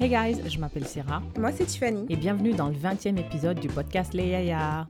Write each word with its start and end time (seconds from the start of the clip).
Hey 0.00 0.08
guys, 0.08 0.36
je 0.48 0.58
m'appelle 0.58 0.86
Sarah 0.86 1.22
Moi, 1.38 1.52
c'est 1.52 1.66
Tiffany. 1.66 2.06
et 2.08 2.16
bienvenue 2.16 2.52
dans 2.52 2.68
le 2.68 2.74
20e 2.74 3.16
épisode 3.18 3.60
du 3.60 3.68
podcast 3.68 4.12
Les 4.14 4.28
Yaya. 4.28 4.88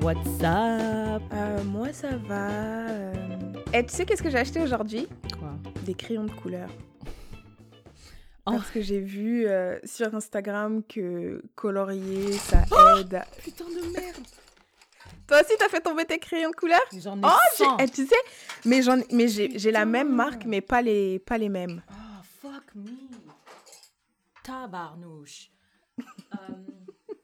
What's 0.00 0.26
up? 0.42 1.22
Euh, 1.32 1.64
moi, 1.64 1.92
ça 1.92 2.16
va. 2.16 2.48
euh. 2.88 3.12
Et 3.74 3.84
tu 3.84 3.94
sais 3.94 4.06
qu'est-ce 4.06 4.22
que 4.22 4.30
j'ai 4.30 4.38
acheté 4.38 4.60
aujourd'hui? 4.62 5.08
Quoi? 5.38 5.50
Des 5.84 5.94
crayons 5.94 6.24
de 6.24 6.30
couleur. 6.30 6.68
Oh. 8.46 8.52
Parce 8.52 8.70
que 8.70 8.80
j'ai 8.80 9.00
vu 9.00 9.46
euh, 9.46 9.78
sur 9.84 10.14
Instagram 10.14 10.82
que 10.88 11.42
colorier, 11.54 12.32
ça 12.32 12.62
aide. 12.98 13.14
à- 13.16 13.26
Putain 13.42 13.64
de 13.64 13.92
merde! 13.92 14.07
Toi 15.28 15.40
aussi, 15.42 15.52
t'as 15.58 15.68
fait 15.68 15.80
tomber 15.80 16.04
tes 16.06 16.18
crayons 16.18 16.50
de 16.50 16.56
couleur? 16.56 16.80
J'en 16.98 17.16
ai 17.18 17.22
Oh, 17.24 17.28
j'ai- 17.58 17.64
100. 17.64 17.76
eh, 17.78 17.88
tu 17.88 18.06
sais, 18.06 18.16
mais, 18.64 18.80
j'en- 18.82 19.02
mais 19.12 19.28
j'ai 19.28 19.58
j'ai 19.58 19.70
la 19.70 19.84
même 19.84 20.12
marque, 20.12 20.46
mais 20.46 20.60
pas 20.62 20.80
les, 20.82 21.18
pas 21.18 21.36
les 21.38 21.50
mêmes. 21.50 21.82
Oh, 21.90 22.22
fuck 22.40 22.74
me. 22.74 22.90
Tabarnouche. 24.42 25.50
Euh, 26.34 26.54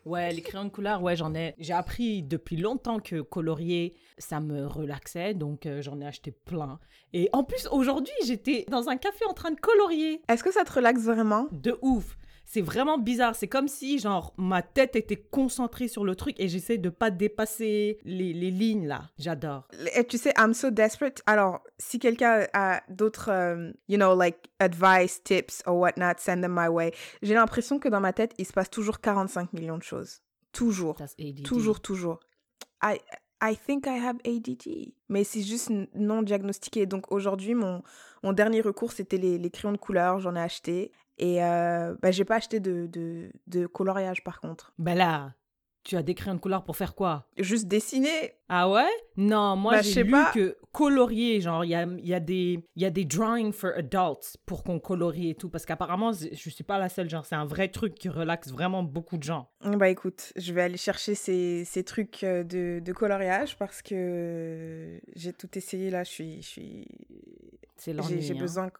ouais, 0.05 0.33
les 0.33 0.43
crayons 0.43 0.65
de 0.65 0.71
couleur, 0.71 1.01
ouais, 1.03 1.15
j'en 1.15 1.35
ai. 1.35 1.55
J'ai 1.59 1.73
appris 1.75 2.23
depuis 2.23 2.57
longtemps 2.57 2.99
que 3.01 3.21
colorier, 3.21 3.95
ça 4.19 4.41
me 4.41 4.67
relaxait, 4.67 5.35
donc 5.35 5.67
euh, 5.67 5.81
j'en 5.83 6.01
ai 6.01 6.07
acheté 6.07 6.33
plein. 6.33 6.81
Et 7.13 7.29
en 7.33 7.45
plus, 7.45 7.69
aujourd'hui, 7.71 8.13
j'étais 8.25 8.65
dans 8.69 8.89
un 8.89 8.97
café 8.97 9.25
en 9.27 9.33
train 9.35 9.51
de 9.53 9.61
colorier. 9.61 10.21
Est-ce 10.29 10.43
que 10.43 10.51
ça 10.53 10.65
te 10.65 10.73
relaxe 10.73 11.03
vraiment? 11.03 11.47
De 11.53 11.79
ouf. 11.83 12.17
C'est 12.45 12.61
vraiment 12.61 12.99
bizarre. 12.99 13.35
C'est 13.35 13.49
comme 13.49 13.69
si, 13.69 13.99
genre, 13.99 14.35
ma 14.37 14.63
tête 14.63 14.97
était 14.97 15.17
concentrée 15.17 15.89
sur 15.89 16.05
le 16.05 16.15
truc 16.15 16.39
et 16.39 16.49
j'essaie 16.49 16.79
de 16.79 16.89
pas 16.89 17.11
dépasser 17.11 17.99
les, 18.05 18.33
les 18.33 18.51
lignes, 18.51 18.87
là. 18.87 19.11
J'adore. 19.19 19.67
Et 19.97 20.05
tu 20.05 20.19
sais, 20.19 20.33
I'm 20.39 20.55
so 20.55 20.71
desperate. 20.71 21.23
Alors, 21.27 21.61
si 21.79 21.99
quelqu'un 21.99 22.47
a 22.53 22.83
d'autres, 22.89 23.31
euh, 23.31 23.73
you 23.89 23.97
know, 23.97 24.15
like 24.19 24.51
advice, 24.61 25.23
tips 25.23 25.63
or 25.67 25.77
whatnot, 25.77 26.15
send 26.19 26.43
them 26.43 26.55
my 26.55 26.69
way. 26.69 26.93
J'ai 27.23 27.35
l'impression 27.35 27.79
que 27.79 27.89
dans 27.89 28.01
ma 28.01 28.13
tête, 28.13 28.35
il 28.39 28.47
se 28.47 28.53
passe 28.53 28.71
toujours 28.71 29.01
45 29.01 29.53
millions 29.53 29.79
de 29.79 29.83
choses. 29.83 30.21
Toujours. 30.53 30.97
Toujours, 31.45 31.81
toujours. 31.81 32.21
I, 32.83 32.99
I 33.43 33.57
think 33.57 33.87
I 33.87 33.99
have 33.99 34.19
ADD. 34.25 34.95
Mais 35.09 35.25
c'est 35.25 35.43
juste 35.43 35.71
non 35.95 36.23
diagnostiqué. 36.23 36.87
Donc 36.87 37.11
aujourd'hui, 37.11 37.55
mon, 37.55 37.83
mon 38.23 38.33
dernier 38.33 38.61
recours, 38.61 38.93
c'était 38.93 39.19
les, 39.19 39.39
les 39.39 39.51
crayons 39.51 39.73
de 39.73 39.79
couleur. 39.79 40.21
J'en 40.21 40.37
ai 40.37 40.41
acheté. 40.41 40.93
Et 41.19 41.43
euh, 41.45 41.95
bah, 42.03 42.11
j'ai 42.11 42.25
pas 42.25 42.37
acheté 42.37 42.61
de, 42.61 42.87
de, 42.87 43.31
de 43.47 43.67
coloriage 43.67 44.25
par 44.25 44.41
contre. 44.41 44.73
Ben 44.79 44.95
là, 44.97 45.35
tu 45.85 45.97
as 45.97 46.03
des 46.03 46.15
crayons 46.15 46.35
de 46.37 46.41
couleur 46.41 46.65
pour 46.65 46.77
faire 46.77 46.95
quoi? 46.95 47.29
Juste 47.39 47.69
dessiner. 47.69 48.33
Ah 48.49 48.69
ouais? 48.71 48.89
Non, 49.17 49.55
moi 49.55 49.75
Bah, 49.75 49.83
j'ai 49.83 50.03
lu 50.03 50.11
pas. 50.11 50.33
que 50.33 50.57
colorier, 50.73 51.41
genre, 51.41 51.65
il 51.65 51.69
y 51.71 51.75
a, 51.75 51.87
y, 52.03 52.15
a 52.15 52.21
des- 52.21 52.67
y 52.75 52.85
a 52.85 52.91
des 52.91 53.05
drawing 53.05 53.53
for 53.53 53.71
adults 53.77 54.39
pour 54.47 54.65
qu'on 54.65 54.81
colorie 54.81 55.31
et 55.31 55.35
tout. 55.37 55.51
Parce 55.51 55.67
qu'apparemment, 55.67 56.11
je 56.13 56.51
suis 56.51 56.65
pas 56.65 56.79
la 56.79 56.89
seule, 56.89 57.09
genre, 57.09 57.25
c'est 57.27 57.35
un 57.37 57.45
vrai 57.45 57.69
truc 57.69 57.95
qui 57.95 58.09
relaxe 58.09 58.51
vraiment 58.51 58.83
beaucoup 58.83 59.17
de 59.19 59.23
gens. 59.23 59.51
Bah 59.61 59.89
écoute, 59.91 60.33
je 60.37 60.53
vais 60.53 60.63
aller 60.63 60.79
chercher 60.79 61.15
ces, 61.15 61.65
ces 61.65 61.85
trucs 61.85 62.25
euh, 62.25 62.43
de, 62.43 62.81
de 62.85 62.93
coloriage 62.93 63.57
parce 63.59 63.83
que 63.83 65.01
j'ai 65.15 65.33
tout 65.33 65.51
essayé 65.57 65.91
là. 65.91 66.03
Je 66.03 66.11
suis. 66.11 66.43
Je 66.43 66.49
suis... 66.49 66.89
C'est 67.77 67.93
J'ai 67.93 67.97
l'ennui. 67.99 68.23
j'ai 68.23 68.35
hein. 68.35 68.41
besoin. 68.41 68.71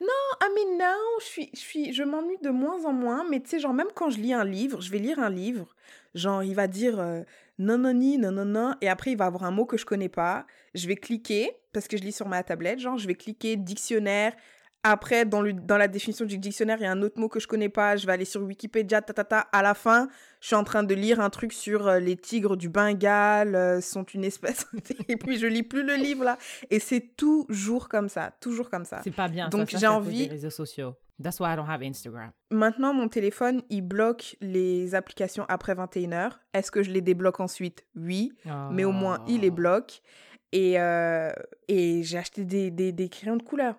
Non, 0.00 0.36
ah 0.40 0.48
mais 0.54 0.76
non, 0.78 0.96
je 1.20 1.24
suis, 1.24 1.50
je 1.54 1.58
suis, 1.58 1.92
je 1.92 2.02
m'ennuie 2.02 2.38
de 2.42 2.50
moins 2.50 2.84
en 2.84 2.92
moins. 2.92 3.24
Mais 3.28 3.40
tu 3.40 3.50
sais, 3.50 3.58
genre 3.58 3.74
même 3.74 3.88
quand 3.94 4.10
je 4.10 4.18
lis 4.18 4.32
un 4.32 4.44
livre, 4.44 4.80
je 4.80 4.90
vais 4.90 4.98
lire 4.98 5.18
un 5.18 5.30
livre, 5.30 5.74
genre 6.14 6.42
il 6.42 6.54
va 6.54 6.66
dire 6.66 6.98
euh, 7.00 7.22
non 7.58 7.78
non 7.78 7.94
ni 7.94 8.18
non 8.18 8.32
non 8.32 8.44
non, 8.44 8.74
et 8.80 8.88
après 8.88 9.12
il 9.12 9.16
va 9.16 9.26
avoir 9.26 9.44
un 9.44 9.50
mot 9.50 9.66
que 9.66 9.76
je 9.76 9.84
connais 9.84 10.08
pas. 10.08 10.46
Je 10.74 10.86
vais 10.86 10.96
cliquer 10.96 11.52
parce 11.72 11.88
que 11.88 11.96
je 11.96 12.02
lis 12.02 12.12
sur 12.12 12.28
ma 12.28 12.42
tablette, 12.42 12.78
genre 12.78 12.98
je 12.98 13.06
vais 13.06 13.14
cliquer 13.14 13.56
dictionnaire. 13.56 14.34
Après, 14.84 15.24
dans, 15.24 15.42
le, 15.42 15.52
dans 15.52 15.76
la 15.76 15.88
définition 15.88 16.24
du 16.24 16.38
dictionnaire, 16.38 16.78
il 16.78 16.84
y 16.84 16.86
a 16.86 16.92
un 16.92 17.02
autre 17.02 17.18
mot 17.18 17.28
que 17.28 17.40
je 17.40 17.48
connais 17.48 17.68
pas. 17.68 17.96
Je 17.96 18.06
vais 18.06 18.12
aller 18.12 18.24
sur 18.24 18.42
Wikipédia, 18.42 19.02
ta, 19.02 19.12
ta, 19.12 19.24
ta. 19.24 19.40
À 19.40 19.60
la 19.60 19.74
fin, 19.74 20.08
je 20.40 20.46
suis 20.48 20.56
en 20.56 20.64
train 20.64 20.82
de 20.82 20.94
lire 20.94 21.20
un 21.20 21.30
truc 21.30 21.52
sur 21.52 21.86
euh, 21.88 21.98
les 21.98 22.16
tigres 22.16 22.56
du 22.56 22.68
Bengale 22.68 23.54
euh, 23.54 23.80
sont 23.80 24.04
une 24.04 24.24
espèce. 24.24 24.66
et 25.08 25.16
puis, 25.16 25.38
je 25.38 25.46
lis 25.46 25.62
plus 25.62 25.82
le 25.84 25.94
livre, 25.94 26.24
là. 26.24 26.38
Et 26.70 26.78
c'est 26.78 27.16
toujours 27.16 27.88
comme 27.88 28.08
ça. 28.08 28.32
Toujours 28.40 28.70
comme 28.70 28.84
ça. 28.84 29.00
C'est 29.04 29.10
pas 29.14 29.28
bien. 29.28 29.48
Donc, 29.48 29.68
j'ai 29.76 29.86
envie- 29.86 30.24
Des 30.28 30.34
réseaux 30.34 30.50
sociaux. 30.50 30.94
That's 31.20 31.40
why 31.40 31.52
I 31.52 31.56
don't 31.56 31.68
have 31.68 31.82
Instagram. 31.82 32.30
Maintenant, 32.52 32.94
mon 32.94 33.08
téléphone, 33.08 33.62
il 33.70 33.82
bloque 33.82 34.36
les 34.40 34.94
applications 34.94 35.44
après 35.48 35.74
21h. 35.74 36.30
Est-ce 36.54 36.70
que 36.70 36.84
je 36.84 36.92
les 36.92 37.00
débloque 37.00 37.40
ensuite? 37.40 37.84
Oui. 37.96 38.32
Mais 38.70 38.84
au 38.84 38.92
moins, 38.92 39.24
il 39.26 39.40
les 39.40 39.50
Oh. 39.50 39.54
bloque. 39.54 40.00
Et, 40.52 40.78
euh, 40.80 41.30
et 41.66 42.02
j'ai 42.04 42.18
acheté 42.18 42.44
des, 42.44 42.70
des, 42.70 42.92
des 42.92 43.08
crayons 43.08 43.36
de 43.36 43.42
couleur. 43.42 43.74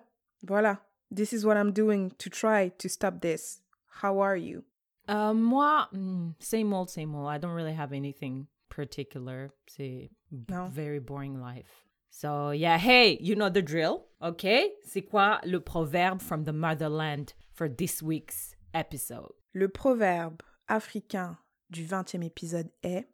Voilà. 0.46 0.80
This 1.14 1.32
is 1.32 1.44
what 1.46 1.56
I'm 1.56 1.72
doing 1.72 2.10
to 2.18 2.28
try 2.30 2.70
to 2.78 2.88
stop 2.88 3.20
this. 3.20 3.62
How 4.02 4.20
are 4.22 4.36
you? 4.36 4.62
Euh, 5.10 5.34
moi, 5.34 5.88
hmm, 5.92 6.30
same 6.38 6.72
old, 6.72 6.88
same 6.88 7.14
old. 7.14 7.28
I 7.28 7.38
don't 7.38 7.54
really 7.54 7.74
have 7.74 7.92
anything 7.92 8.46
particular. 8.68 9.50
C'est 9.66 10.10
very 10.30 11.00
boring 11.00 11.40
life. 11.40 11.84
So, 12.10 12.50
yeah, 12.50 12.78
hey, 12.78 13.18
you 13.20 13.34
know 13.34 13.48
the 13.50 13.62
drill, 13.62 14.06
okay? 14.22 14.70
C'est 14.84 15.02
quoi 15.02 15.40
le 15.44 15.60
proverbe 15.60 16.20
from 16.20 16.44
the 16.44 16.52
motherland 16.52 17.34
for 17.52 17.68
this 17.68 18.02
week's 18.02 18.54
episode? 18.74 19.32
Le 19.52 19.68
proverbe 19.68 20.42
africain 20.68 21.38
du 21.70 21.84
20e 21.84 22.22
épisode 22.24 22.70
est 22.82 23.06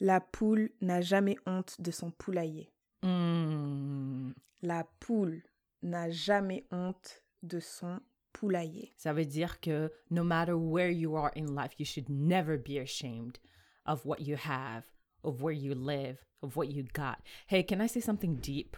La 0.00 0.20
poule 0.20 0.70
n'a 0.80 1.00
jamais 1.00 1.36
honte 1.46 1.76
de 1.80 1.90
son 1.90 2.10
poulailler. 2.10 2.70
Hmm, 3.02 4.32
La 4.62 4.84
poule 5.00 5.42
n'a 5.82 6.10
jamais 6.10 6.66
honte 6.70 7.22
de 7.42 7.60
son 7.60 8.00
poulailler. 8.44 8.92
Ça 8.96 9.12
veut 9.12 9.24
dire 9.24 9.60
que 9.60 9.90
no 10.10 10.22
matter 10.24 10.52
where 10.52 10.90
you 10.90 11.16
are 11.16 11.30
in 11.36 11.54
life, 11.54 11.74
you 11.78 11.84
should 11.84 12.08
never 12.08 12.56
be 12.56 12.78
ashamed 12.78 13.38
of 13.86 14.04
what 14.04 14.20
you 14.20 14.36
have, 14.36 14.84
of 15.22 15.42
where 15.42 15.54
you 15.54 15.74
live, 15.74 16.18
of 16.42 16.56
what 16.56 16.68
you 16.68 16.84
got. 16.94 17.18
Hey, 17.46 17.64
can 17.64 17.80
I 17.80 17.88
say 17.88 18.00
something 18.00 18.36
deep? 18.36 18.76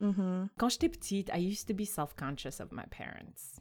Mhm. 0.00 0.48
Quand 0.56 0.70
j'étais 0.70 0.88
petite, 0.88 1.30
I 1.32 1.38
used 1.38 1.66
to 1.68 1.74
be 1.74 1.84
self-conscious 1.84 2.60
of 2.60 2.72
my 2.72 2.84
parents. 2.90 3.60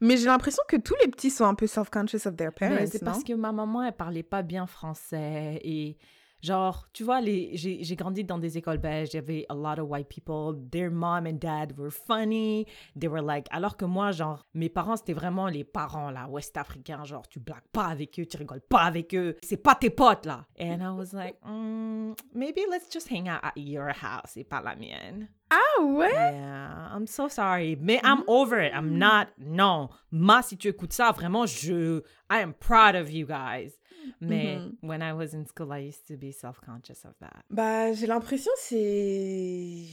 Mais 0.00 0.16
j'ai 0.16 0.26
l'impression 0.26 0.62
que 0.68 0.76
tous 0.76 0.96
les 1.02 1.08
petits 1.10 1.30
sont 1.30 1.44
un 1.44 1.54
peu 1.54 1.66
self-conscious 1.66 2.26
of 2.26 2.36
their 2.36 2.52
parents, 2.52 2.86
c'est 2.86 3.04
parce 3.04 3.22
que 3.22 3.34
ma 3.34 3.52
maman, 3.52 3.82
elle 3.82 3.92
parlait 3.92 4.22
pas 4.22 4.42
bien 4.42 4.66
français 4.66 5.60
et 5.62 5.98
genre, 6.42 6.86
tu 6.92 7.04
vois, 7.04 7.20
les, 7.20 7.56
j'ai, 7.56 7.82
j'ai 7.82 7.96
grandi 7.96 8.24
dans 8.24 8.38
des 8.38 8.58
écoles 8.58 8.78
belges, 8.78 9.10
il 9.12 9.16
y 9.16 9.18
avait 9.18 9.46
a 9.48 9.54
lot 9.54 9.80
of 9.80 9.88
white 9.88 10.08
people, 10.08 10.54
their 10.70 10.90
mom 10.90 11.26
and 11.26 11.38
dad 11.40 11.76
were 11.78 11.90
funny, 11.90 12.66
they 12.98 13.08
were 13.08 13.22
like, 13.22 13.46
alors 13.50 13.76
que 13.76 13.84
moi, 13.84 14.12
genre, 14.12 14.46
mes 14.54 14.68
parents, 14.68 14.96
c'était 14.96 15.12
vraiment 15.12 15.48
les 15.48 15.64
parents, 15.64 16.10
là, 16.10 16.28
ouest-africains, 16.28 17.04
genre, 17.04 17.28
tu 17.28 17.40
blagues 17.40 17.68
pas 17.72 17.86
avec 17.86 18.18
eux, 18.18 18.26
tu 18.26 18.36
rigoles 18.36 18.62
pas 18.68 18.82
avec 18.82 19.14
eux, 19.14 19.36
c'est 19.42 19.62
pas 19.62 19.74
tes 19.74 19.90
potes, 19.90 20.26
là. 20.26 20.46
And 20.60 20.80
I 20.80 20.90
was 20.96 21.12
like, 21.12 21.36
mm, 21.44 22.14
maybe 22.34 22.60
let's 22.70 22.88
just 22.92 23.10
hang 23.10 23.28
out 23.28 23.40
at 23.42 23.52
your 23.56 23.90
house 23.90 24.36
et 24.36 24.44
pas 24.44 24.60
la 24.62 24.74
mienne. 24.74 25.28
Ah 25.50 25.82
ouais? 25.82 26.12
Yeah, 26.12 26.94
I'm 26.94 27.06
so 27.06 27.28
sorry. 27.28 27.76
Mais 27.80 28.00
I'm 28.04 28.22
over 28.26 28.60
it. 28.60 28.72
I'm 28.74 28.98
not. 28.98 29.28
Non. 29.38 29.88
Ma, 30.10 30.42
si 30.42 30.58
tu 30.58 30.68
écoutes 30.68 30.92
ça, 30.92 31.10
vraiment, 31.10 31.46
je. 31.46 32.02
I 32.30 32.42
am 32.42 32.52
proud 32.54 32.94
of 32.94 33.10
you 33.10 33.26
guys. 33.26 33.72
Mais 34.20 34.58
when 34.82 35.02
I 35.02 35.12
was 35.12 35.34
in 35.34 35.44
school, 35.46 35.70
I 35.72 35.88
used 35.88 36.06
to 36.08 36.16
be 36.16 36.32
self-conscious 36.32 37.04
of 37.04 37.12
that. 37.20 37.42
Bah, 37.50 37.92
j'ai 37.92 38.06
l'impression 38.06 38.50
c'est... 38.56 39.84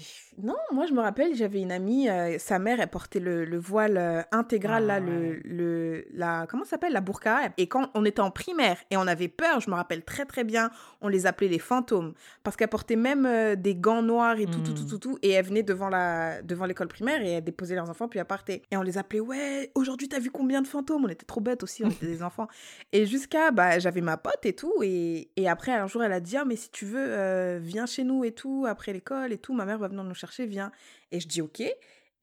Non, 0.42 0.56
moi 0.72 0.86
je 0.86 0.94
me 0.94 1.02
rappelle, 1.02 1.34
j'avais 1.36 1.62
une 1.62 1.72
amie, 1.72 2.10
euh, 2.10 2.38
sa 2.40 2.60
mère, 2.60 2.80
elle 2.80 2.90
portait 2.90 3.20
le, 3.20 3.46
le 3.46 3.58
voile 3.58 3.98
euh, 3.98 4.22
intégral, 4.32 4.84
Ah 4.90 5.00
là, 5.00 5.00
le, 5.00 5.12
ouais. 5.32 5.42
le, 5.44 6.06
la... 6.14 6.46
Comment 6.50 6.66
s'appelle? 6.66 6.94
La 6.94 7.02
burqa. 7.02 7.50
Et 7.58 7.68
quand 7.68 7.90
on 7.94 8.06
était 8.06 8.22
en 8.22 8.32
primaire 8.32 8.78
et 8.92 8.98
on 8.98 9.08
avait 9.08 9.28
peur, 9.28 9.60
je 9.60 9.70
me 9.70 9.76
rappelle 9.76 10.04
très 10.04 10.26
très 10.26 10.44
bien, 10.44 10.72
on 11.02 11.08
les 11.08 11.26
appelait 11.26 11.48
les 11.48 11.60
fantômes. 11.60 12.14
Parce 12.44 12.56
qu'elle 12.56 12.68
portait 12.70 12.96
même 12.98 13.26
euh, 13.26 13.56
des 13.56 13.76
gants 13.76 14.02
noirs 14.02 14.38
et 14.40 14.46
tout, 14.46 14.60
tout, 14.62 14.74
tout, 14.74 14.84
Mm. 14.84 14.88
tout, 14.90 14.98
tout. 15.00 15.18
Et 15.24 15.32
elle 15.32 15.46
venait 15.46 15.64
devant 15.64 15.90
la 15.90 16.42
devant 16.42 16.66
l'école 16.66 16.88
primaire 16.90 17.22
et 17.22 17.32
elle 17.32 17.44
déposait 17.44 17.76
leurs 17.76 17.90
enfants, 17.90 18.08
puis 18.08 18.20
elle 18.20 18.26
partait. 18.26 18.62
Et 18.72 18.78
on 18.78 18.82
les 18.82 18.98
appelait, 18.98 19.20
ouais, 19.22 19.72
aujourd'hui 19.76 20.08
t'as 20.10 20.20
vu 20.20 20.32
combien 20.32 20.62
de 20.62 20.68
fantômes? 20.68 21.06
On 21.06 21.10
était 21.10 21.26
trop 21.26 21.42
bêtes 21.42 21.64
aussi, 21.64 21.84
on 21.84 21.90
était 21.90 22.06
des 22.08 22.22
enfants. 22.26 22.48
Et 22.92 23.06
jusqu'à, 23.06 23.52
bah, 23.52 23.80
j'avais 23.80 24.02
ma 24.02 24.18
pote 24.18 24.46
et 24.46 24.54
tout. 24.54 24.74
Et, 24.84 25.30
et 25.36 25.48
après, 25.48 25.72
un 25.72 25.88
jour, 25.88 26.04
elle 26.04 26.14
a 26.14 26.20
dit, 26.20 26.36
ah, 26.38 26.46
mais 26.46 26.56
si 26.56 26.70
tu 26.70 26.86
veux, 26.86 27.06
euh, 27.08 27.60
viens 27.62 27.86
chez 27.86 28.04
nous 28.04 28.24
et 28.24 28.32
tout, 28.32 28.66
après 28.68 28.92
l'école 28.92 29.32
et 29.32 29.38
tout. 29.38 29.54
Ma 29.54 29.66
mère 29.66 29.78
va 29.78 29.88
venir 29.88 30.04
nous 30.04 30.14
chercher, 30.14 30.46
viens. 30.46 30.72
Et 31.12 31.20
je 31.20 31.28
dis, 31.28 31.42
ok. 31.42 31.64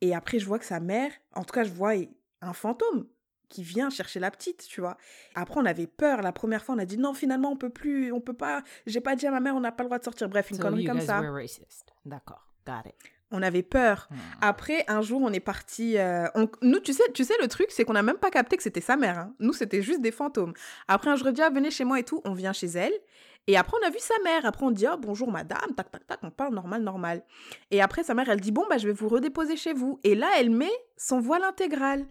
Et 0.01 0.15
après, 0.15 0.39
je 0.39 0.47
vois 0.47 0.59
que 0.59 0.65
sa 0.65 0.81
mère, 0.81 1.11
en 1.35 1.45
tout 1.45 1.53
cas, 1.55 1.65
je 1.65 1.71
vois 1.71 1.93
un 2.41 2.53
fantôme 2.53 3.07
qui 3.49 3.63
vient 3.63 3.91
chercher 3.91 4.19
la 4.19 4.31
petite, 4.31 4.67
tu 4.67 4.81
vois. 4.81 4.97
Après, 5.35 5.61
on 5.61 5.67
avait 5.67 5.87
peur. 5.87 6.23
La 6.23 6.33
première 6.33 6.65
fois, 6.65 6.75
on 6.75 6.79
a 6.79 6.87
dit, 6.87 6.99
non, 6.99 7.15
finalement, 7.15 7.53
on 7.53 7.57
peut 7.57 7.71
plus, 7.71 8.11
on 8.11 8.21
peut 8.21 8.33
pas. 8.33 8.63
J'ai 8.87 9.01
pas 9.01 9.15
dit 9.15 9.27
à 9.27 9.31
ma 9.31 9.41
mère, 9.41 9.55
on 9.55 9.61
n'a 9.61 9.73
pas 9.73 9.85
le 9.85 9.89
droit 9.89 9.99
de 9.99 10.05
sortir. 10.05 10.29
Bref, 10.29 10.51
une 10.51 10.57
So 10.57 10.63
connerie 10.63 10.85
comme 10.85 11.01
ça. 11.01 11.21
D'accord. 12.05 12.49
Got 12.67 12.89
it. 12.89 12.95
On 13.33 13.43
avait 13.43 13.63
peur. 13.63 14.09
Hmm. 14.11 14.15
Après, 14.43 14.85
un 14.89 15.01
jour, 15.03 15.21
on 15.23 15.33
est 15.33 15.41
parti. 15.41 15.99
euh, 15.99 16.27
on- 16.35 16.49
Nous, 16.63 16.81
tu 16.81 16.93
sais, 16.93 17.03
tu 17.15 17.25
sais, 17.25 17.35
le 17.41 17.49
truc, 17.49 17.69
c'est 17.71 17.85
qu'on 17.85 17.95
n'a 17.95 18.03
même 18.03 18.19
pas 18.19 18.31
capté 18.31 18.57
que 18.57 18.63
c'était 18.63 18.81
sa 18.81 18.97
mère. 18.97 19.19
hein. 19.19 19.35
Nous, 19.41 19.53
c'était 19.55 19.83
juste 19.83 20.01
des 20.03 20.13
fantômes. 20.13 20.53
Après, 20.89 21.11
un 21.11 21.17
jour, 21.17 21.27
je 21.29 21.33
dis, 21.33 21.43
ah, 21.43 21.51
venez 21.51 21.71
chez 21.71 21.85
moi 21.85 21.99
et 21.99 22.05
tout. 22.05 22.21
On 22.25 22.35
vient 22.35 22.53
chez 22.53 22.69
elle. 22.69 22.93
Et 23.49 23.57
après, 23.57 23.77
on 23.83 23.87
a 23.87 23.91
vu 23.91 23.99
sa 23.99 24.15
mère. 24.23 24.47
Après, 24.47 24.65
on 24.65 24.71
dit, 24.71 24.87
oh, 24.93 24.97
bonjour 24.99 25.31
madame, 25.33 25.75
tac, 25.77 25.91
tac, 25.91 26.07
tac, 26.07 26.21
on 26.23 26.31
parle 26.31 26.55
normal, 26.55 26.83
normal. 26.83 27.23
Et 27.73 27.83
après, 27.83 28.05
sa 28.05 28.15
mère, 28.15 28.29
elle 28.29 28.41
dit, 28.41 28.53
bon, 28.53 28.65
bah, 28.71 28.79
je 28.79 28.87
vais 28.87 28.93
vous 28.93 29.09
redéposer 29.09 29.57
chez 29.57 29.73
vous. 29.73 29.99
Et 30.05 30.15
là, 30.15 30.29
elle 30.39 30.51
met 30.51 30.71
son 30.97 31.19
voile 31.19 31.43
intégral. 31.43 32.05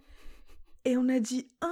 Et 0.84 0.98
on 0.98 1.08
a 1.08 1.20
dit, 1.20 1.48
ah. 1.62 1.68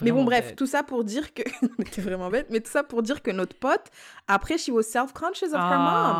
Mais 0.00 0.10
bon, 0.12 0.24
bref, 0.24 0.48
bête. 0.48 0.56
tout 0.56 0.66
ça 0.66 0.82
pour 0.82 1.04
dire 1.04 1.32
que. 1.34 1.42
T'es 1.92 2.00
vraiment 2.00 2.28
bête, 2.30 2.48
mais 2.50 2.60
tout 2.60 2.70
ça 2.70 2.82
pour 2.84 3.02
dire 3.02 3.22
que 3.22 3.30
notre 3.30 3.56
pote, 3.58 3.86
après, 4.26 4.58
she 4.58 4.68
was 4.68 4.82
self-conscious 4.84 5.48
of 5.52 5.60
her 5.60 5.78
mom. 5.78 6.16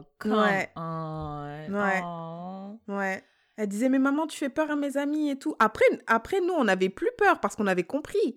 Oh, 0.00 0.04
come 0.18 0.32
Ouais. 0.32 0.70
on. 0.76 1.66
Ouais. 1.70 2.00
Oh. 2.04 2.78
Ouais. 2.88 3.22
Elle 3.56 3.68
disait, 3.68 3.88
mais 3.88 3.98
maman, 3.98 4.26
tu 4.26 4.38
fais 4.38 4.48
peur 4.48 4.70
à 4.70 4.76
mes 4.76 4.96
amis 4.96 5.30
et 5.30 5.38
tout. 5.38 5.54
Après, 5.58 5.84
après 6.06 6.40
nous, 6.40 6.54
on 6.54 6.64
n'avait 6.64 6.88
plus 6.88 7.10
peur 7.18 7.40
parce 7.40 7.56
qu'on 7.56 7.66
avait 7.66 7.84
compris. 7.84 8.36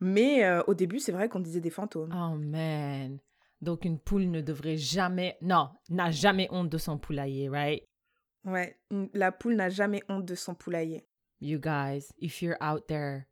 Mais 0.00 0.44
euh, 0.44 0.62
au 0.66 0.74
début, 0.74 0.98
c'est 0.98 1.12
vrai 1.12 1.28
qu'on 1.28 1.40
disait 1.40 1.60
des 1.60 1.70
fantômes. 1.70 2.12
Oh 2.12 2.34
man. 2.36 3.18
Donc 3.60 3.84
une 3.84 3.98
poule 3.98 4.24
ne 4.30 4.40
devrait 4.40 4.76
jamais, 4.76 5.38
non, 5.40 5.70
n'a 5.88 6.10
jamais 6.10 6.48
honte 6.50 6.68
de 6.68 6.76
son 6.76 6.98
poulailler, 6.98 7.48
right? 7.48 7.82
Ouais, 8.44 8.76
la 9.14 9.32
poule 9.32 9.54
n'a 9.54 9.70
jamais 9.70 10.02
honte 10.10 10.24
de 10.26 10.34
son 10.34 10.54
poulailler. 10.54 11.06
You 11.44 11.58
guys, 11.58 12.10
if 12.18 12.42
you're 12.42 12.56
out 12.62 12.88
there, 12.88 13.28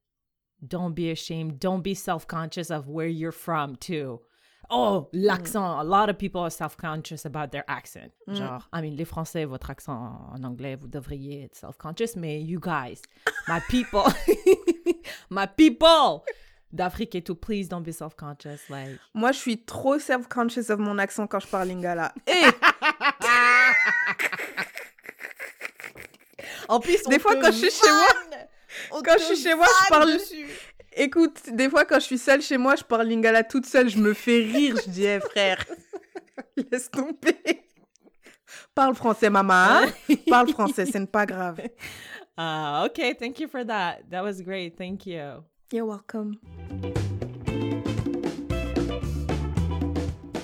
don't 0.67 0.95
be 0.95 1.11
ashamed. 1.11 1.59
Don't 1.59 1.83
be 1.83 1.95
self-conscious 1.95 2.71
of 2.71 2.87
where 2.87 3.07
you're 3.07 3.33
from 3.33 3.77
too. 3.77 4.21
Oh, 4.69 5.09
l'accent. 5.15 5.81
A 5.81 5.83
lot 5.83 6.11
of 6.11 6.19
people 6.19 6.43
are 6.43 6.51
self-conscious 6.51 7.25
about 7.25 7.53
their 7.53 7.65
accent. 7.69 8.13
Genre, 8.31 8.63
I 8.73 8.81
mean, 8.83 8.97
les 8.97 9.07
Français, 9.07 9.47
votre 9.47 9.71
accent 9.71 10.31
en 10.35 10.45
anglais, 10.45 10.77
vous 10.77 10.89
devriez 10.89 11.45
être 11.45 11.57
self-conscious, 11.57 12.15
mais 12.17 12.41
you 12.43 12.61
guys, 12.61 13.03
my 13.49 13.61
people, 13.71 14.05
my 15.31 15.47
people 15.47 16.25
d'Afrique 16.73 17.15
et 17.15 17.23
tout, 17.23 17.35
please 17.35 17.69
don't 17.69 17.83
be 17.83 17.93
self-conscious. 17.93 18.69
Like, 18.71 18.99
Moi, 19.15 19.33
je 19.33 19.39
suis 19.39 19.57
trop 19.65 19.99
self-conscious 19.99 20.71
of 20.71 20.79
mon 20.79 20.99
accent 20.99 21.27
quand 21.27 21.41
je 21.41 21.49
parle 21.49 21.69
lingala. 21.69 22.13
Eh, 22.27 22.51
en 26.75 26.81
plus, 26.81 27.03
Des 27.05 27.19
fois, 27.19 27.37
quand 27.37 27.53
je 27.53 27.59
suis 27.59 27.71
chez 27.71 27.91
moi- 27.91 29.03
quand 29.05 29.19
je 29.19 29.25
suis 29.25 29.37
chez 29.37 29.55
moi, 29.55 29.67
je 29.85 29.89
parle- 29.89 30.13
dessus. 30.15 30.47
écoute, 30.95 31.41
des 31.53 31.69
fois, 31.69 31.85
quand 31.85 31.97
je 32.01 32.05
suis 32.07 32.19
seule 32.19 32.43
chez 32.43 32.57
moi, 32.59 32.75
je 32.77 32.83
parle 32.85 33.07
lingala 33.07 33.43
toute 33.45 33.67
seule, 33.67 33.89
je 33.89 33.99
me 33.99 34.15
fais 34.15 34.39
rire. 34.39 34.77
Je 34.85 34.91
dis, 34.91 35.05
eh, 35.05 35.21
frère, 35.21 35.65
laisse 36.71 36.91
tomber. 36.91 37.37
Parle 38.75 38.95
français, 38.95 39.31
maman. 39.31 39.53
hein? 39.55 39.83
Parle 40.29 40.49
français, 40.51 40.87
ce 40.87 40.99
n'est 40.99 41.07
pas 41.07 41.27
grave. 41.27 41.61
Ah, 42.37 42.85
okay, 42.87 43.15
thank 43.15 43.39
you 43.41 43.49
for 43.49 43.65
that. 43.67 43.99
That 44.11 44.23
was 44.23 44.41
great. 44.43 44.77
Thank 44.77 45.07
you. 45.07 45.45
You're 45.73 45.87
welcome. 45.87 46.39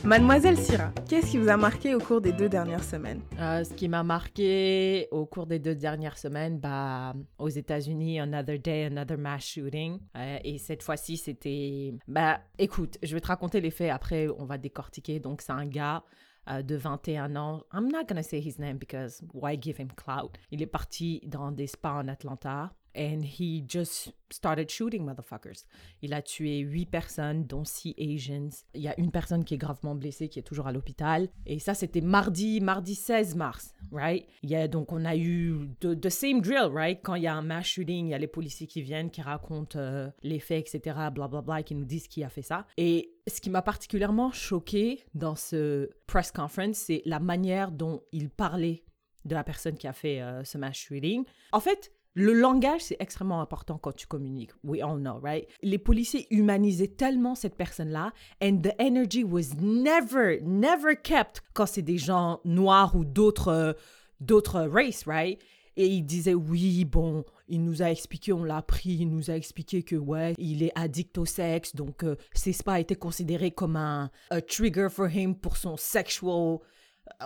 Mademoiselle 0.08 0.56
Syrah, 0.56 0.90
qu'est-ce 1.06 1.32
qui 1.32 1.36
vous 1.36 1.50
a 1.50 1.58
marqué 1.58 1.94
au 1.94 1.98
cours 1.98 2.22
des 2.22 2.32
deux 2.32 2.48
dernières 2.48 2.82
semaines? 2.82 3.20
Euh, 3.38 3.62
ce 3.62 3.74
qui 3.74 3.88
m'a 3.88 4.02
marqué 4.02 5.06
au 5.10 5.26
cours 5.26 5.46
des 5.46 5.58
deux 5.58 5.74
dernières 5.74 6.16
semaines, 6.16 6.58
bah, 6.58 7.12
aux 7.36 7.50
États-Unis, 7.50 8.18
another 8.18 8.58
day, 8.58 8.86
another 8.86 9.18
mass 9.18 9.44
shooting. 9.44 9.98
Euh, 10.16 10.38
et 10.42 10.56
cette 10.56 10.82
fois-ci, 10.82 11.18
c'était. 11.18 11.92
Bah, 12.06 12.40
écoute, 12.58 12.96
je 13.02 13.12
vais 13.12 13.20
te 13.20 13.26
raconter 13.26 13.60
les 13.60 13.70
faits. 13.70 13.90
Après, 13.90 14.28
on 14.38 14.46
va 14.46 14.56
décortiquer. 14.56 15.20
Donc, 15.20 15.42
c'est 15.42 15.52
un 15.52 15.66
gars 15.66 16.02
euh, 16.48 16.62
de 16.62 16.74
21 16.74 17.36
ans. 17.36 17.64
I'm 17.74 17.88
not 17.92 18.04
gonna 18.08 18.22
say 18.22 18.40
his 18.40 18.58
name 18.58 18.78
because 18.78 19.22
why 19.34 19.58
give 19.60 19.78
him 19.78 19.88
clout? 19.94 20.30
Il 20.50 20.62
est 20.62 20.66
parti 20.66 21.20
dans 21.26 21.52
des 21.52 21.66
spas 21.66 21.92
en 21.92 22.08
Atlanta. 22.08 22.72
And 22.98 23.22
he 23.22 23.62
just 23.66 24.12
started 24.30 24.68
shooting 24.70 25.04
motherfuckers. 25.04 25.64
Il 26.02 26.12
a 26.12 26.20
tué 26.20 26.58
huit 26.58 26.86
personnes, 26.86 27.46
dont 27.46 27.64
six 27.64 27.94
Asians. 27.96 28.64
Il 28.74 28.82
y 28.82 28.88
a 28.88 28.98
une 28.98 29.12
personne 29.12 29.44
qui 29.44 29.54
est 29.54 29.58
gravement 29.58 29.94
blessée, 29.94 30.28
qui 30.28 30.40
est 30.40 30.42
toujours 30.42 30.66
à 30.66 30.72
l'hôpital. 30.72 31.28
Et 31.46 31.60
ça, 31.60 31.74
c'était 31.74 32.00
mardi, 32.00 32.60
mardi 32.60 32.96
16 32.96 33.36
mars, 33.36 33.72
right? 33.92 34.26
Il 34.42 34.50
y 34.50 34.56
a, 34.56 34.66
donc, 34.66 34.90
on 34.92 35.04
a 35.04 35.16
eu 35.16 35.70
the, 35.80 35.98
the 35.98 36.10
same 36.10 36.40
drill, 36.40 36.70
right? 36.72 36.98
Quand 37.02 37.14
il 37.14 37.22
y 37.22 37.28
a 37.28 37.34
un 37.34 37.42
mass 37.42 37.66
shooting, 37.66 38.06
il 38.06 38.10
y 38.10 38.14
a 38.14 38.18
les 38.18 38.26
policiers 38.26 38.66
qui 38.66 38.82
viennent, 38.82 39.10
qui 39.10 39.22
racontent 39.22 39.78
euh, 39.78 40.10
les 40.24 40.40
faits, 40.40 40.74
etc., 40.74 40.96
blablabla, 41.12 41.62
qui 41.62 41.76
nous 41.76 41.84
disent 41.84 42.08
qui 42.08 42.24
a 42.24 42.28
fait 42.28 42.42
ça. 42.42 42.66
Et 42.76 43.14
ce 43.28 43.40
qui 43.40 43.50
m'a 43.50 43.62
particulièrement 43.62 44.32
choqué 44.32 45.04
dans 45.14 45.36
ce 45.36 45.88
press 46.08 46.32
conference, 46.32 46.76
c'est 46.76 47.02
la 47.04 47.20
manière 47.20 47.70
dont 47.70 48.02
il 48.12 48.28
parlait 48.28 48.82
de 49.24 49.34
la 49.34 49.44
personne 49.44 49.76
qui 49.76 49.86
a 49.86 49.92
fait 49.92 50.20
euh, 50.20 50.42
ce 50.44 50.58
mass 50.58 50.76
shooting. 50.76 51.24
En 51.52 51.60
fait, 51.60 51.92
le 52.18 52.32
langage, 52.32 52.80
c'est 52.80 52.96
extrêmement 52.98 53.40
important 53.40 53.78
quand 53.78 53.92
tu 53.92 54.08
communiques. 54.08 54.50
We 54.64 54.82
all 54.82 54.98
know, 54.98 55.20
right? 55.22 55.46
Les 55.62 55.78
policiers 55.78 56.26
humanisaient 56.30 56.88
tellement 56.88 57.36
cette 57.36 57.54
personne-là, 57.54 58.12
and 58.42 58.58
the 58.62 58.74
energy 58.80 59.22
was 59.22 59.54
never, 59.60 60.40
never 60.42 60.96
kept 60.96 61.42
quand 61.54 61.66
c'est 61.66 61.82
des 61.82 61.96
gens 61.96 62.40
noirs 62.44 62.96
ou 62.96 63.04
d'autres, 63.04 63.76
d'autres 64.20 64.62
races, 64.62 65.04
right? 65.06 65.40
Et 65.76 65.86
il 65.86 66.02
disait, 66.02 66.34
oui, 66.34 66.84
bon, 66.84 67.24
il 67.46 67.62
nous 67.62 67.82
a 67.82 67.90
expliqué, 67.92 68.32
on 68.32 68.42
l'a 68.42 68.56
appris, 68.56 68.96
il 68.98 69.08
nous 69.08 69.30
a 69.30 69.34
expliqué 69.34 69.84
que, 69.84 69.94
ouais, 69.94 70.34
il 70.38 70.64
est 70.64 70.72
addict 70.74 71.16
au 71.18 71.24
sexe, 71.24 71.76
donc 71.76 72.02
euh, 72.02 72.16
ces 72.34 72.52
spas 72.52 72.80
étaient 72.80 72.96
considérés 72.96 73.52
comme 73.52 73.76
un 73.76 74.10
a 74.30 74.40
trigger 74.40 74.88
for 74.90 75.06
him 75.08 75.36
pour 75.36 75.56
son 75.56 75.76
sexual, 75.76 76.58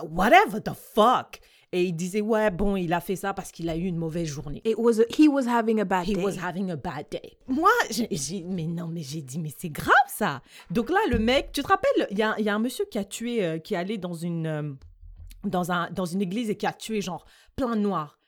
whatever 0.03 0.61
the 0.63 0.75
fuck. 0.75 1.39
Et 1.75 1.83
il 1.85 1.93
disait, 1.93 2.21
ouais, 2.21 2.51
bon, 2.51 2.75
il 2.75 2.93
a 2.93 3.01
fait 3.01 3.15
ça 3.15 3.33
parce 3.33 3.51
qu'il 3.51 3.67
a 3.67 3.75
eu 3.75 3.83
une 3.85 3.97
mauvaise 3.97 4.27
journée. 4.27 4.61
It 4.63 4.75
was 4.77 5.01
a- 5.01 5.05
he 5.09 5.27
was 5.27 5.47
having 5.47 5.81
a 5.81 5.85
bad 5.85 6.07
He 6.07 6.13
day. 6.13 6.23
was 6.23 6.37
having 6.39 6.69
a 6.69 6.75
bad 6.75 7.07
day. 7.11 7.35
Moi, 7.47 7.69
j'ai, 7.89 8.07
mais 8.47 8.67
non, 8.67 8.87
mais 8.87 9.01
j'ai 9.01 9.21
dit, 9.23 9.39
mais 9.39 9.51
c'est 9.57 9.69
grave 9.71 9.91
ça. 10.07 10.41
Donc 10.69 10.89
là, 10.91 10.99
le 11.09 11.17
mec, 11.17 11.51
tu 11.51 11.63
te 11.63 11.67
rappelles, 11.67 12.07
il 12.11 12.17
y 12.19 12.21
a, 12.23 12.35
il 12.37 12.45
y 12.45 12.49
a 12.49 12.53
un 12.55 12.59
monsieur 12.59 12.85
qui 12.91 12.99
a 12.99 13.03
tué, 13.03 13.43
euh, 13.43 13.57
qui 13.57 13.73
est 13.73 13.77
allé 13.77 13.97
dans 13.97 14.13
une, 14.13 14.45
euh, 14.45 14.71
dans, 15.43 15.71
un, 15.71 15.89
dans 15.89 16.05
une 16.05 16.21
église 16.21 16.49
et 16.51 16.55
qui 16.55 16.67
a 16.67 16.73
tué 16.73 17.01
genre 17.01 17.25
plein 17.55 17.75
de 17.75 17.81
noirs. 17.81 18.19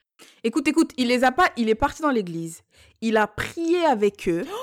Écoute, 0.44 0.66
écoute, 0.66 0.90
il 0.96 1.06
les 1.08 1.22
a 1.24 1.30
pas, 1.30 1.50
il 1.56 1.68
est 1.68 1.74
parti 1.76 2.02
dans 2.02 2.10
l'église. 2.10 2.62
Il 3.00 3.16
a 3.16 3.26
prié 3.28 3.84
avec 3.84 4.28
eux. 4.28 4.44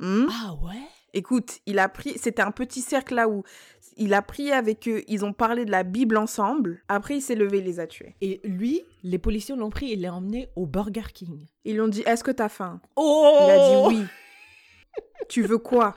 Hmm? 0.00 0.26
Ah 0.30 0.54
ouais? 0.62 0.76
Écoute, 1.14 1.58
il 1.66 1.78
a 1.78 1.88
pris, 1.88 2.18
c'était 2.18 2.42
un 2.42 2.50
petit 2.52 2.82
cercle 2.82 3.14
là 3.14 3.28
où 3.28 3.42
il 3.98 4.14
a 4.14 4.22
prié 4.22 4.52
avec 4.52 4.88
eux, 4.88 5.02
ils 5.08 5.24
ont 5.24 5.32
parlé 5.32 5.64
de 5.64 5.70
la 5.70 5.82
Bible 5.82 6.16
ensemble. 6.16 6.82
Après, 6.88 7.16
il 7.16 7.20
s'est 7.20 7.34
levé, 7.34 7.58
il 7.58 7.64
les 7.64 7.80
a 7.80 7.86
tués. 7.86 8.14
Et 8.20 8.40
lui, 8.44 8.82
les 9.02 9.18
policiers 9.18 9.56
l'ont 9.56 9.70
pris 9.70 9.92
et 9.92 9.96
l'ont 9.96 10.14
emmené 10.14 10.48
au 10.56 10.66
Burger 10.66 11.12
King. 11.12 11.46
Ils 11.64 11.74
lui 11.74 11.80
ont 11.80 11.88
dit, 11.88 12.02
est-ce 12.06 12.24
que 12.24 12.30
t'as 12.30 12.48
faim? 12.48 12.80
Oh! 12.96 13.38
Il 13.42 13.50
a 13.50 13.68
dit 13.68 13.96
oui. 13.96 14.04
tu 15.28 15.42
veux 15.42 15.58
quoi? 15.58 15.96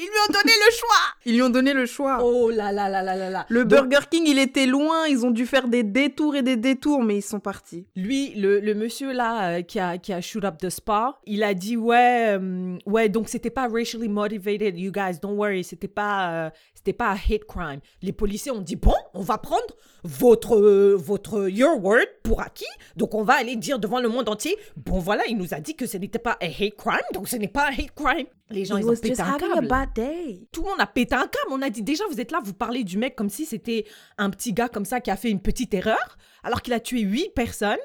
Ils 0.00 0.04
lui 0.04 0.10
ont 0.28 0.32
donné 0.32 0.52
le 0.52 0.72
choix! 0.76 0.96
Ils 1.26 1.34
lui 1.34 1.42
ont 1.42 1.50
donné 1.50 1.72
le 1.72 1.84
choix. 1.84 2.18
Oh 2.22 2.50
là 2.50 2.70
là 2.70 2.88
là 2.88 3.02
là 3.02 3.16
là 3.16 3.30
là! 3.30 3.46
Le 3.48 3.64
Donc, 3.64 3.88
Burger 3.88 4.06
King, 4.08 4.22
il 4.28 4.38
était 4.38 4.66
loin, 4.66 5.08
ils 5.08 5.26
ont 5.26 5.32
dû 5.32 5.44
faire 5.44 5.66
des 5.66 5.82
détours 5.82 6.36
et 6.36 6.42
des 6.42 6.56
détours, 6.56 7.02
mais 7.02 7.16
ils 7.16 7.22
sont 7.22 7.40
partis. 7.40 7.84
Lui, 7.96 8.32
le, 8.36 8.60
le 8.60 8.74
monsieur 8.74 9.12
là 9.12 9.56
euh, 9.58 9.62
qui, 9.62 9.80
a, 9.80 9.98
qui 9.98 10.12
a 10.12 10.20
shoot 10.20 10.44
up 10.44 10.58
the 10.58 10.70
spa, 10.70 11.18
il 11.26 11.42
a 11.42 11.52
dit 11.52 11.76
ouais, 11.76 12.36
euh, 12.38 12.78
ouais, 12.86 13.08
donc 13.08 13.28
c'était 13.28 13.50
pas 13.50 13.66
racially 13.66 14.08
motivated, 14.08 14.78
you 14.78 14.92
guys, 14.92 15.18
don't 15.20 15.34
worry, 15.36 15.64
c'était 15.64 15.88
pas, 15.88 16.30
euh, 16.30 16.50
c'était 16.74 16.92
pas 16.92 17.08
un 17.08 17.14
hate 17.16 17.44
crime. 17.48 17.80
Les 18.00 18.12
policiers 18.12 18.52
ont 18.52 18.60
dit 18.60 18.76
bon, 18.76 18.94
on 19.14 19.22
va 19.22 19.38
prendre 19.38 19.66
votre, 20.04 20.56
euh, 20.56 20.94
votre 20.96 21.48
your 21.48 21.82
word 21.84 22.06
pour 22.22 22.40
acquis, 22.40 22.64
donc 22.94 23.14
on 23.14 23.24
va 23.24 23.34
aller 23.34 23.56
dire 23.56 23.80
devant 23.80 23.98
le 23.98 24.08
monde 24.08 24.28
entier, 24.28 24.56
bon 24.76 25.00
voilà, 25.00 25.24
il 25.28 25.36
nous 25.36 25.54
a 25.54 25.58
dit 25.58 25.74
que 25.74 25.86
ce 25.86 25.96
n'était 25.96 26.20
pas 26.20 26.38
un 26.40 26.46
hate 26.46 26.76
crime, 26.76 27.00
donc 27.12 27.26
ce 27.28 27.34
n'est 27.34 27.48
pas 27.48 27.66
un 27.66 27.72
hate 27.72 27.94
crime. 27.96 28.26
Les 28.50 28.64
gens 28.64 28.76
He 28.76 28.80
ils 28.80 28.88
ont 28.88 28.96
pété 28.96 29.20
un 29.20 29.34
a 29.34 29.38
câble 29.38 29.66
bad 29.68 29.92
day. 29.94 30.46
tout 30.52 30.62
le 30.62 30.70
monde 30.70 30.80
a 30.80 30.86
pété 30.86 31.14
un 31.14 31.26
câble. 31.26 31.50
On 31.50 31.60
a 31.62 31.70
dit 31.70 31.82
déjà, 31.82 32.04
vous 32.10 32.20
êtes 32.20 32.30
là, 32.30 32.40
vous 32.42 32.54
parlez 32.54 32.82
du 32.84 32.96
mec 32.96 33.14
comme 33.14 33.28
si 33.28 33.44
c'était 33.44 33.84
un 34.16 34.30
petit 34.30 34.52
gars 34.52 34.68
comme 34.68 34.84
ça 34.84 35.00
qui 35.00 35.10
a 35.10 35.16
fait 35.16 35.30
une 35.30 35.40
petite 35.40 35.74
erreur, 35.74 36.16
alors 36.42 36.62
qu'il 36.62 36.72
a 36.72 36.80
tué 36.80 37.00
huit 37.00 37.30
personnes. 37.34 37.76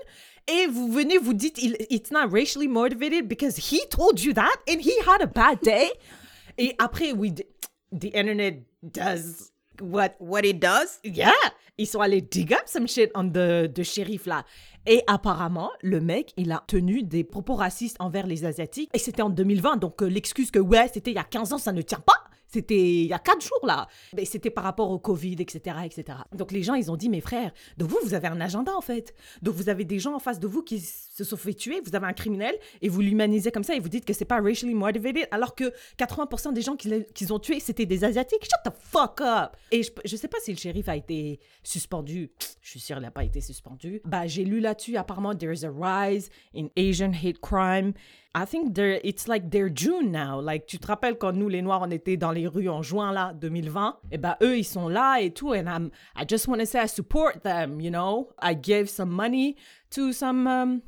Et 0.47 0.67
vous 0.67 0.91
venez, 0.91 1.17
vous 1.17 1.33
dites, 1.33 1.57
it's 1.89 2.11
not 2.11 2.27
racially 2.31 2.67
motivated 2.67 3.27
because 3.27 3.57
he 3.57 3.79
told 3.89 4.21
you 4.21 4.33
that 4.33 4.55
and 4.69 4.79
he 4.81 4.91
had 5.07 5.21
a 5.21 5.27
bad 5.27 5.59
day. 5.61 5.89
Et 6.57 6.75
après, 6.79 7.13
oui, 7.13 7.33
the, 7.33 7.43
the 7.91 8.13
internet 8.15 8.63
does 8.83 9.51
what, 9.81 10.11
What 10.19 10.41
it 10.45 10.59
does? 10.59 10.99
yeah. 11.03 11.31
Ils 11.77 11.87
sont 11.87 12.01
allés 12.01 12.21
dig 12.21 12.53
up 12.53 12.67
some 12.67 12.87
shit 12.87 13.09
on 13.15 13.29
the, 13.29 13.67
the 13.73 13.83
shérif 13.83 14.27
là. 14.27 14.45
Et 14.85 15.01
apparemment, 15.07 15.71
le 15.81 16.01
mec, 16.01 16.33
il 16.35 16.51
a 16.51 16.63
tenu 16.67 17.03
des 17.03 17.23
propos 17.23 17.55
racistes 17.55 17.95
envers 17.99 18.27
les 18.27 18.45
Asiatiques. 18.45 18.89
Et 18.93 18.99
c'était 18.99 19.21
en 19.21 19.29
2020, 19.29 19.77
donc 19.77 20.01
euh, 20.01 20.07
l'excuse 20.07 20.51
que 20.51 20.59
ouais, 20.59 20.89
c'était 20.93 21.11
il 21.11 21.15
y 21.15 21.19
a 21.19 21.23
15 21.23 21.53
ans, 21.53 21.57
ça 21.57 21.71
ne 21.71 21.81
tient 21.81 21.99
pas. 21.99 22.13
C'était 22.47 22.77
il 22.77 23.07
y 23.07 23.13
a 23.13 23.19
4 23.19 23.41
jours 23.41 23.65
là. 23.65 23.87
Mais 24.15 24.25
c'était 24.25 24.51
par 24.51 24.63
rapport 24.63 24.91
au 24.91 24.99
Covid, 24.99 25.37
etc., 25.39 25.77
etc. 25.85 26.19
Donc 26.35 26.51
les 26.51 26.61
gens, 26.61 26.75
ils 26.75 26.91
ont 26.91 26.97
dit, 26.97 27.09
mes 27.09 27.21
frères, 27.21 27.51
de 27.77 27.85
vous, 27.85 27.97
vous 28.03 28.13
avez 28.13 28.27
un 28.27 28.39
agenda 28.41 28.75
en 28.75 28.81
fait. 28.81 29.15
Donc 29.41 29.55
vous 29.55 29.69
avez 29.69 29.85
des 29.85 29.97
gens 29.99 30.13
en 30.13 30.19
face 30.19 30.39
de 30.39 30.47
vous 30.47 30.61
qui 30.61 30.79
se 31.13 31.23
sont 31.23 31.37
fait 31.37 31.53
tuer, 31.53 31.81
vous 31.85 31.95
avez 31.95 32.07
un 32.07 32.13
criminel 32.13 32.55
et 32.81 32.89
vous 32.89 33.01
l'humanisez 33.01 33.51
comme 33.51 33.63
ça 33.63 33.75
et 33.75 33.79
vous 33.79 33.89
dites 33.89 34.05
que 34.05 34.13
c'est 34.13 34.25
pas 34.25 34.41
racially 34.41 34.73
motivated 34.73 35.27
alors 35.31 35.55
que 35.55 35.71
80% 35.97 36.53
des 36.53 36.61
gens 36.61 36.75
qu'ils 36.75 37.05
qu'ils 37.13 37.33
ont 37.33 37.39
tués, 37.39 37.59
c'était 37.59 37.85
des 37.85 38.03
Asiatiques. 38.03 38.43
Shut 38.43 38.73
the 38.73 38.75
fuck 38.77 39.21
up! 39.21 39.55
Et 39.71 39.83
je, 39.83 39.91
je 40.05 40.15
sais 40.15 40.27
pas 40.27 40.37
si 40.41 40.51
le 40.51 40.57
shérif 40.57 40.89
a 40.89 40.95
été 40.95 41.39
suspendu. 41.63 42.31
Je 42.61 42.69
suis 42.69 42.79
sûre 42.79 42.97
il 42.97 43.01
n'a 43.01 43.11
pas 43.11 43.23
été 43.23 43.41
suspendu. 43.41 44.01
Bah, 44.05 44.27
j'ai 44.27 44.45
lu 44.45 44.59
là-dessus, 44.59 44.97
apparemment, 44.97 45.35
there's 45.35 45.63
a 45.63 45.71
rise 45.71 46.29
in 46.55 46.67
Asian 46.77 47.11
hate 47.13 47.39
crime. 47.41 47.93
I 48.35 48.45
think 48.45 48.73
there, 48.73 48.99
it's 49.03 49.27
like 49.27 49.51
they're 49.51 49.69
June 49.73 50.11
now. 50.11 50.41
Like, 50.41 50.65
tu 50.65 50.79
te 50.79 50.87
rappelles 50.87 51.17
quand 51.17 51.33
nous, 51.33 51.49
les 51.49 51.61
Noirs, 51.61 51.81
on 51.83 51.91
était 51.91 52.17
dans 52.17 52.31
les 52.31 52.47
rues 52.47 52.69
en 52.69 52.81
juin, 52.81 53.11
là, 53.11 53.33
2020? 53.33 53.99
Et 54.11 54.17
bah, 54.17 54.37
eux, 54.41 54.57
ils 54.57 54.63
sont 54.63 54.87
là 54.87 55.19
et 55.19 55.31
tout. 55.31 55.53
And 55.53 55.67
I'm, 55.67 55.91
I 56.15 56.25
just 56.27 56.47
want 56.47 56.57
to 56.59 56.65
say 56.65 56.79
I 56.83 56.87
support 56.87 57.43
them, 57.43 57.79
you 57.79 57.91
know? 57.91 58.29
I 58.41 58.55
gave 58.55 58.89
some 58.89 59.11
money 59.11 59.55
to 59.91 60.11
some 60.11 60.47
um, 60.47 60.81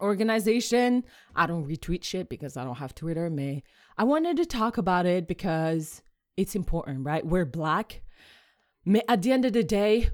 organization. 0.00 1.04
I 1.34 1.46
don't 1.46 1.66
retweet 1.66 2.04
shit 2.04 2.28
because 2.28 2.56
I 2.56 2.64
don't 2.64 2.76
have 2.76 2.94
Twitter, 2.94 3.30
mais 3.30 3.62
I 3.98 4.04
wanted 4.04 4.36
to 4.38 4.46
talk 4.46 4.78
about 4.78 5.06
it 5.06 5.26
because 5.26 6.02
it's 6.36 6.54
important, 6.54 7.06
right? 7.06 7.24
We're 7.24 7.46
black. 7.46 8.02
Mais 8.84 9.02
at 9.08 9.22
the 9.22 9.32
end 9.32 9.44
of 9.44 9.52
the 9.52 9.64
day, 9.64 10.10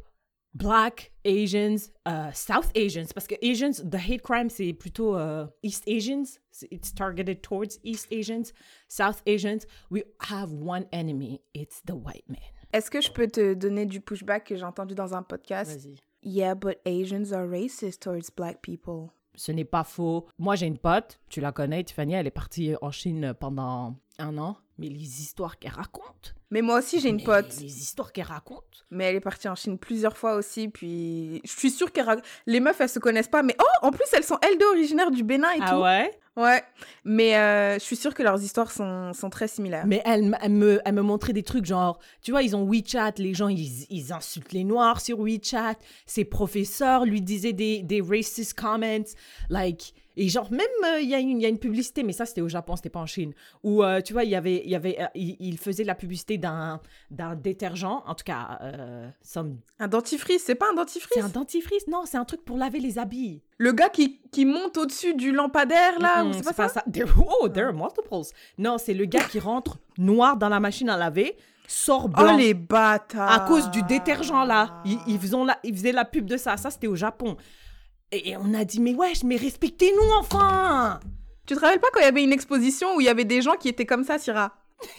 Black, 0.55 1.11
Asians, 1.25 1.91
uh, 2.05 2.31
South 2.33 2.71
Asians, 2.75 3.13
parce 3.13 3.27
que 3.27 3.37
Asians, 3.43 3.81
the 3.83 3.99
hate 3.99 4.23
crime, 4.23 4.51
c'est 4.51 4.75
plutôt 4.75 5.15
uh, 5.17 5.49
East 5.63 5.85
Asians. 5.87 6.39
It's 6.71 6.93
targeted 6.93 7.43
towards 7.43 7.79
East 7.83 8.07
Asians. 8.11 8.53
South 8.89 9.23
Asians, 9.27 9.67
we 9.89 10.03
have 10.21 10.53
one 10.53 10.87
enemy. 10.93 11.41
It's 11.55 11.81
the 11.87 11.95
white 11.95 12.25
man. 12.29 12.41
Est-ce 12.75 12.91
que 12.91 13.01
je 13.01 13.11
peux 13.11 13.27
te 13.27 13.55
donner 13.55 13.87
du 13.87 14.01
pushback 14.01 14.47
que 14.47 14.57
j'ai 14.57 14.65
entendu 14.65 14.95
dans 14.95 15.15
un 15.15 15.23
podcast? 15.23 15.73
Vas-y. 15.73 15.97
Yeah, 16.23 16.55
but 16.55 16.81
Asians 16.87 17.33
are 17.33 17.47
racist 17.47 18.01
towards 18.01 18.31
black 18.31 18.63
people. 18.63 19.13
Ce 19.35 19.53
n'est 19.53 19.65
pas 19.65 19.85
faux. 19.85 20.27
Moi, 20.39 20.57
j'ai 20.57 20.67
une 20.67 20.79
pote, 20.79 21.21
tu 21.29 21.41
la 21.41 21.53
connais, 21.53 21.85
Tiffany, 21.85 22.15
elle 22.15 22.27
est 22.27 22.31
partie 22.31 22.75
en 22.83 22.91
Chine 22.91 23.35
pendant 23.39 23.97
un 24.19 24.39
an. 24.39 24.57
Mais 24.79 24.89
les 24.89 25.21
histoires 25.21 25.59
qu'elle 25.59 25.73
raconte. 25.73 26.35
Mais 26.53 26.61
moi 26.63 26.79
aussi, 26.79 27.01
j'ai 27.01 27.09
une 27.09 27.23
pote. 27.25 27.53
Les 27.61 27.81
histoires 27.81 28.13
qu'elle 28.13 28.27
raconte. 28.27 28.63
Mais 28.91 29.05
elle 29.05 29.17
est 29.17 29.21
partie 29.21 29.49
en 29.49 29.55
Chine 29.55 29.79
plusieurs 29.79 30.17
fois 30.19 30.35
aussi. 30.35 30.69
Puis 30.69 31.41
je 31.45 31.51
suis 31.51 31.71
sûre 31.71 31.91
que 31.91 32.01
les 32.47 32.61
meufs, 32.61 32.79
elles 32.81 32.89
se 32.91 32.99
connaissent 32.99 33.27
pas. 33.27 33.43
Mais 33.43 33.57
oh, 33.59 33.87
en 33.87 33.91
plus, 33.91 34.05
elles 34.13 34.23
sont 34.23 34.39
elles 34.43 34.59
deux 34.59 34.67
originaires 34.69 35.11
du 35.11 35.25
Bénin 35.25 35.51
et 35.53 35.61
ah 35.63 35.71
tout. 35.71 35.81
ouais? 35.81 36.11
Ouais. 36.37 36.63
Mais 37.05 37.37
euh, 37.37 37.75
je 37.75 37.79
suis 37.81 37.97
sûre 37.97 38.15
que 38.15 38.23
leurs 38.23 38.43
histoires 38.43 38.71
sont, 38.71 39.13
sont 39.15 39.31
très 39.31 39.49
similaires. 39.49 39.87
Mais 39.87 40.03
elle, 40.05 40.37
elle 40.43 40.53
me, 40.53 40.81
elle 40.85 40.95
me 40.95 41.03
montrait 41.03 41.33
des 41.33 41.43
trucs 41.43 41.65
genre, 41.65 41.99
tu 42.23 42.31
vois, 42.33 42.43
ils 42.43 42.55
ont 42.55 42.65
WeChat, 42.71 43.13
les 43.19 43.35
gens, 43.35 43.49
ils, 43.49 43.87
ils 43.91 44.13
insultent 44.13 44.53
les 44.53 44.65
Noirs 44.65 45.01
sur 45.01 45.21
WeChat. 45.21 45.77
Ses 46.07 46.25
professeurs 46.27 47.05
lui 47.07 47.23
disaient 47.23 47.53
des, 47.55 47.83
des 47.83 48.01
racist 48.03 48.55
comments. 48.55 49.05
Like, 49.51 49.95
et 50.17 50.29
genre, 50.29 50.51
même, 50.53 50.61
euh, 50.85 51.01
il 51.01 51.09
y, 51.09 51.15
a 51.15 51.19
une- 51.19 51.39
il 51.39 51.43
y 51.43 51.47
a 51.47 51.49
une 51.49 51.59
publicité, 51.59 52.03
mais 52.03 52.13
ça, 52.13 52.27
c'était 52.27 52.43
au 52.43 52.49
Japon, 52.49 52.77
c'était 52.77 52.91
pas 52.91 53.01
en 53.01 53.07
Chine, 53.07 53.33
où, 53.63 53.83
euh, 53.83 54.03
tu 54.03 54.13
vois, 54.13 54.25
il 54.25 54.31
y 54.31 54.35
avait, 54.35 54.61
il 54.63 54.71
y 54.71 54.75
avait, 54.75 55.01
euh, 55.01 55.07
il, 55.15 55.37
il 55.41 55.57
faisait 55.57 55.85
la 55.85 55.95
publicité 55.95 56.37
d'un, 56.43 56.81
d'un 57.11 57.35
détergent, 57.35 58.03
en 58.07 58.15
tout 58.15 58.25
cas, 58.25 58.59
euh, 58.63 59.09
some- 59.23 59.57
Un 59.79 59.89
dentifrice, 59.89 60.43
c'est 60.45 60.55
pas 60.55 60.67
un 60.71 60.75
dentifrice 60.75 61.11
c'est 61.15 61.23
un 61.23 61.29
dentifrice, 61.31 61.87
non, 61.89 62.03
c'est 62.05 62.19
un 62.19 62.25
truc 62.27 62.45
pour 62.45 62.59
laver 62.59 62.81
les 62.81 62.99
habits. 62.99 63.43
Le 63.57 63.73
gars 63.73 63.89
qui, 63.89 64.21
qui 64.31 64.45
monte 64.45 64.77
au-dessus 64.77 65.15
du 65.15 65.33
lampadaire, 65.33 65.99
là, 66.01 66.25
ou 66.25 66.29
Mm-mm, 66.29 66.43
c'est 66.43 66.55
pas 66.57 66.69
ça, 66.69 66.83
There- 66.93 67.09
oh, 67.41 67.49
there 67.49 67.69
are 67.69 67.73
multiples. 67.73 68.31
Non, 68.59 68.77
c'est 68.77 68.93
le 68.95 69.07
gars 69.07 69.25
qui 69.25 69.39
rentre 69.39 69.79
noir 69.97 70.37
dans 70.37 70.51
la 70.51 70.61
machine 70.61 70.91
à 70.91 70.97
laver, 70.99 71.37
sort 71.67 72.09
blanc. 72.11 72.35
Oh, 72.35 72.39
les 72.39 72.53
bâtards 72.55 73.31
à 73.31 73.41
cause 73.49 73.71
du 73.71 73.83
détergent 73.85 74.33
là. 74.47 74.83
Ils, 74.85 74.99
ils 75.07 75.19
faisaient 75.19 75.45
la, 75.45 75.59
ils 75.65 75.75
faisaient 75.75 75.93
la 75.93 76.05
pub 76.05 76.27
de 76.27 76.37
ça. 76.37 76.57
Ça, 76.59 76.71
c'était 76.71 76.89
au 76.89 76.97
Japon. 76.97 77.37
Et, 78.11 78.31
et 78.31 78.37
on 78.37 78.53
a 78.53 78.65
dit, 78.65 78.79
mais 78.81 78.95
wesh, 78.95 79.23
mais 79.25 79.37
respectez-nous 79.37 80.11
enfin 80.19 81.01
Tu 81.47 81.55
te 81.55 81.61
rappelles 81.61 81.81
pas 81.81 81.89
quand 81.93 82.01
il 82.01 82.05
y 82.05 82.09
avait 82.09 82.23
une 82.25 82.33
exposition 82.33 82.97
où 82.97 83.01
il 83.01 83.05
y 83.07 83.09
avait 83.09 83.25
des 83.25 83.41
gens 83.41 83.55
qui 83.57 83.69
étaient 83.69 83.87
comme 83.87 84.05
ça, 84.05 84.19
Syrah 84.19 84.53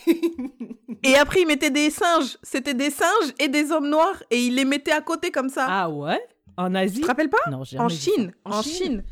Et 1.03 1.15
après, 1.15 1.41
ils 1.41 1.47
mettaient 1.47 1.69
des 1.71 1.89
singes. 1.89 2.37
C'était 2.43 2.73
des 2.73 2.89
singes 2.89 3.33
et 3.39 3.47
des 3.47 3.71
hommes 3.71 3.89
noirs. 3.89 4.21
Et 4.29 4.45
ils 4.45 4.55
les 4.55 4.65
mettaient 4.65 4.91
à 4.91 5.01
côté 5.01 5.31
comme 5.31 5.49
ça. 5.49 5.65
Ah 5.69 5.89
ouais? 5.89 6.19
En 6.57 6.73
Asie? 6.75 6.95
Tu 6.95 7.01
te 7.01 7.07
rappelles 7.07 7.29
pas? 7.29 7.49
Non, 7.49 7.63
En. 7.79 7.89
Chine. 7.89 8.33
En 8.45 8.61
Chine? 8.61 9.03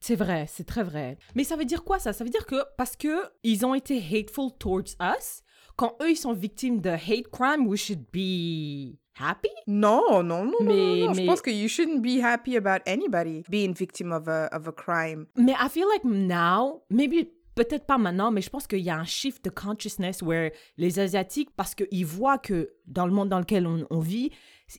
C'est 0.00 0.16
vrai, 0.16 0.46
c'est 0.48 0.64
très 0.66 0.82
vrai. 0.82 1.16
Mais 1.36 1.44
ça 1.44 1.54
veut 1.56 1.64
dire 1.64 1.84
quoi 1.84 1.98
ça? 2.00 2.12
Ça 2.12 2.24
veut 2.24 2.30
dire 2.30 2.44
que 2.44 2.56
parce 2.76 2.96
que 2.96 3.22
ils 3.44 3.64
ont 3.64 3.74
été 3.74 3.96
hateful 3.98 4.50
towards 4.58 4.96
us, 5.00 5.42
quand 5.76 5.96
eux 6.02 6.10
ils 6.10 6.16
sont 6.16 6.32
victimes 6.32 6.80
de 6.80 6.90
hate 6.90 7.28
crime, 7.30 7.68
we 7.68 7.78
should 7.80 8.04
be 8.12 8.98
happy? 9.16 9.48
Non, 9.68 10.24
non, 10.24 10.44
non, 10.46 10.52
Mais- 10.62 10.74
non, 10.74 11.06
non. 11.06 11.14
Je 11.14 11.20
mais- 11.20 11.26
pense 11.26 11.40
que 11.40 11.50
you 11.50 11.68
shouldn't 11.68 12.00
be 12.02 12.20
happy 12.20 12.56
about 12.56 12.82
anybody 12.86 13.44
being 13.48 13.72
victim 13.74 14.10
of 14.10 14.26
a, 14.26 14.48
of 14.52 14.66
a 14.66 14.72
crime. 14.72 15.26
Mais 15.36 15.52
I 15.52 15.68
feel 15.68 15.86
like 15.88 16.04
now, 16.04 16.82
maybe 16.90 17.30
peut-être 17.54 17.86
pas 17.86 17.98
maintenant, 17.98 18.30
mais 18.30 18.40
je 18.40 18.50
pense 18.50 18.66
qu'il 18.66 18.80
y 18.80 18.90
a 18.90 18.96
un 18.98 19.04
shift 19.04 19.44
de 19.44 19.50
consciousness 19.50 20.22
where 20.22 20.50
les 20.76 20.98
Asiatiques, 20.98 21.50
parce 21.56 21.74
qu'ils 21.74 22.06
voient 22.06 22.38
que 22.38 22.72
dans 22.86 23.06
le 23.06 23.12
monde 23.12 23.28
dans 23.28 23.38
lequel 23.38 23.66
on, 23.66 24.00
vit, 24.00 24.30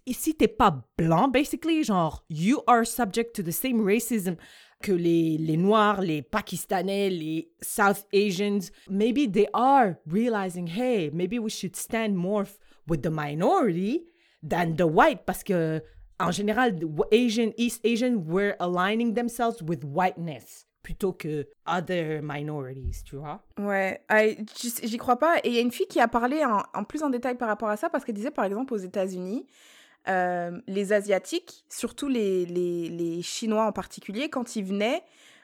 si- 0.08 0.36
t'es 0.36 0.48
pas 0.48 0.84
blanc, 0.98 1.27
basically, 1.27 1.84
genre, 1.84 2.24
you 2.30 2.62
are 2.68 2.86
subject 2.86 3.36
to 3.36 3.44
the 3.44 3.51
same 3.51 3.84
racism 3.86 4.36
que 4.82 4.92
les, 4.92 5.38
les 5.38 5.56
Noirs, 5.58 6.01
les 6.01 6.22
Pakistanais, 6.22 7.10
les 7.10 7.51
South 7.62 8.06
Asians, 8.13 8.70
maybe 8.89 9.27
they 9.32 9.48
are 9.53 9.96
realizing, 10.06 10.68
hey, 10.68 11.10
maybe 11.13 11.39
we 11.39 11.50
should 11.50 11.75
stand 11.75 12.15
more 12.15 12.46
with 12.88 13.01
the 13.01 13.10
minority 13.10 14.03
than 14.42 14.75
the 14.75 14.86
white, 14.86 15.25
parce 15.25 15.44
que 15.44 15.82
en 16.20 16.32
général, 16.32 16.74
Asian, 17.12 17.51
East 17.58 17.80
Asian 17.86 18.24
were 18.25 18.56
aligning 18.60 19.13
themselves 19.13 19.62
with 19.63 19.84
whiteness 19.84 20.65
plutôt 20.84 21.13
que 21.13 21.48
other 21.66 22.22
minorities, 22.22 23.04
tu 23.06 23.16
vois. 23.16 23.42
Ouais, 23.58 24.02
j'y 24.84 24.98
crois 24.98 25.18
pas. 25.18 25.38
Et 25.44 25.48
il 25.50 25.54
y 25.54 25.58
a 25.58 25.62
une 25.62 25.72
fille 25.72 25.88
qui 25.88 26.00
a 26.02 26.10
parlé 26.10 26.44
en, 26.44 26.62
en 26.74 26.84
plus 26.84 27.02
en 27.02 27.10
détail 27.10 27.36
par 27.36 27.48
rapport 27.48 27.70
à 27.70 27.78
ça 27.78 27.90
parce 27.90 28.04
qu'elle 28.04 28.16
disait 28.16 28.32
par 28.32 28.46
exemple 28.46 28.74
aux 28.74 28.78
États-Unis, 28.78 29.48
euh, 30.10 30.60
les 30.68 30.92
Asiatiques, 30.92 31.63
surtout 31.70 32.10
les, 32.10 32.46
les, 32.46 32.90
les 32.90 33.22
Chinois 33.22 33.66
en 33.66 33.72
particulier, 33.72 34.30
quand 34.30 34.58
ils 34.58 34.66
venaient, 34.66 35.02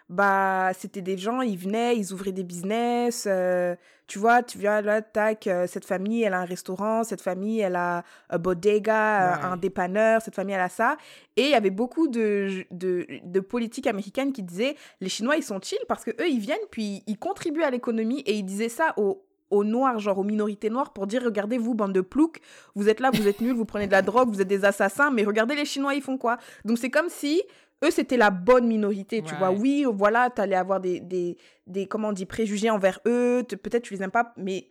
bah 0.10 0.72
c'était 0.78 1.02
des 1.02 1.18
gens, 1.18 1.42
ils 1.42 1.58
venaient, 1.58 1.96
ils 1.96 2.12
ouvraient 2.14 2.32
des 2.32 2.44
business. 2.44 3.26
euh, 3.28 3.76
tu 4.08 4.18
vois, 4.18 4.42
tu 4.42 4.58
viens 4.58 4.82
là, 4.82 5.04
tac, 5.04 5.46
euh, 5.46 5.68
cette 5.68 5.86
famille, 5.86 6.24
elle 6.24 6.34
a 6.34 6.40
un 6.40 6.46
restaurant, 6.46 7.04
cette 7.04 7.22
famille, 7.22 7.60
elle 7.60 7.76
a 7.76 8.04
un 8.32 8.40
bodega, 8.40 9.38
Ouais. 9.40 9.46
un 9.46 9.56
dépanneur, 9.58 10.22
cette 10.24 10.34
famille, 10.34 10.56
elle 10.56 10.62
a 10.62 10.70
ça. 10.70 10.98
Et 11.38 11.44
il 11.44 11.50
y 11.52 11.54
avait 11.54 11.70
beaucoup 11.70 12.08
de, 12.08 12.66
de, 12.72 13.06
de 13.24 13.40
politiques 13.40 13.86
américaines 13.86 14.34
qui 14.34 14.42
disaient 14.42 14.76
les 15.00 15.10
Chinois, 15.10 15.36
ils 15.38 15.44
sont 15.44 15.60
chill 15.62 15.78
parce 15.88 16.04
que 16.04 16.10
eux, 16.12 16.28
ils 16.28 16.40
viennent, 16.40 16.58
puis 16.72 17.04
ils 17.06 17.18
contribuent 17.20 17.62
à 17.64 17.70
l'économie 17.70 18.22
et 18.22 18.34
ils 18.34 18.44
disaient 18.44 18.68
ça 18.70 18.96
aux, 18.98 19.24
aux 19.52 19.64
Noirs, 19.64 20.00
genre 20.00 20.18
aux 20.18 20.24
minorités 20.24 20.72
noires, 20.72 20.92
pour 20.92 21.06
dire 21.06 21.22
regardez, 21.24 21.60
vous, 21.60 21.76
bande 21.76 21.94
de 21.94 22.02
ploucs, 22.02 22.40
vous 22.74 22.90
êtes 22.90 23.00
là, 23.00 23.12
vous 23.14 23.28
êtes 23.28 23.42
nuls, 23.42 23.54
vous 23.56 23.66
prenez 23.66 23.86
de 23.86 23.92
la 23.92 24.02
drogue, 24.02 24.30
vous 24.30 24.42
êtes 24.42 24.48
des 24.48 24.66
assassins, 24.66 25.12
mais 25.12 25.24
regardez 25.24 25.54
les 25.56 25.66
Chinois, 25.66 25.94
ils 25.94 26.02
font 26.02 26.18
quoi? 26.18 26.38
Donc 26.66 26.80
c'est 26.80 26.90
comme 26.90 27.10
si 27.10 27.44
eux, 27.84 27.92
c'était 27.92 28.18
la 28.18 28.30
bonne 28.30 28.68
minorité, 28.68 29.22
tu 29.24 29.34
Ouais. 29.34 29.38
vois. 29.40 29.52
Oui, 29.52 29.86
voilà, 29.92 30.30
t'allais 30.30 30.56
avoir 30.56 30.80
des, 30.80 31.00
des, 31.00 31.38
des, 31.68 31.88
comment 31.88 32.10
on 32.10 32.14
dit, 32.14 32.26
préjugés 32.26 32.70
envers 32.70 33.00
eux, 33.08 33.44
peut-être 33.48 33.84
tu 33.84 33.94
les 33.94 34.04
aimes 34.04 34.12
pas, 34.12 34.34
mais 34.38 34.68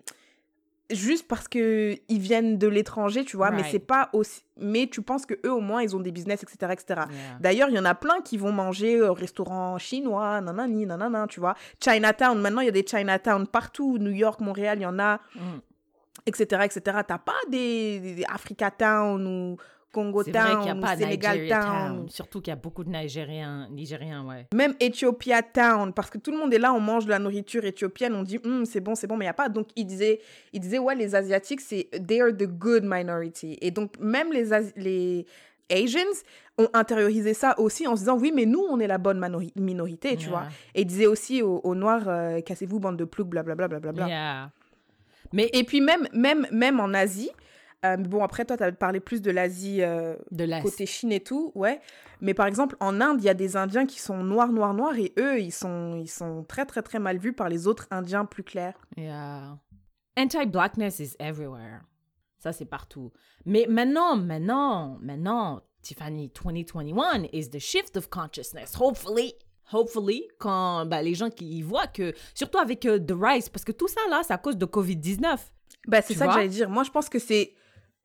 juste 0.90 1.28
parce 1.28 1.48
que 1.48 1.94
ils 2.08 2.18
viennent 2.18 2.56
de 2.56 2.66
l'étranger, 2.66 3.24
tu 3.24 3.36
vois, 3.36 3.50
mais 3.50 3.58
Right. 3.58 3.72
c'est 3.72 3.78
pas 3.78 4.08
aussi... 4.14 4.42
Mais 4.56 4.86
tu 4.86 5.02
penses 5.02 5.26
que 5.26 5.34
eux 5.44 5.52
au 5.52 5.60
moins, 5.60 5.82
ils 5.82 5.94
ont 5.94 6.00
des 6.00 6.10
business, 6.12 6.42
etc., 6.42 6.72
etc. 6.72 6.84
Yeah. 6.88 7.06
D'ailleurs, 7.40 7.68
il 7.68 7.76
y 7.76 7.78
en 7.78 7.84
a 7.84 7.94
plein 7.94 8.20
qui 8.22 8.38
vont 8.38 8.52
manger 8.52 9.02
au 9.02 9.12
restaurant 9.12 9.76
chinois, 9.78 10.40
nanani, 10.40 10.86
nanana, 10.86 11.26
tu 11.28 11.40
vois. 11.40 11.54
Chinatown, 11.82 12.40
maintenant, 12.40 12.62
il 12.62 12.66
y 12.66 12.68
a 12.70 12.72
des 12.72 12.86
Chinatown 12.86 13.46
partout. 13.46 13.98
New 13.98 14.10
York, 14.12 14.40
Montréal, 14.40 14.78
il 14.78 14.82
y 14.82 14.86
en 14.86 14.98
a, 14.98 15.20
Mm. 15.34 15.60
etc., 16.26 16.62
etc. 16.64 16.80
T'as 17.06 17.18
pas 17.18 17.32
des, 17.50 18.00
des 18.00 18.24
Africa 18.26 18.70
Town 18.70 19.26
ou 19.26 19.56
Congo 19.92 20.22
C'est 20.22 20.32
vrai 20.32 20.54
n'y 20.56 20.68
a 20.68 20.72
Town 20.74 20.80
pas 20.80 20.96
Sénégal 20.96 21.48
Town. 21.48 21.60
Town. 21.96 22.08
Surtout 22.08 22.40
qu'il 22.40 22.50
y 22.50 22.52
a 22.52 22.56
beaucoup 22.56 22.84
de 22.84 22.90
Nigériens, 22.90 23.68
Nigériens, 23.70 24.24
ouais. 24.26 24.46
Même 24.54 24.74
Ethiopia 24.80 25.42
Town, 25.42 25.92
parce 25.92 26.10
que 26.10 26.18
tout 26.18 26.30
le 26.30 26.36
monde 26.38 26.52
est 26.52 26.58
là, 26.58 26.72
on 26.74 26.80
mange 26.80 27.04
de 27.06 27.10
la 27.10 27.18
nourriture 27.18 27.64
éthiopienne, 27.64 28.14
on 28.14 28.22
dit 28.22 28.38
Hum, 28.44 28.64
c'est 28.66 28.80
bon, 28.80 28.94
c'est 28.94 29.06
bon, 29.06 29.16
mais 29.16 29.24
il 29.24 29.28
n'y 29.28 29.30
a 29.30 29.34
pas. 29.34 29.48
Donc 29.48 29.68
il 29.76 29.86
disait, 29.86 30.20
il 30.52 30.60
disait, 30.60 30.78
ouais, 30.78 30.94
les 30.94 31.14
Asiatiques, 31.14 31.60
c'est 31.62 31.88
they 32.06 32.20
are 32.20 32.30
the 32.32 32.46
good 32.46 32.82
minority. 32.84 33.56
Et 33.60 33.70
donc 33.70 33.98
même 33.98 34.32
les, 34.32 34.44
les 34.76 35.26
Asians 35.70 36.00
ont 36.58 36.68
intériorisé 36.74 37.34
ça 37.34 37.58
aussi 37.58 37.86
en 37.86 37.94
se 37.94 38.00
disant, 38.00 38.18
oui, 38.18 38.32
mais 38.34 38.44
nous, 38.46 38.60
on 38.68 38.80
est 38.80 38.86
la 38.86 38.98
bonne 38.98 39.24
minorité, 39.56 40.16
tu 40.16 40.22
Yeah. 40.26 40.30
vois. 40.30 40.42
Et 40.74 40.80
il 40.82 40.86
disait 40.86 41.06
aussi 41.06 41.40
aux, 41.42 41.60
aux 41.62 41.74
Noirs, 41.74 42.08
euh, 42.08 42.40
cassez-vous, 42.40 42.80
bande 42.80 42.96
de 42.96 43.04
ploucs, 43.04 43.28
blablabla. 43.28 43.68
blablabla. 43.68 44.08
Yeah. 44.08 44.50
Mais 45.32 45.48
Et 45.52 45.62
puis 45.64 45.80
même, 45.80 46.08
même, 46.12 46.46
même 46.50 46.80
en 46.80 46.92
Asie, 46.94 47.30
euh, 47.84 47.96
bon, 47.96 48.24
après, 48.24 48.44
toi, 48.44 48.56
tu 48.56 48.62
as 48.64 48.72
parlé 48.72 49.00
plus 49.00 49.22
de 49.22 49.30
l'Asie. 49.30 49.82
euh, 49.82 50.16
de 50.30 50.62
côté 50.62 50.86
Chine 50.86 51.12
et 51.12 51.20
tout, 51.20 51.52
ouais. 51.54 51.80
Mais 52.20 52.34
par 52.34 52.46
exemple, 52.46 52.76
en 52.80 53.00
Inde, 53.00 53.20
il 53.20 53.24
y 53.24 53.28
a 53.28 53.34
des 53.34 53.56
Indiens 53.56 53.86
qui 53.86 54.00
sont 54.00 54.18
noirs, 54.24 54.52
noirs, 54.52 54.74
noirs, 54.74 54.96
et 54.98 55.12
eux, 55.18 55.40
ils 55.40 55.52
sont, 55.52 55.96
ils 55.96 56.10
sont 56.10 56.44
très, 56.44 56.66
très, 56.66 56.82
très 56.82 56.98
mal 56.98 57.18
vus 57.18 57.32
par 57.32 57.48
les 57.48 57.66
autres 57.66 57.86
Indiens 57.90 58.24
plus 58.24 58.42
clairs. 58.42 58.74
Yeah. 58.96 59.58
Anti-blackness 60.16 60.98
is 60.98 61.14
everywhere. 61.20 61.82
Ça, 62.40 62.52
c'est 62.52 62.64
partout. 62.64 63.12
Mais 63.44 63.66
maintenant, 63.68 64.16
maintenant, 64.16 64.98
maintenant, 65.00 65.62
Tiffany, 65.82 66.30
2021 66.34 67.28
is 67.32 67.50
the 67.50 67.60
shift 67.60 67.96
of 67.96 68.08
consciousness. 68.10 68.74
Hopefully, 68.80 69.34
hopefully, 69.72 70.28
quand 70.38 70.86
bah, 70.86 71.02
les 71.02 71.14
gens 71.14 71.30
qui 71.30 71.58
y 71.58 71.62
voient 71.62 71.86
que, 71.86 72.12
surtout 72.34 72.58
avec 72.58 72.84
euh, 72.86 72.98
The 72.98 73.12
Rise, 73.12 73.48
parce 73.48 73.64
que 73.64 73.72
tout 73.72 73.88
ça, 73.88 74.00
là, 74.10 74.22
c'est 74.24 74.32
à 74.32 74.38
cause 74.38 74.56
de 74.56 74.66
COVID-19. 74.66 75.38
Bah, 75.86 76.02
c'est 76.02 76.14
ça 76.14 76.26
que 76.26 76.32
j'allais 76.32 76.48
dire. 76.48 76.68
Moi, 76.68 76.82
je 76.82 76.90
pense 76.90 77.08
que 77.08 77.18
c'est 77.18 77.54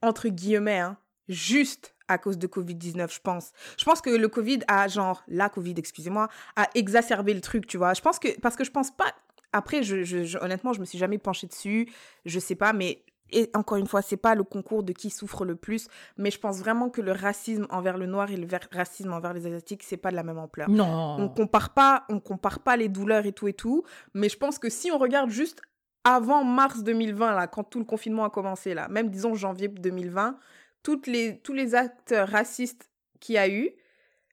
entre 0.03 0.29
guillemets, 0.29 0.79
hein. 0.79 0.97
juste 1.27 1.95
à 2.07 2.17
cause 2.17 2.37
de 2.37 2.47
Covid-19, 2.47 3.13
je 3.13 3.19
pense. 3.21 3.51
Je 3.77 3.85
pense 3.85 4.01
que 4.01 4.09
le 4.09 4.27
Covid 4.27 4.59
a, 4.67 4.87
genre, 4.87 5.23
la 5.27 5.49
Covid, 5.49 5.73
excusez-moi, 5.77 6.27
a 6.55 6.67
exacerbé 6.75 7.33
le 7.33 7.41
truc, 7.41 7.65
tu 7.65 7.77
vois. 7.77 7.93
Je 7.93 8.01
pense 8.01 8.19
que, 8.19 8.39
parce 8.41 8.55
que 8.55 8.63
je 8.63 8.71
pense 8.71 8.91
pas, 8.91 9.13
après, 9.53 9.83
je, 9.83 10.03
je, 10.03 10.37
honnêtement, 10.39 10.73
je 10.73 10.79
me 10.79 10.85
suis 10.85 10.97
jamais 10.97 11.17
penchée 11.17 11.47
dessus, 11.47 11.91
je 12.25 12.39
sais 12.39 12.55
pas, 12.55 12.73
mais 12.73 13.03
et 13.31 13.49
encore 13.55 13.77
une 13.77 13.87
fois, 13.87 14.01
c'est 14.01 14.17
pas 14.17 14.35
le 14.35 14.43
concours 14.43 14.83
de 14.83 14.93
qui 14.93 15.09
souffre 15.09 15.43
le 15.43 15.55
plus, 15.55 15.87
mais 16.17 16.29
je 16.29 16.39
pense 16.39 16.59
vraiment 16.59 16.89
que 16.89 17.01
le 17.01 17.11
racisme 17.11 17.65
envers 17.71 17.97
le 17.97 18.05
noir 18.05 18.29
et 18.29 18.37
le 18.37 18.47
racisme 18.71 19.11
envers 19.11 19.33
les 19.33 19.47
asiatiques, 19.47 19.81
c'est 19.83 19.97
pas 19.97 20.11
de 20.11 20.15
la 20.15 20.23
même 20.23 20.37
ampleur. 20.37 20.69
Non. 20.69 21.17
On 21.19 21.29
compare 21.29 21.73
pas, 21.73 22.05
on 22.09 22.19
compare 22.19 22.59
pas 22.59 22.77
les 22.77 22.89
douleurs 22.89 23.25
et 23.25 23.31
tout 23.31 23.47
et 23.47 23.53
tout, 23.53 23.83
mais 24.13 24.29
je 24.29 24.37
pense 24.37 24.59
que 24.59 24.69
si 24.69 24.91
on 24.91 24.99
regarde 24.99 25.31
juste 25.31 25.61
avant 26.03 26.43
mars 26.43 26.83
2020 26.83 27.35
là, 27.35 27.47
quand 27.47 27.63
tout 27.63 27.79
le 27.79 27.85
confinement 27.85 28.25
a 28.25 28.29
commencé 28.29 28.73
là, 28.73 28.87
même 28.89 29.09
disons 29.09 29.35
janvier 29.35 29.67
2020, 29.67 30.37
toutes 30.83 31.07
les 31.07 31.39
tous 31.39 31.53
les 31.53 31.75
actes 31.75 32.13
racistes 32.17 32.89
qu'il 33.19 33.35
y 33.35 33.37
a 33.37 33.49
eu, 33.49 33.71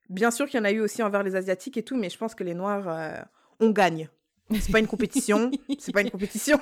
bien 0.08 0.30
sûr 0.30 0.48
qu'il 0.48 0.58
y 0.58 0.60
en 0.60 0.64
a 0.64 0.72
eu 0.72 0.80
aussi 0.80 1.02
envers 1.02 1.22
les 1.22 1.36
asiatiques 1.36 1.76
et 1.76 1.82
tout, 1.82 1.96
mais 1.96 2.10
je 2.10 2.18
pense 2.18 2.34
que 2.34 2.44
les 2.44 2.54
noirs 2.54 2.88
euh, 2.88 3.20
on 3.60 3.70
gagne. 3.70 4.08
C'est 4.60 4.72
pas 4.72 4.80
une 4.80 4.88
compétition, 4.88 5.50
c'est 5.78 5.92
pas 5.92 6.00
une 6.00 6.10
compétition. 6.10 6.58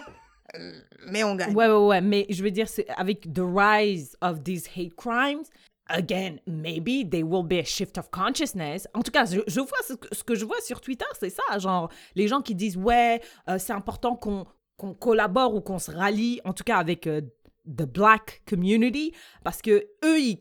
mais 1.07 1.25
on 1.25 1.35
gagne. 1.35 1.55
Ouais, 1.55 1.69
ouais, 1.69 1.87
ouais. 1.87 2.00
Mais 2.03 2.27
je 2.29 2.43
veux 2.43 2.50
dire, 2.50 2.67
avec 2.97 3.33
the 3.33 3.41
rise 3.41 4.15
of 4.21 4.45
these 4.45 4.69
hate 4.77 4.95
crimes, 4.95 5.45
again, 5.88 6.37
maybe 6.47 7.09
there 7.09 7.23
will 7.23 7.43
be 7.43 7.55
a 7.55 7.65
shift 7.65 7.97
of 7.97 8.11
consciousness. 8.11 8.87
En 8.95 9.03
tout 9.03 9.11
cas, 9.11 9.25
je, 9.25 9.41
je 9.47 9.61
vois 9.61 9.79
ce 9.87 9.95
que, 9.95 10.15
ce 10.15 10.23
que, 10.23 10.35
je 10.35 10.45
vois 10.45 10.61
sur 10.61 10.81
Twitter, 10.81 11.07
c'est 11.19 11.31
ça. 11.31 11.59
Genre, 11.59 11.91
les 12.15 12.29
gens 12.29 12.43
qui 12.43 12.55
disent, 12.55 12.77
ouais, 12.77 13.21
euh, 13.49 13.59
c'est 13.59 13.73
important 13.73 14.17
qu'on 14.17 14.47
qu'on 14.79 14.95
collabore 14.95 15.55
ou 15.55 15.61
qu'on 15.61 15.79
se 15.79 15.91
rallie, 15.91 16.41
en 16.45 16.55
tout 16.55 16.65
cas 16.65 16.79
avec 16.79 17.07
euh, 17.07 17.21
the 17.67 17.85
black 17.85 18.43
community, 18.49 19.13
parce 19.45 19.61
que 19.61 19.87
eux, 20.05 20.19
ils, 20.19 20.39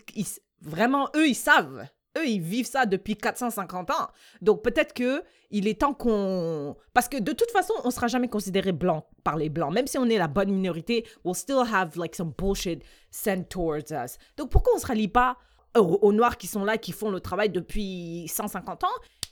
vraiment, 0.61 1.09
eux, 1.15 1.27
ils 1.27 1.35
savent 1.35 1.87
eux, 2.17 2.27
ils 2.27 2.41
vivent 2.41 2.67
ça 2.67 2.85
depuis 2.85 3.15
450 3.15 3.89
ans. 3.91 4.07
Donc 4.41 4.63
peut-être 4.63 4.93
que 4.93 5.23
il 5.49 5.67
est 5.67 5.81
temps 5.81 5.93
qu'on... 5.93 6.75
Parce 6.93 7.07
que 7.07 7.17
de 7.17 7.31
toute 7.31 7.51
façon, 7.51 7.73
on 7.83 7.91
sera 7.91 8.07
jamais 8.07 8.27
considéré 8.27 8.71
blanc 8.71 9.07
par 9.23 9.37
les 9.37 9.49
blancs. 9.49 9.73
Même 9.73 9.87
si 9.87 9.97
on 9.97 10.05
est 10.05 10.17
la 10.17 10.27
bonne 10.27 10.51
minorité, 10.51 11.05
we'll 11.23 11.35
still 11.35 11.63
have 11.71 11.95
like 11.95 12.15
some 12.15 12.33
bullshit 12.37 12.83
sent 13.11 13.45
towards 13.49 13.91
us. 13.91 14.17
Donc 14.35 14.49
pourquoi 14.49 14.73
on 14.75 14.79
se 14.79 14.87
rallie 14.87 15.07
pas 15.07 15.37
aux, 15.75 16.11
Noirs 16.11 16.37
qui 16.37 16.47
sont 16.47 16.65
là, 16.65 16.77
qui 16.77 16.91
font 16.91 17.11
le 17.11 17.19
travail 17.19 17.49
depuis 17.49 18.27
150 18.27 18.83
ans? 18.83 18.87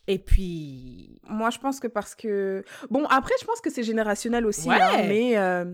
Et 0.07 0.19
puis... 0.19 1.19
Moi, 1.27 1.49
je 1.49 1.59
pense 1.59 1.79
que 1.79 1.87
parce 1.87 2.15
que... 2.15 2.63
Bon, 2.89 3.05
après, 3.05 3.33
je 3.39 3.45
pense 3.45 3.61
que 3.61 3.69
c'est 3.69 3.83
générationnel 3.83 4.45
aussi, 4.45 4.71
hein, 4.71 5.03
mais, 5.07 5.37
euh, 5.37 5.65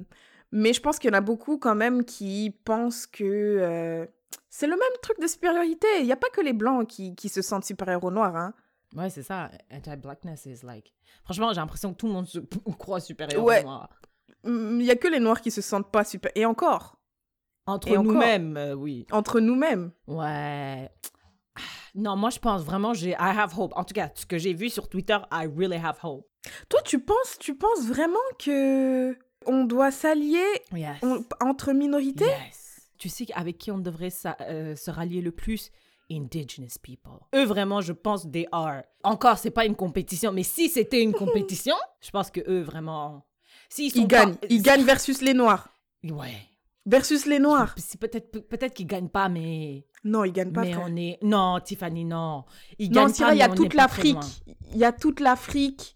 mais 0.52 0.74
je 0.74 0.82
pense 0.82 1.00
qu'il 1.00 1.10
y 1.10 1.14
en 1.14 1.18
a 1.18 1.22
beaucoup 1.22 1.58
quand 1.58 1.76
même 1.76 2.06
qui 2.06 2.56
pensent 2.64 3.08
que... 3.08 3.24
Euh, 3.24 4.06
c'est 4.50 4.68
le 4.68 4.76
même 4.76 4.98
truc 5.02 5.20
de 5.20 5.28
supériorité. 5.28 5.88
Il 6.00 6.06
n'y 6.06 6.12
a 6.12 6.18
pas 6.18 6.30
que 6.30 6.42
les 6.42 6.54
blancs 6.54 6.88
qui, 6.88 7.16
qui 7.16 7.30
se 7.30 7.42
sentent 7.42 7.66
supérieurs 7.66 8.04
aux 8.04 8.12
noirs. 8.12 8.36
Hein. 8.36 8.54
Ouais, 8.96 9.10
c'est 9.10 9.24
ça. 9.24 9.50
Anti-blackness 9.72 10.46
is 10.46 10.66
like. 10.66 10.94
Franchement, 11.24 11.54
j'ai 11.54 11.62
l'impression 11.62 11.94
que 11.94 11.98
tout 11.98 12.08
le 12.08 12.14
monde 12.14 12.28
se 12.28 12.40
croit 12.78 13.00
supérieur 13.00 13.44
aux 13.44 13.62
noirs. 13.62 13.90
Il 14.44 14.78
n'y 14.78 14.92
a 14.92 14.96
que 14.96 15.08
les 15.08 15.20
noirs 15.20 15.42
qui 15.42 15.52
se 15.52 15.62
sentent 15.62 15.92
pas 15.92 16.04
supérieurs. 16.04 16.36
Et 16.36 16.46
encore. 16.46 16.98
Entre 17.66 17.96
nous-mêmes, 17.96 18.58
euh, 18.58 18.74
oui. 18.74 19.06
Entre 19.12 19.40
nous-mêmes. 19.40 19.92
Ouais. 20.08 20.90
Non, 21.96 22.16
moi, 22.16 22.30
je 22.30 22.40
pense 22.40 22.64
vraiment, 22.64 22.94
j'ai 22.94 23.12
I 23.12 23.16
have 23.20 23.58
hope. 23.58 23.74
En 23.76 23.84
tout 23.84 23.94
cas, 23.94 24.10
ce 24.16 24.26
que 24.26 24.38
j'ai 24.38 24.54
vu 24.54 24.70
sur 24.70 24.88
Twitter, 24.90 25.18
I 25.32 25.48
really 25.56 25.78
have 25.78 25.98
hope. 26.04 26.26
Toi, 26.70 26.82
tu 26.84 27.00
penses, 27.00 27.38
tu 27.40 27.56
penses 27.56 27.86
vraiment 27.86 28.18
que 28.40 29.18
on 29.46 29.66
doit 29.66 29.92
s'allier 29.92 30.46
entre 31.42 31.74
minorités? 31.74 32.26
Yes 32.26 32.72
tu 33.02 33.10
sais 33.10 33.26
avec 33.34 33.58
qui 33.58 33.72
on 33.72 33.80
devrait 33.80 34.14
euh, 34.42 34.76
se 34.76 34.92
rallier 34.92 35.22
le 35.22 35.32
plus? 35.32 35.72
Indigenous 36.12 36.78
people. 36.82 37.20
Eux, 37.34 37.46
vraiment, 37.46 37.82
je 37.82 37.94
pense, 37.94 38.30
they 38.30 38.46
are. 38.52 38.84
Encore, 39.04 39.38
c'est 39.38 39.50
pas 39.50 39.66
une 39.66 39.76
compétition, 39.76 40.32
mais 40.32 40.44
si 40.44 40.70
c'était 40.70 41.02
une 41.02 41.14
compétition, 41.24 41.76
je 42.02 42.12
pense 42.12 42.30
que 42.30 42.42
eux, 42.48 42.62
vraiment. 42.62 43.26
Si 43.70 43.88
ils, 43.88 44.08
gagnent. 44.08 44.36
Ils 44.50 44.62
gagnent 44.62 44.84
versus 44.84 45.22
les 45.22 45.34
Noirs. 45.34 45.70
Ouais. 46.04 46.36
Versus 46.86 47.26
les 47.26 47.40
Noirs. 47.40 47.76
Peut-être 48.00 48.32
peut 48.32 48.58
qu'ils 48.70 48.88
gagnent 48.88 49.10
pas, 49.10 49.30
mais. 49.30 49.86
Non, 50.04 50.24
ils 50.24 50.32
gagnent 50.32 50.52
pas. 50.52 50.62
Mais 50.62 50.76
on 50.76 50.96
est. 50.96 51.20
Non, 51.22 51.60
Tiffany, 51.64 52.06
non. 52.06 52.44
Ils 52.80 52.92
non, 52.92 53.06
gagnent 53.06 53.16
pas. 53.16 53.34
il 53.34 53.38
y 53.38 53.44
a 53.44 53.50
toute 53.50 53.74
l'Afrique. 53.74 54.18
Il 54.74 54.78
y 54.78 54.86
a 54.86 54.92
toute 54.92 55.20
l'Afrique 55.20 55.96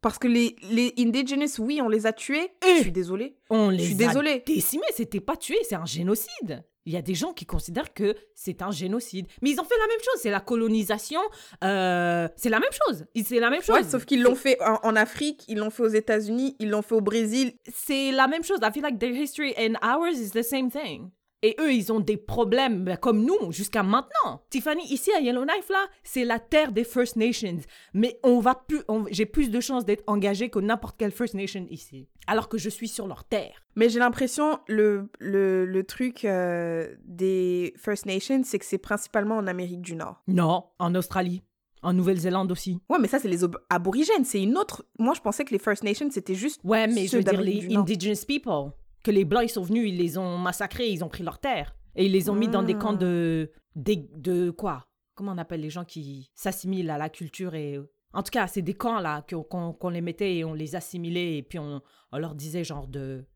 parce 0.00 0.18
que 0.18 0.28
les, 0.28 0.56
les 0.70 0.94
indigenous, 0.98 1.58
oui, 1.58 1.80
on 1.82 1.88
les 1.88 2.06
a 2.06 2.12
tués. 2.12 2.50
je 2.62 2.82
suis 2.82 2.92
désolée. 2.92 3.36
On 3.50 3.70
les 3.70 3.78
je 3.78 3.84
suis 3.84 3.94
désolée. 3.94 4.42
décimés. 4.46 4.84
C'était 4.94 5.20
pas 5.20 5.36
tués, 5.36 5.58
c'est 5.68 5.74
un 5.74 5.84
génocide. 5.86 6.64
Il 6.88 6.94
y 6.94 6.96
a 6.96 7.02
des 7.02 7.14
gens 7.14 7.34
qui 7.34 7.44
considèrent 7.44 7.92
que 7.92 8.16
c'est 8.34 8.62
un 8.62 8.70
génocide. 8.70 9.26
Mais 9.42 9.50
ils 9.50 9.60
ont 9.60 9.64
fait 9.64 9.76
la 9.78 9.86
même 9.88 10.00
chose. 10.02 10.22
C'est 10.22 10.30
la 10.30 10.40
colonisation. 10.40 11.20
Euh, 11.62 12.26
c'est 12.34 12.48
la 12.48 12.60
même 12.60 12.70
chose. 12.72 13.04
C'est 13.22 13.40
la 13.40 13.50
même 13.50 13.60
chose. 13.60 13.76
Ouais, 13.76 13.84
sauf 13.84 14.06
qu'ils 14.06 14.22
l'ont 14.22 14.34
fait 14.34 14.56
en, 14.62 14.96
Afrique, 14.96 15.44
ils 15.48 15.58
l'ont 15.58 15.68
fait 15.68 15.82
aux 15.82 15.88
États-Unis, 15.88 16.56
ils 16.58 16.70
l'ont 16.70 16.80
fait 16.80 16.94
au 16.94 17.02
Brésil. 17.02 17.52
C'est 17.70 18.10
la 18.10 18.26
même 18.26 18.42
chose. 18.42 18.60
I 18.62 18.72
feel 18.72 18.82
like 18.82 18.98
their 18.98 19.12
history 19.12 19.54
and 19.58 19.74
ours 19.86 20.18
is 20.18 20.30
the 20.30 20.42
same 20.42 20.70
thing. 20.70 21.10
Et 21.42 21.54
eux, 21.60 21.72
ils 21.72 21.92
ont 21.92 22.00
des 22.00 22.16
problèmes 22.16 22.84
ben, 22.84 22.96
comme 22.96 23.24
nous 23.24 23.52
jusqu'à 23.52 23.84
maintenant. 23.84 24.42
Tiffany, 24.50 24.82
ici 24.92 25.12
à 25.12 25.20
Yellowknife, 25.20 25.68
là, 25.68 25.86
c'est 26.02 26.24
la 26.24 26.40
terre 26.40 26.72
des 26.72 26.82
First 26.82 27.14
Nations. 27.14 27.58
Mais 27.94 28.18
on 28.24 28.40
va 28.40 28.56
plus, 28.56 28.80
j'ai 29.10 29.26
plus 29.26 29.50
de 29.50 29.60
chances 29.60 29.84
d'être 29.84 30.02
engagé 30.08 30.50
que 30.50 30.58
n'importe 30.58 30.96
quelle 30.98 31.12
First 31.12 31.34
Nation 31.34 31.66
ici. 31.70 32.08
Alors 32.26 32.48
que 32.48 32.58
je 32.58 32.68
suis 32.68 32.88
sur 32.88 33.06
leur 33.06 33.24
terre. 33.24 33.62
Mais 33.76 33.88
j'ai 33.88 34.00
l'impression, 34.00 34.58
le, 34.66 35.08
le, 35.20 35.64
le 35.64 35.84
truc 35.84 36.24
euh, 36.24 36.92
des 37.04 37.72
First 37.76 38.06
Nations, 38.06 38.42
c'est 38.44 38.58
que 38.58 38.66
c'est 38.66 38.78
principalement 38.78 39.36
en 39.36 39.46
Amérique 39.46 39.82
du 39.82 39.94
Nord. 39.94 40.20
Non, 40.26 40.64
en 40.80 40.94
Australie. 40.96 41.42
En 41.82 41.92
Nouvelle-Zélande 41.92 42.50
aussi. 42.50 42.80
Ouais, 42.88 42.98
mais 43.00 43.06
ça, 43.06 43.20
c'est 43.20 43.28
les 43.28 43.44
aborigènes. 43.70 44.24
C'est 44.24 44.42
une 44.42 44.58
autre. 44.58 44.84
Moi, 44.98 45.14
je 45.14 45.20
pensais 45.20 45.44
que 45.44 45.52
les 45.52 45.60
First 45.60 45.84
Nations, 45.84 46.10
c'était 46.10 46.34
juste. 46.34 46.60
Ouais, 46.64 46.88
mais 46.88 47.06
je 47.06 47.18
veux 47.18 47.22
dire 47.22 47.40
les 47.40 47.76
Indigenous 47.76 48.24
people 48.26 48.72
que 49.02 49.10
les 49.10 49.24
Blancs, 49.24 49.44
ils 49.44 49.50
sont 49.50 49.62
venus, 49.62 49.88
ils 49.88 49.96
les 49.96 50.18
ont 50.18 50.38
massacrés, 50.38 50.88
ils 50.88 51.04
ont 51.04 51.08
pris 51.08 51.22
leur 51.22 51.38
terre. 51.38 51.74
Et 51.96 52.06
ils 52.06 52.12
les 52.12 52.30
ont 52.30 52.34
mis 52.34 52.48
dans 52.48 52.62
des 52.62 52.74
camps 52.74 52.92
de, 52.92 53.50
de, 53.74 54.50
quoi? 54.50 54.86
Comment 55.14 55.32
on 55.32 55.38
appelle 55.38 55.60
les 55.60 55.70
gens 55.70 55.84
qui 55.84 56.30
s'assimilent 56.34 56.90
à 56.90 56.98
la 56.98 57.08
culture 57.08 57.54
et... 57.54 57.78
En 58.14 58.22
tout 58.22 58.30
cas, 58.30 58.46
c'est 58.46 58.62
des 58.62 58.74
camps 58.74 59.00
là 59.00 59.22
qu'on 59.22 59.88
les 59.90 60.00
mettait 60.00 60.36
et 60.36 60.44
on 60.44 60.54
les 60.54 60.74
assimilait 60.76 61.36
et 61.36 61.42
puis 61.42 61.58
on, 61.58 61.82
on 62.10 62.18
leur 62.18 62.34
disait 62.34 62.64
genre 62.64 62.88
de 62.88 63.26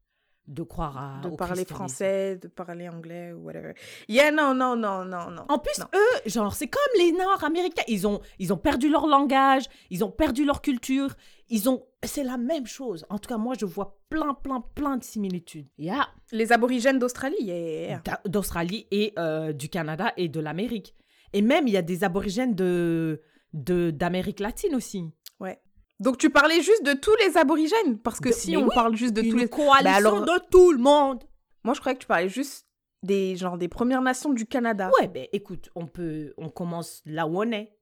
de 0.48 0.62
croire 0.62 0.98
à 0.98 1.20
de 1.22 1.34
parler 1.36 1.64
français, 1.64 2.36
de 2.36 2.48
parler 2.48 2.88
anglais 2.88 3.32
ou 3.32 3.44
whatever. 3.44 3.74
Yeah, 4.08 4.32
non, 4.32 4.54
non, 4.54 4.76
non, 4.76 5.04
non, 5.04 5.30
non. 5.30 5.44
En 5.48 5.58
plus, 5.58 5.80
eux, 5.80 6.28
genre, 6.28 6.54
c'est 6.54 6.66
comme 6.66 6.82
les 6.98 7.12
Nord-Américains. 7.12 7.84
Ils 7.88 8.06
ont, 8.06 8.20
ils 8.38 8.52
ont 8.52 8.56
perdu 8.56 8.88
leur 8.88 9.06
langage, 9.06 9.64
ils 9.90 10.04
ont 10.04 10.10
perdu 10.10 10.44
leur 10.44 10.60
culture. 10.60 11.14
Ils 11.48 11.68
ont, 11.68 11.84
c'est 12.02 12.24
la 12.24 12.38
même 12.38 12.66
chose. 12.66 13.04
En 13.08 13.18
tout 13.18 13.28
cas, 13.28 13.36
moi, 13.36 13.54
je 13.58 13.66
vois 13.66 14.00
plein, 14.08 14.34
plein, 14.34 14.64
plein 14.74 14.96
de 14.96 15.04
similitudes. 15.04 15.68
Yeah. 15.78 16.08
Les 16.32 16.52
aborigènes 16.52 16.98
d'Australie, 16.98 17.36
yeah. 17.40 18.02
D'Australie 18.26 18.86
et 18.90 19.12
euh, 19.18 19.52
du 19.52 19.68
Canada 19.68 20.12
et 20.16 20.28
de 20.28 20.40
l'Amérique. 20.40 20.94
Et 21.32 21.42
même, 21.42 21.68
il 21.68 21.74
y 21.74 21.76
a 21.76 21.82
des 21.82 22.04
aborigènes 22.04 22.54
de 22.54 23.22
d'Amérique 23.52 24.40
latine 24.40 24.74
aussi. 24.74 25.04
Ouais. 25.38 25.60
Donc 26.02 26.18
tu 26.18 26.30
parlais 26.30 26.60
juste 26.62 26.84
de 26.84 26.94
tous 26.94 27.14
les 27.24 27.36
aborigènes 27.38 27.98
Parce 27.98 28.18
que 28.18 28.32
si 28.32 28.56
on 28.56 28.68
parle 28.68 28.96
juste 28.96 29.14
de 29.14 29.22
tous 29.22 29.36
les... 29.36 29.48
coalition 29.48 29.84
bah 29.84 29.94
alors... 29.94 30.24
de 30.24 30.40
tout 30.50 30.72
le 30.72 30.78
monde 30.78 31.22
Moi, 31.62 31.74
je 31.74 31.80
croyais 31.80 31.96
que 31.96 32.02
tu 32.02 32.08
parlais 32.08 32.28
juste 32.28 32.66
des, 33.04 33.36
genre, 33.36 33.56
des 33.56 33.68
Premières 33.68 34.02
Nations 34.02 34.32
du 34.32 34.44
Canada. 34.46 34.90
Ouais, 35.00 35.06
ben 35.06 35.26
écoute, 35.32 35.70
on 35.76 35.86
peut... 35.86 36.34
On 36.38 36.48
commence 36.48 37.02
là 37.06 37.28
où 37.28 37.38
on 37.38 37.52
est 37.52 37.72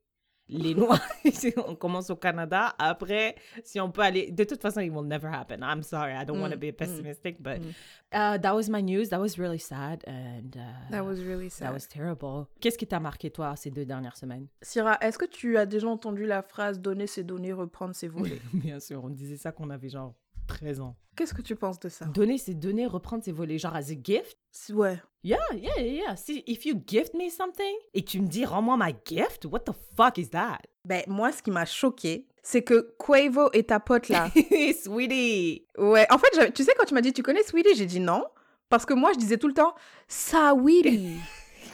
les 0.50 0.74
Noirs, 0.74 1.00
on 1.66 1.74
commence 1.74 2.10
au 2.10 2.16
Canada. 2.16 2.74
Après, 2.78 3.36
si 3.62 3.80
on 3.80 3.90
peut 3.90 4.02
aller, 4.02 4.30
de 4.30 4.44
toute 4.44 4.60
façon, 4.60 4.80
it 4.80 4.92
will 4.92 5.06
never 5.06 5.28
happen. 5.28 5.62
I'm 5.62 5.82
sorry, 5.82 6.12
I 6.12 6.24
don't 6.24 6.40
want 6.40 6.50
to 6.50 6.56
mm, 6.56 6.60
be 6.60 6.72
mm, 6.72 6.76
pessimistic, 6.76 7.42
but 7.42 7.60
mm. 7.60 7.74
uh, 8.12 8.38
that 8.38 8.54
was 8.54 8.68
my 8.68 8.82
news. 8.82 9.08
That 9.10 9.20
was 9.20 9.38
really 9.38 9.58
sad, 9.58 10.04
and 10.06 10.56
uh, 10.56 10.90
that 10.90 11.04
was 11.04 11.22
really 11.22 11.48
sad. 11.48 11.68
That 11.68 11.74
was 11.74 11.86
terrible. 11.86 12.48
Qu'est-ce 12.60 12.78
qui 12.78 12.86
t'a 12.86 13.00
marqué 13.00 13.30
toi 13.30 13.54
ces 13.56 13.70
deux 13.70 13.84
dernières 13.84 14.16
semaines? 14.16 14.48
Syrah, 14.62 14.98
est-ce 15.00 15.18
que 15.18 15.26
tu 15.26 15.56
as 15.56 15.66
déjà 15.66 15.88
entendu 15.88 16.26
la 16.26 16.42
phrase 16.42 16.80
donner 16.80 17.06
ses 17.06 17.22
données, 17.22 17.52
reprendre 17.52 17.94
ses 17.94 18.08
volets 18.08 18.40
Bien 18.52 18.80
sûr, 18.80 19.04
on 19.04 19.10
disait 19.10 19.36
ça 19.36 19.52
qu'on 19.52 19.70
avait 19.70 19.88
genre 19.88 20.14
13 20.50 20.80
ans. 20.80 20.96
Qu'est-ce 21.16 21.34
que 21.34 21.42
tu 21.42 21.56
penses 21.56 21.78
de 21.80 21.88
ça? 21.88 22.06
Donner 22.06 22.38
ses 22.38 22.54
données, 22.54 22.86
reprendre 22.86 23.24
ses 23.24 23.32
volets, 23.32 23.58
genre 23.58 23.74
as 23.74 23.90
a 23.90 23.94
gift? 24.02 24.38
Ouais. 24.70 25.00
Yeah, 25.22 25.38
yeah, 25.54 25.80
yeah. 25.80 26.16
Si, 26.16 26.42
if 26.46 26.64
you 26.64 26.74
gift 26.86 27.14
me 27.14 27.28
something 27.28 27.74
et 27.92 28.02
tu 28.04 28.20
me 28.20 28.26
dis 28.26 28.44
rends-moi 28.44 28.76
ma 28.76 28.88
gift, 28.88 29.44
what 29.44 29.60
the 29.60 29.72
fuck 29.96 30.18
is 30.18 30.30
that? 30.30 30.60
Ben, 30.84 31.02
moi, 31.06 31.30
ce 31.30 31.42
qui 31.42 31.50
m'a 31.50 31.66
choqué, 31.66 32.26
c'est 32.42 32.62
que 32.62 32.94
Quavo 32.98 33.50
et 33.52 33.64
ta 33.64 33.80
pote 33.80 34.08
là. 34.08 34.30
Sweetie 34.82 35.66
Ouais, 35.76 36.06
en 36.10 36.18
fait, 36.18 36.52
tu 36.52 36.64
sais, 36.64 36.72
quand 36.76 36.86
tu 36.86 36.94
m'as 36.94 37.02
dit 37.02 37.12
tu 37.12 37.22
connais 37.22 37.42
Sweetie, 37.42 37.74
j'ai 37.74 37.86
dit 37.86 38.00
non. 38.00 38.24
Parce 38.70 38.86
que 38.86 38.94
moi, 38.94 39.12
je 39.12 39.18
disais 39.18 39.36
tout 39.36 39.48
le 39.48 39.54
temps 39.54 39.74
Sweetie. 40.08 41.18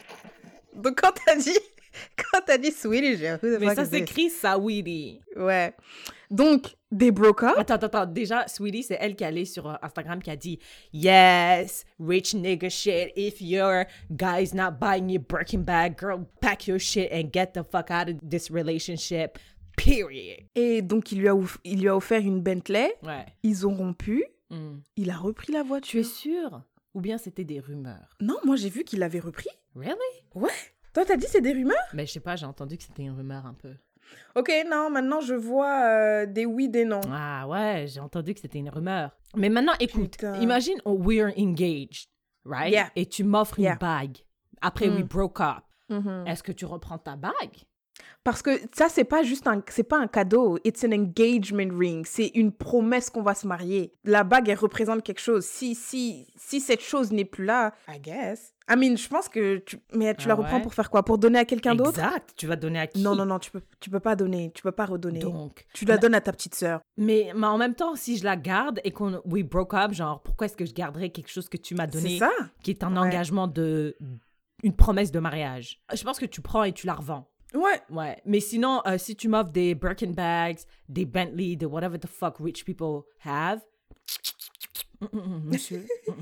Donc, 0.75 1.01
quand 1.01 1.13
t'as 1.25 1.37
dit. 1.37 1.59
Quand 2.17 2.41
t'as 2.45 2.59
dit 2.59 2.73
Sweetie, 2.73 3.17
j'ai 3.17 3.37
Mais 3.59 3.75
ça 3.75 3.85
s'écrit 3.85 4.29
Sweetie. 4.29 5.21
Ouais. 5.37 5.75
Donc, 6.31 6.75
They 6.97 7.11
broke 7.11 7.43
up? 7.43 7.59
Attends, 7.59 7.75
attends, 7.75 7.87
attends. 7.99 8.07
Déjà, 8.13 8.47
Sweetie, 8.47 8.85
c'est 8.85 8.97
elle 9.01 9.17
qui 9.17 9.25
est 9.25 9.27
allée 9.27 9.45
sur 9.45 9.69
euh, 9.69 9.75
Instagram 9.83 10.23
qui 10.23 10.31
a 10.31 10.37
dit 10.37 10.59
Yes, 10.93 11.85
rich 11.99 12.35
nigga 12.35 12.69
shit. 12.71 13.13
If 13.17 13.41
your 13.41 13.85
guy's 14.11 14.55
not 14.55 14.79
buying 14.81 15.09
you 15.11 15.21
Birkin 15.21 15.63
bag, 15.63 15.99
girl, 15.99 16.25
pack 16.41 16.67
your 16.69 16.79
shit 16.79 17.11
and 17.13 17.31
get 17.33 17.53
the 17.55 17.63
fuck 17.65 17.91
out 17.91 18.09
of 18.09 18.17
this 18.29 18.51
relationship. 18.51 19.39
Period. 19.77 20.47
Et 20.55 20.81
donc, 20.81 21.13
il 21.13 21.19
lui, 21.21 21.29
a 21.29 21.35
il 21.65 21.81
lui 21.81 21.89
a 21.89 21.97
offert 21.97 22.21
une 22.21 22.41
Bentley. 22.41 22.95
Ouais. 23.03 23.27
Ils 23.43 23.67
ont 23.67 23.75
rompu. 23.75 24.25
Hmm. 24.51 24.77
Il 24.97 25.11
a 25.11 25.17
repris 25.17 25.53
la 25.53 25.63
Tu 25.63 25.67
voiture. 25.69 26.01
es 26.01 26.05
sûr? 26.05 26.63
Ou 26.95 27.01
bien 27.01 27.19
c'était 27.19 27.45
des 27.45 27.61
rumeurs? 27.61 28.17
Non, 28.21 28.37
moi, 28.45 28.57
j'ai 28.57 28.71
vu 28.71 28.85
qu'il 28.85 29.01
l'avait 29.01 29.21
repris. 29.21 29.51
Really? 29.75 29.97
Ouais. 30.35 30.49
Toi, 30.95 31.05
t'as 31.05 31.17
dit 31.17 31.27
c'est 31.29 31.43
des 31.43 31.53
rumeurs? 31.53 31.77
Mais 31.93 32.07
je 32.07 32.13
sais 32.13 32.21
pas, 32.21 32.37
j'ai 32.37 32.47
entendu 32.47 32.79
que 32.79 32.85
c'était 32.85 33.03
une 33.03 33.11
rumeur 33.11 33.45
un 33.45 33.53
peu. 33.55 33.75
Ok, 34.35 34.51
non, 34.71 34.91
maintenant, 34.91 35.21
je 35.21 35.35
vois 35.35 35.81
euh, 35.89 36.27
des 36.27 36.45
oui, 36.47 36.69
des 36.69 36.85
non. 36.85 37.01
Ah 37.11 37.47
ouais, 37.49 37.87
j'ai 37.89 38.01
entendu 38.01 38.35
que 38.35 38.41
c'était 38.41 38.59
une 38.59 38.69
rumeur. 38.69 39.11
Mais 39.35 39.49
maintenant, 39.49 39.73
écoute, 39.81 40.13
Putain. 40.13 40.35
imagine 40.41 40.79
oh, 40.85 40.93
we're 40.99 41.33
engaged, 41.39 42.09
right? 42.45 42.71
Yeah. 42.73 42.91
Et 42.97 43.07
tu 43.07 43.25
m'offres 43.25 43.59
Yeah. 43.59 43.73
une 43.73 43.79
bague. 43.79 44.19
Après, 44.61 44.89
we 44.89 45.01
Mm. 45.03 45.07
broke 45.09 45.41
up. 45.41 45.65
Mhm. 45.89 46.25
Est-ce 46.27 46.43
que 46.43 46.53
tu 46.53 46.65
reprends 46.67 46.99
ta 46.99 47.17
bague? 47.17 47.57
Parce 48.27 48.43
que 48.43 48.51
ça, 48.77 48.89
c'est 48.89 49.05
pas 49.05 49.23
juste 49.23 49.47
un, 49.47 49.63
c'est 49.69 49.85
pas 49.85 49.99
un 50.01 50.09
cadeau. 50.09 50.59
It's 50.65 50.83
an 50.83 50.91
engagement 50.91 51.71
ring. 51.79 52.05
C'est 52.09 52.33
une 52.35 52.51
promesse 52.51 53.09
qu'on 53.09 53.23
va 53.23 53.37
se 53.37 53.47
marier. 53.47 53.93
La 54.03 54.25
bague, 54.25 54.49
elle 54.49 54.59
représente 54.59 55.05
quelque 55.05 55.21
chose. 55.21 55.45
Si, 55.45 55.77
si, 55.77 56.27
si 56.35 56.59
cette 56.61 56.81
chose 56.81 57.13
n'est 57.13 57.25
plus 57.25 57.45
là, 57.45 57.73
I 57.89 58.01
guess. 58.01 58.53
I 58.69 58.75
mean, 58.77 58.97
je 58.97 59.07
pense 59.09 59.29
que 59.29 59.59
tu, 59.59 59.79
mais 59.95 60.13
tu 60.17 60.25
Ah 60.25 60.31
la 60.31 60.35
reprends 60.35 60.57
ouais? 60.57 60.63
pour 60.63 60.75
faire 60.75 60.91
quoi? 60.91 61.05
Pour 61.05 61.19
donner 61.19 61.39
à 61.39 61.45
quelqu'un 61.45 61.77
d'autre? 61.77 62.01
Exact. 62.01 62.33
Tu 62.37 62.49
vas 62.49 62.57
donner 62.57 62.81
à 62.81 62.89
qui? 62.89 63.01
Non, 63.01 63.15
non, 63.15 63.27
non, 63.27 63.39
tu 63.39 63.53
peux, 63.53 63.63
tu 63.79 63.91
peux 63.91 64.01
pas 64.01 64.17
donner. 64.17 64.51
Tu 64.57 64.63
peux 64.65 64.73
pas 64.73 64.87
redonner. 64.87 65.21
Donc, 65.21 65.65
tu 65.73 65.85
la 65.85 65.95
Mais- 65.95 66.01
donnes 66.01 66.15
à 66.17 66.21
ta 66.21 66.33
petite 66.33 66.57
sœur. 66.57 66.81
mais, 66.97 67.31
mais 67.37 67.47
en 67.47 67.59
même 67.59 67.77
temps, 67.77 67.95
si 67.95 68.19
je 68.19 68.25
la 68.25 68.35
garde 68.35 68.81
et 68.83 68.91
qu'on 68.91 69.23
we 69.25 69.45
broke 69.45 69.73
up, 69.75 69.93
genre, 69.93 70.21
pourquoi 70.21 70.47
est-ce 70.47 70.57
que 70.57 70.65
je 70.67 70.75
garderais 70.75 71.11
quelque 71.11 71.31
chose 71.31 71.49
que 71.49 71.57
tu 71.59 71.77
m'as 71.77 71.85
C'est 71.87 71.93
donné 72.03 72.19
ça? 72.19 72.33
qui 72.65 72.73
est 72.73 72.83
un 72.83 72.91
Ouais. 72.95 72.99
engagement 73.07 73.47
de 73.47 73.97
une 74.65 74.75
promesse 74.75 75.13
de 75.13 75.21
mariage? 75.21 75.81
Je 75.95 76.03
pense 76.03 76.19
que 76.19 76.27
tu 76.27 76.41
prends 76.41 76.65
et 76.65 76.73
tu 76.73 76.89
la 76.89 76.95
revends. 76.95 77.31
Ouais. 77.55 77.81
Ouais, 77.91 78.21
mais 78.25 78.41
sinon, 78.41 78.83
euh, 78.87 78.99
si 78.99 79.17
tu 79.17 79.29
m'offres 79.29 79.51
des 79.51 79.75
Birkin 79.75 80.11
bags, 80.11 80.59
des 80.89 81.05
Bentley, 81.05 81.57
de 81.57 81.67
whatever 81.67 81.99
the 81.99 82.07
fuck 82.07 82.37
rich 82.41 82.65
people 82.65 83.03
have, 83.25 83.61
Mm, 85.01 85.07
mm, 85.13 85.19
mm, 85.21 85.51
monsieur, 85.51 85.85
mm, 86.09 86.13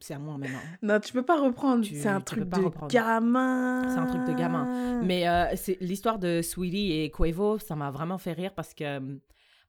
c'est 0.00 0.14
à 0.14 0.18
moi 0.18 0.38
maintenant. 0.38 0.60
Non, 0.80 0.98
tu 0.98 1.12
peux 1.12 1.22
pas 1.24 1.38
reprendre. 1.40 1.84
C'est 1.84 2.08
un 2.08 2.20
truc 2.22 2.44
de 2.48 2.60
reprendre. 2.60 2.90
gamin. 2.92 3.82
C'est 3.88 3.98
un 3.98 4.06
truc 4.06 4.24
de 4.24 4.32
gamin. 4.32 5.02
Mais 5.02 5.28
euh, 5.28 5.54
c'est 5.56 5.76
l'histoire 5.80 6.18
de 6.18 6.40
Sweetie 6.40 6.92
et 7.02 7.10
Quavo, 7.10 7.58
ça 7.58 7.76
m'a 7.76 7.90
vraiment 7.90 8.16
fait 8.16 8.32
rire 8.32 8.54
parce 8.54 8.72
que 8.72 9.18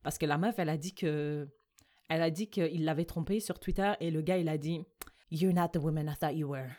parce 0.04 0.18
que 0.18 0.26
la 0.26 0.38
meuf, 0.38 0.56
elle 0.58 0.70
a 0.70 0.78
dit 0.78 0.94
que 0.96 1.48
elle 2.08 2.22
a 2.22 2.30
dit 2.32 2.50
qu'il 2.50 2.86
l'avait 2.86 3.04
trompé 3.06 3.40
sur 3.42 3.60
Twitter 3.60 3.92
et 4.00 4.10
le 4.10 4.22
gars, 4.22 4.38
il 4.38 4.48
a 4.48 4.58
dit 4.58 4.82
You're 5.32 5.54
not 5.54 5.70
the 5.74 5.78
woman 5.84 6.08
I 6.08 6.16
thought 6.18 6.36
you 6.36 6.48
were. 6.50 6.70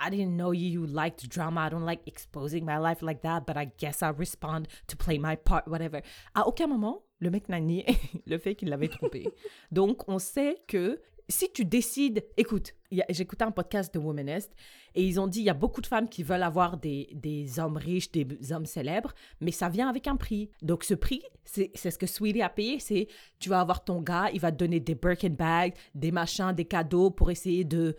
I 0.00 0.08
didn't 0.08 0.36
know 0.36 0.52
you, 0.52 0.68
you 0.68 0.86
liked 0.86 1.28
drama. 1.28 1.60
I 1.60 1.68
don't 1.68 1.84
like 1.84 2.00
exposing 2.06 2.64
my 2.64 2.78
life 2.78 3.02
like 3.02 3.22
that, 3.22 3.46
but 3.46 3.56
I 3.56 3.70
guess 3.78 4.02
I 4.02 4.08
respond 4.08 4.66
to 4.88 4.96
play 4.96 5.18
my 5.18 5.36
part, 5.36 5.68
whatever. 5.68 6.00
À 6.34 6.46
aucun 6.46 6.68
moment, 6.68 7.02
le 7.20 7.30
mec 7.30 7.48
n'a 7.48 7.60
nié 7.60 7.84
le 8.26 8.38
fait 8.38 8.54
qu'il 8.54 8.70
l'avait 8.70 8.88
trompé. 8.88 9.28
Donc, 9.70 10.08
on 10.08 10.18
sait 10.18 10.56
que 10.66 11.00
si 11.30 11.52
tu 11.52 11.64
décides, 11.64 12.24
écoute, 12.36 12.74
j'écoutais 13.08 13.44
un 13.44 13.52
podcast 13.52 13.94
de 13.94 13.98
Womanist 14.00 14.52
et 14.94 15.04
ils 15.04 15.20
ont 15.20 15.28
dit 15.28 15.40
il 15.40 15.44
y 15.44 15.50
a 15.50 15.54
beaucoup 15.54 15.80
de 15.80 15.86
femmes 15.86 16.08
qui 16.08 16.22
veulent 16.22 16.42
avoir 16.42 16.76
des, 16.76 17.08
des 17.14 17.60
hommes 17.60 17.76
riches, 17.76 18.10
des 18.10 18.26
hommes 18.52 18.66
célèbres, 18.66 19.14
mais 19.40 19.52
ça 19.52 19.68
vient 19.68 19.88
avec 19.88 20.08
un 20.08 20.16
prix. 20.16 20.50
Donc 20.60 20.82
ce 20.82 20.94
prix, 20.94 21.22
c'est 21.44 21.70
c'est 21.74 21.90
ce 21.90 21.98
que 21.98 22.06
Sweetie 22.06 22.42
a 22.42 22.48
payé, 22.48 22.80
c'est 22.80 23.06
tu 23.38 23.48
vas 23.48 23.60
avoir 23.60 23.84
ton 23.84 24.00
gars, 24.00 24.30
il 24.32 24.40
va 24.40 24.50
te 24.50 24.56
donner 24.56 24.80
des 24.80 24.96
Birkin 24.96 25.30
bags, 25.30 25.74
des 25.94 26.10
machins, 26.10 26.52
des 26.52 26.64
cadeaux 26.64 27.10
pour 27.10 27.30
essayer 27.30 27.64
de 27.64 27.96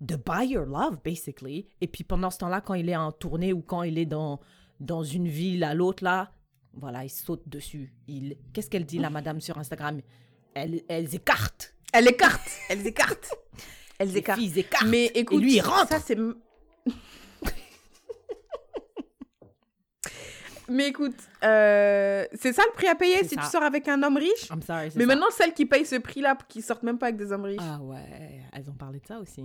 de 0.00 0.16
buy 0.16 0.46
your 0.48 0.64
love 0.66 0.98
basically. 1.04 1.68
Et 1.80 1.86
puis 1.86 2.04
pendant 2.04 2.30
ce 2.30 2.38
temps-là, 2.38 2.60
quand 2.60 2.74
il 2.74 2.88
est 2.88 2.96
en 2.96 3.12
tournée 3.12 3.52
ou 3.52 3.60
quand 3.62 3.82
il 3.82 3.98
est 3.98 4.06
dans 4.06 4.40
dans 4.80 5.02
une 5.02 5.28
ville 5.28 5.62
à 5.64 5.74
l'autre 5.74 6.02
là, 6.04 6.32
voilà, 6.72 7.04
il 7.04 7.10
saute 7.10 7.46
dessus. 7.48 7.92
Il 8.08 8.36
qu'est-ce 8.52 8.70
qu'elle 8.70 8.86
dit 8.86 8.98
la 8.98 9.10
madame 9.10 9.40
sur 9.40 9.58
Instagram? 9.58 10.00
Elle 10.54 10.82
elles 10.88 11.14
écartent. 11.14 11.74
Elles 11.92 12.08
écartent. 12.08 12.50
Elles 12.68 12.86
écartent. 12.86 13.34
Elles 13.98 14.08
Les 14.08 14.18
écartent. 14.18 14.86
Mais 14.86 15.06
écoute, 15.14 15.38
et 15.42 15.44
lui 15.44 15.56
il 15.56 15.60
rentre. 15.60 15.88
ça 15.88 16.00
c'est. 16.00 16.16
Mais 20.68 20.86
écoute, 20.88 21.16
euh, 21.42 22.24
c'est 22.34 22.52
ça 22.52 22.62
le 22.64 22.72
prix 22.74 22.86
à 22.86 22.94
payer 22.94 23.16
C'est 23.22 23.30
si 23.30 23.34
ça. 23.34 23.40
tu 23.40 23.46
sors 23.48 23.62
avec 23.64 23.88
un 23.88 24.00
homme 24.04 24.16
riche? 24.16 24.48
I'm 24.50 24.62
sorry, 24.62 24.90
c'est 24.92 24.96
Mais 24.96 25.02
ça. 25.02 25.06
maintenant, 25.08 25.26
celles 25.32 25.52
qui 25.52 25.66
payent 25.66 25.84
ce 25.84 25.96
prix-là, 25.96 26.38
qui 26.48 26.62
sortent 26.62 26.84
même 26.84 26.96
pas 26.96 27.06
avec 27.06 27.16
des 27.18 27.32
hommes 27.32 27.44
riches. 27.44 27.58
Ah 27.60 27.80
ouais, 27.82 28.40
elles 28.52 28.70
ont 28.70 28.74
parlé 28.74 29.00
de 29.00 29.06
ça 29.06 29.18
aussi. 29.18 29.42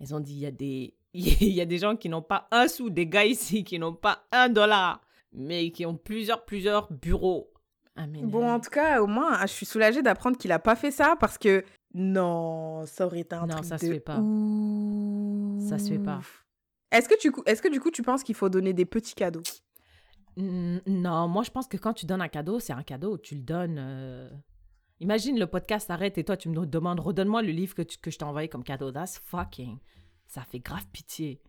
Elles 0.00 0.14
ont 0.14 0.20
dit 0.20 0.34
il 0.34 0.40
y 0.40 0.46
a 0.46 0.50
des 0.50 0.94
il 1.14 1.52
y 1.52 1.60
a 1.60 1.64
des 1.64 1.78
gens 1.78 1.96
qui 1.96 2.08
n'ont 2.08 2.22
pas 2.22 2.46
un 2.50 2.68
sou, 2.68 2.90
des 2.90 3.06
gars 3.06 3.24
ici 3.24 3.64
qui 3.64 3.78
n'ont 3.78 3.94
pas 3.94 4.24
un 4.32 4.48
dollar, 4.48 5.00
mais 5.32 5.70
qui 5.70 5.86
ont 5.86 5.96
plusieurs 5.96 6.44
plusieurs 6.44 6.92
bureaux. 6.92 7.52
Mais 7.96 8.22
Bon, 8.22 8.48
en 8.48 8.60
tout 8.60 8.70
cas, 8.70 9.02
au 9.02 9.08
moins, 9.08 9.40
je 9.42 9.52
suis 9.52 9.66
soulagée 9.66 10.02
d'apprendre 10.02 10.36
qu'il 10.38 10.52
a 10.52 10.60
pas 10.60 10.76
fait 10.76 10.92
ça 10.92 11.16
parce 11.18 11.36
que 11.36 11.64
non, 11.94 12.84
ça 12.86 13.06
aurait 13.06 13.20
été 13.20 13.34
un 13.34 13.40
Non, 13.46 13.54
truc 13.56 13.64
ça 13.64 13.76
de 13.76 13.80
se 13.80 13.86
fait 13.90 13.98
pas. 14.00 14.20
Ça 15.68 15.78
se 15.78 15.88
fait 15.90 15.98
pas. 15.98 16.20
Est-ce 16.92 17.08
que 17.08 17.18
tu 17.18 17.32
est-ce 17.46 17.60
que 17.60 17.68
du 17.68 17.80
coup 17.80 17.90
tu 17.90 18.02
penses 18.02 18.22
qu'il 18.22 18.34
faut 18.36 18.48
donner 18.48 18.72
des 18.72 18.84
petits 18.86 19.14
cadeaux? 19.14 19.42
Non, 20.36 21.26
moi 21.26 21.42
je 21.42 21.50
pense 21.50 21.66
que 21.66 21.76
quand 21.76 21.92
tu 21.92 22.06
donnes 22.06 22.22
un 22.22 22.28
cadeau, 22.28 22.60
c'est 22.60 22.72
un 22.72 22.84
cadeau. 22.84 23.18
Tu 23.18 23.34
le 23.34 23.40
donnes. 23.40 23.78
euh, 23.80 24.30
Imagine 25.00 25.38
le 25.38 25.46
podcast 25.46 25.86
s'arrête 25.86 26.18
et 26.18 26.24
toi 26.24 26.36
tu 26.36 26.48
me 26.48 26.66
demandes 26.66 26.98
redonne-moi 27.00 27.42
le 27.42 27.50
livre 27.52 27.74
que, 27.74 27.82
tu- 27.82 27.98
que 27.98 28.10
je 28.10 28.18
t'ai 28.18 28.24
envoyé 28.24 28.48
comme 28.48 28.64
cadeau. 28.64 28.90
That's 28.90 29.20
fucking. 29.24 29.78
Ça 30.26 30.42
fait 30.42 30.58
grave 30.58 30.84
pitié. 30.92 31.40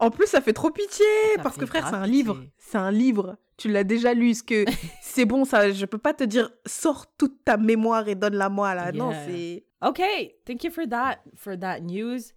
En 0.00 0.10
plus, 0.10 0.26
ça 0.26 0.40
fait 0.40 0.52
trop 0.52 0.70
pitié 0.70 1.04
Ça 1.36 1.42
parce 1.42 1.56
que 1.56 1.66
frère, 1.66 1.86
c'est 1.88 1.94
un 1.94 2.06
livre, 2.06 2.42
c'est 2.58 2.78
un 2.78 2.90
livre. 2.90 3.36
Tu 3.56 3.68
l'as 3.70 3.84
déjà 3.84 4.12
lu, 4.14 4.34
ce 4.34 4.42
que 4.42 4.64
c'est 5.02 5.24
bon 5.26 5.44
ça, 5.44 5.70
je 5.70 5.84
peux 5.86 5.98
pas 5.98 6.14
te 6.14 6.24
dire 6.24 6.50
sors 6.66 7.06
toute 7.16 7.44
ta 7.44 7.56
mémoire 7.56 8.08
et 8.08 8.14
donne-la 8.14 8.48
moi 8.48 8.74
là. 8.74 8.90
Non, 8.92 9.10
Yeah. 9.10 9.26
c'est 9.26 9.64
Okay, 9.80 10.34
thank 10.44 10.64
you 10.64 10.70
for 10.72 10.88
that 10.88 11.18
for 11.36 11.56
that 11.58 11.80
news. 11.80 12.32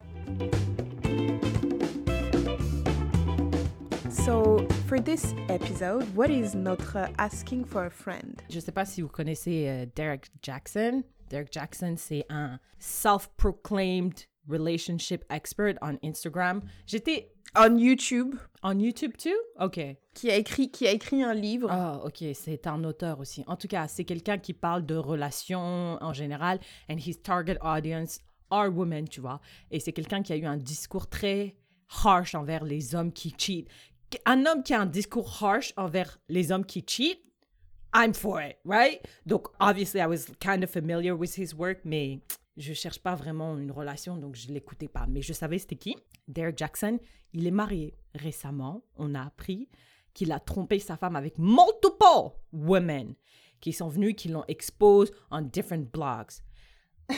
So, 4.10 4.58
for 4.92 5.00
this 5.00 5.34
episode, 5.48 6.04
what 6.18 6.30
is 6.30 6.54
notre 6.54 7.10
asking 7.18 7.64
for 7.64 7.86
a 7.86 7.90
friend? 7.90 8.42
Je 8.50 8.60
sais 8.60 8.74
pas 8.74 8.86
si 8.86 9.02
vous 9.02 9.08
connaissez 9.08 9.70
euh, 9.70 9.86
Derek 9.96 10.30
Jackson. 10.42 11.06
Derek 11.30 11.48
Jackson, 11.50 11.96
c'est 11.98 12.26
un 12.28 12.60
self-proclaimed 12.78 14.26
relationship 14.50 15.24
expert 15.30 15.76
on 15.82 15.98
Instagram. 16.04 16.62
J'étais 16.86 17.32
On 17.56 17.78
YouTube, 17.78 18.36
on 18.64 18.80
YouTube 18.80 19.16
too? 19.16 19.30
OK. 19.62 19.80
qui 20.14 20.30
a 20.30 20.36
écrit 20.36 20.70
qui 20.70 20.86
a 20.86 20.92
écrit 20.92 21.24
un 21.24 21.36
livre. 21.36 21.70
Ah, 21.72 22.02
OK, 22.04 22.26
c'est 22.34 22.68
un 22.68 22.84
auteur 22.84 23.22
aussi. 23.22 23.46
En 23.48 23.56
tout 23.56 23.70
cas, 23.70 23.88
c'est 23.88 24.04
quelqu'un 24.04 24.40
qui 24.40 24.52
parle 24.52 24.86
de 24.86 24.96
relations 24.96 26.04
en 26.04 26.12
général 26.12 26.60
and 26.90 26.98
his 26.98 27.16
target 27.16 27.58
audience 27.62 28.20
are 28.50 28.68
women, 28.70 29.08
tu 29.08 29.22
vois. 29.22 29.40
Et 29.72 29.80
c'est 29.80 29.94
quelqu'un 29.94 30.22
qui 30.22 30.34
a 30.34 30.36
eu 30.36 30.46
un 30.46 30.58
discours 30.58 31.08
très 31.08 31.56
harsh 32.04 32.36
envers 32.36 32.64
les 32.64 32.96
hommes 32.96 33.12
qui 33.12 33.34
cheat. 33.38 33.68
Un 34.26 34.46
homme 34.46 34.64
qui 34.64 34.74
a 34.74 34.82
un 34.82 34.86
discours 34.86 35.38
harsh 35.42 35.74
envers 35.78 36.20
les 36.30 36.52
hommes 36.52 36.66
qui 36.66 36.84
cheat, 36.86 37.20
I'm 37.94 38.14
for 38.14 38.42
it, 38.42 38.58
right? 38.66 39.02
Donc, 39.26 39.48
obviously, 39.60 40.00
I 40.00 40.06
was 40.08 40.28
kind 40.40 40.64
of 40.64 40.70
familiar 40.70 41.14
with 41.14 41.38
his 41.38 41.54
work, 41.54 41.80
mais 41.84 42.20
je 42.58 42.74
cherche 42.74 43.00
pas 43.00 43.16
vraiment 43.16 43.58
une 43.58 43.72
relation, 43.72 44.18
donc 44.18 44.36
je 44.36 44.48
l'écoutais 44.50 44.88
pas. 44.88 45.06
Mais 45.08 45.22
je 45.22 45.34
savais 45.34 45.60
c'était 45.60 45.76
qui. 45.76 45.96
Derek 46.28 46.58
Jackson, 46.58 47.00
il 47.34 47.48
est 47.48 47.52
marié 47.52 47.96
récemment. 48.16 48.84
On 48.96 49.14
a 49.16 49.22
appris 49.24 49.68
qu'il 50.14 50.32
a 50.32 50.40
trompé 50.40 50.80
sa 50.80 50.98
femme 50.98 51.16
avec 51.16 51.38
multiple 51.38 52.36
women 52.54 53.14
qui 53.60 53.74
sont 53.74 53.90
venues, 53.90 54.16
qui 54.16 54.30
l'ont 54.30 54.44
expose 54.48 55.12
on 55.30 55.42
different 55.42 55.86
blogs. 55.92 56.32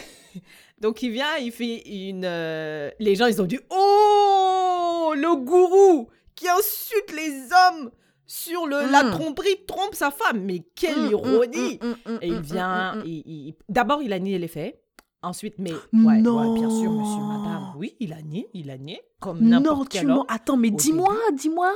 donc, 0.79 1.01
il 1.01 1.11
vient, 1.11 1.37
il 1.37 1.51
fait 1.51 1.81
une... 2.09 2.25
euh, 2.25 2.91
Les 2.99 3.15
gens, 3.15 3.27
ils 3.27 3.41
ont 3.41 3.45
dit 3.45 3.59
«Oh, 3.69 5.13
le 5.15 5.35
gourou 5.43 6.09
qui 6.35 6.47
insulte 6.49 7.11
les 7.15 7.49
hommes 7.51 7.91
sur 8.25 8.65
le, 8.67 8.89
la 8.91 9.03
Mm. 9.03 9.11
tromperie 9.11 9.65
trompe 9.67 9.95
sa 9.95 10.11
femme. 10.11 10.41
Mais 10.43 10.59
quelle 10.75 10.97
Mm, 10.99 11.05
mm, 11.05 11.09
ironie 11.11 11.79
Et 12.21 12.27
il 12.29 12.41
vient, 12.41 13.01
il- 13.05 13.23
il- 13.25 13.55
d'abord 13.69 14.01
il 14.01 14.13
a 14.13 14.19
nié 14.19 14.39
les 14.39 14.47
faits, 14.47 14.81
ensuite, 15.21 15.55
mais 15.59 15.71
ouais, 15.93 16.21
ouais, 16.27 16.53
bien 16.53 16.69
sûr, 16.69 16.91
monsieur, 16.91 17.21
Non. 17.21 17.27
madame, 17.27 17.73
oui, 17.77 17.95
il 17.99 18.13
a 18.13 18.21
nié, 18.21 18.49
il 18.53 18.69
a 18.71 18.77
nié, 18.77 19.01
comme 19.19 19.39
Non, 19.39 19.59
n'importe 19.59 19.89
quel 19.89 20.09
homme. 20.09 20.25
Attends, 20.27 20.57
mais 20.57 20.71
dis-moi, 20.71 21.15
dis-moi. 21.33 21.71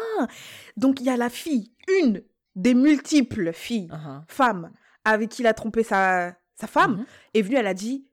Donc, 0.77 0.99
il 1.01 1.05
y 1.05 1.09
a 1.09 1.17
la 1.17 1.29
fille, 1.29 1.71
une 2.01 2.23
des 2.55 2.73
multiples 2.73 3.53
filles, 3.53 3.89
Uh-huh. 3.91 4.21
femmes, 4.27 4.71
avec 5.03 5.29
qui 5.29 5.41
il 5.43 5.47
a 5.47 5.53
trompé 5.53 5.83
sa, 5.83 6.35
sa 6.55 6.67
femme, 6.67 6.97
Mhm. 6.97 7.05
est 7.35 7.41
venue, 7.41 7.55
elle 7.57 7.67
a 7.67 7.73
dit 7.73 8.05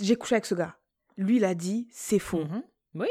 J'ai 0.00 0.14
couché 0.16 0.36
avec 0.36 0.46
ce 0.46 0.54
gars. 0.54 0.76
Lui, 1.16 1.36
il 1.38 1.44
a 1.44 1.54
dit 1.56 1.88
C'est 1.90 2.20
faux. 2.20 2.44
Mhm. 2.44 2.62
Oui, 2.94 3.08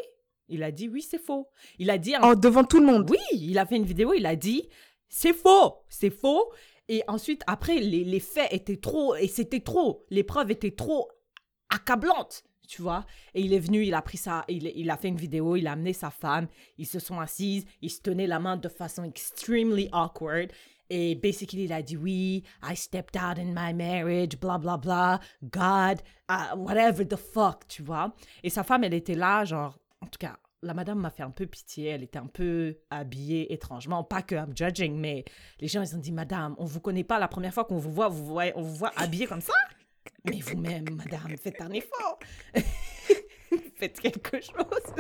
il 0.52 0.64
a 0.64 0.72
dit 0.72 0.88
oui, 0.88 1.02
c'est 1.02 1.18
faux. 1.22 1.50
Il 1.80 1.90
a 1.90 1.98
dit, 1.98 2.14
Oh, 2.22 2.36
devant 2.36 2.64
tout 2.64 2.80
le 2.80 2.86
monde. 2.86 3.10
oui, 3.10 3.18
il 3.32 3.58
a 3.58 3.66
fait 3.66 3.78
une 3.78 3.86
vidéo, 3.86 4.14
il 4.14 4.26
a 4.26 4.36
dit 4.36 4.68
c'est 5.10 5.34
faux, 5.34 5.76
c'est 5.90 6.10
faux. 6.10 6.52
Et 6.88 7.04
ensuite, 7.08 7.44
après, 7.48 7.80
les, 7.80 8.04
les 8.04 8.20
faits 8.20 8.52
étaient 8.52 8.78
trop, 8.78 9.16
et 9.16 9.28
c'était 9.28 9.60
trop, 9.62 10.06
les 10.10 10.24
preuves 10.24 10.52
étaient 10.52 10.76
trop 10.76 11.10
accablantes, 11.70 12.44
tu 12.68 12.82
vois. 12.82 13.06
Et 13.34 13.42
il 13.42 13.54
est 13.54 13.60
venu, 13.60 13.84
il 13.86 13.94
a 13.94 14.02
pris 14.02 14.18
ça, 14.18 14.44
il, 14.48 14.72
il 14.76 14.90
a 14.90 14.98
fait 14.98 15.08
une 15.08 15.18
vidéo, 15.18 15.56
il 15.56 15.68
a 15.68 15.74
amené 15.74 15.94
sa 15.94 16.12
femme, 16.12 16.48
ils 16.78 16.88
se 16.88 17.00
sont 17.00 17.20
assises, 17.20 17.66
ils 17.82 17.90
se 17.90 18.02
tenaient 18.02 18.28
la 18.28 18.40
main 18.40 18.58
de 18.58 18.70
façon 18.70 19.04
extremely 19.04 19.90
awkward. 19.92 20.52
Et 20.90 21.16
basically, 21.16 21.64
il 21.64 21.74
a 21.74 21.82
dit 21.82 21.96
oui, 21.96 22.44
I 22.64 22.76
stepped 22.76 23.16
out 23.16 23.40
in 23.40 23.54
my 23.56 23.74
marriage, 23.74 24.38
bla 24.38 24.58
bla 24.58 24.76
bla, 24.78 25.22
God, 25.44 26.02
uh, 26.30 26.58
whatever 26.58 27.06
the 27.08 27.16
fuck, 27.16 27.66
tu 27.70 27.82
vois. 27.82 28.14
Et 28.44 28.50
sa 28.50 28.64
femme, 28.64 28.84
elle 28.84 28.94
était 28.94 29.16
là, 29.16 29.46
genre, 29.46 29.78
en 30.02 30.08
tout 30.08 30.20
cas, 30.20 30.38
la 30.64 30.74
madame 30.74 31.00
m'a 31.00 31.10
fait 31.10 31.24
un 31.24 31.32
peu 31.32 31.46
pitié, 31.46 31.90
elle 31.90 32.04
était 32.04 32.20
un 32.20 32.28
peu 32.28 32.78
habillée 32.90 33.54
étrangement, 33.54 34.04
pas 34.04 34.22
que 34.22 34.36
I'm 34.36 34.56
judging, 34.56 34.96
mais 34.96 35.26
les 35.60 35.68
gens, 35.68 35.82
ils 35.82 35.96
ont 35.96 36.00
dit, 36.00 36.12
madame, 36.12 36.56
on 36.58 36.66
vous 36.66 36.80
connaît 36.80 37.04
pas, 37.04 37.20
la 37.20 37.28
première 37.28 37.54
fois 37.54 37.66
qu'on 37.66 37.78
vous 37.78 37.92
voit, 37.92 38.08
vous 38.10 38.26
voyez, 38.26 38.54
on 38.56 38.62
vous 38.62 38.76
voit 38.76 38.92
habillée 38.96 39.28
comme 39.28 39.42
ça? 39.42 39.54
Mais 40.26 40.40
vous-même, 40.40 40.86
madame, 40.96 41.38
faites 41.38 41.62
un 41.62 41.72
effort 41.72 42.20
Faites 43.76 44.00
quelque 44.00 44.40
chose 44.40 44.94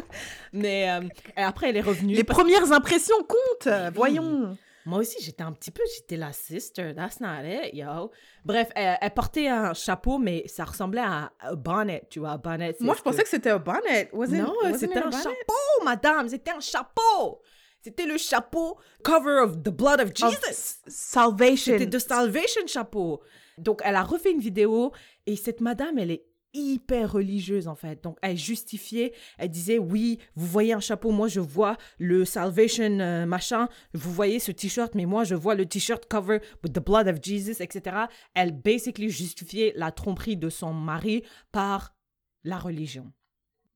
Mais 0.51 0.89
euh, 0.89 1.07
et 1.37 1.41
après, 1.41 1.69
elle 1.69 1.77
est 1.77 1.81
revenue. 1.81 2.15
Les 2.15 2.23
premières 2.23 2.71
impressions 2.71 3.15
comptent, 3.23 3.73
voyons. 3.93 4.57
Moi 4.85 4.99
aussi, 4.99 5.17
j'étais 5.21 5.43
un 5.43 5.51
petit 5.51 5.71
peu, 5.71 5.83
j'étais 5.95 6.17
la 6.17 6.33
sister, 6.33 6.93
that's 6.95 7.19
not 7.19 7.43
it, 7.45 7.73
yo. 7.73 8.11
Bref, 8.45 8.69
elle, 8.75 8.97
elle 8.99 9.11
portait 9.13 9.47
un 9.47 9.73
chapeau, 9.73 10.17
mais 10.17 10.47
ça 10.47 10.65
ressemblait 10.65 11.01
à 11.01 11.31
un 11.41 11.55
bonnet, 11.55 12.03
tu 12.09 12.19
vois, 12.19 12.31
un 12.31 12.37
bonnet. 12.37 12.75
Moi, 12.79 12.95
je 12.97 13.01
pensais 13.01 13.23
que 13.23 13.29
c'était 13.29 13.51
un 13.51 13.59
bonnet. 13.59 14.09
Was 14.13 14.27
it- 14.27 14.33
Non, 14.41 14.53
c'était 14.77 14.97
un 14.97 15.09
bonnet? 15.09 15.17
chapeau, 15.23 15.83
madame, 15.85 16.29
c'était 16.29 16.51
un 16.51 16.59
chapeau. 16.59 17.41
C'était 17.83 18.05
le 18.05 18.17
chapeau 18.17 18.77
cover 19.03 19.39
of 19.43 19.63
the 19.63 19.69
blood 19.69 20.01
of 20.01 20.11
Jesus. 20.15 20.81
Salvation. 20.87 21.73
C'était 21.73 21.85
de 21.87 21.99
Salvation 21.99 22.61
chapeau. 22.67 23.21
Donc, 23.57 23.81
elle 23.83 23.95
a 23.95 24.03
refait 24.03 24.31
une 24.31 24.39
vidéo 24.39 24.91
et 25.25 25.35
cette 25.35 25.61
madame, 25.61 25.97
elle 25.97 26.11
est 26.11 26.23
hyper 26.53 27.11
religieuse 27.11 27.67
en 27.67 27.75
fait. 27.75 28.03
Donc, 28.03 28.17
elle 28.21 28.37
justifiait, 28.37 29.13
elle 29.37 29.49
disait 29.49 29.77
oui, 29.77 30.19
vous 30.35 30.47
voyez 30.47 30.73
un 30.73 30.79
chapeau, 30.79 31.11
moi 31.11 31.27
je 31.27 31.39
vois 31.39 31.77
le 31.97 32.25
Salvation 32.25 32.99
euh, 32.99 33.25
machin, 33.25 33.67
vous 33.93 34.11
voyez 34.11 34.39
ce 34.39 34.51
t-shirt, 34.51 34.95
mais 34.95 35.05
moi 35.05 35.23
je 35.23 35.35
vois 35.35 35.55
le 35.55 35.65
t-shirt 35.65 36.05
cover 36.07 36.39
with 36.63 36.73
the 36.73 36.83
blood 36.83 37.07
of 37.07 37.21
Jesus, 37.21 37.61
etc. 37.61 38.05
Elle 38.33 38.51
basically 38.51 39.09
justifiait 39.09 39.73
la 39.75 39.91
tromperie 39.91 40.37
de 40.37 40.49
son 40.49 40.73
mari 40.73 41.23
par 41.51 41.95
la 42.43 42.57
religion. 42.57 43.11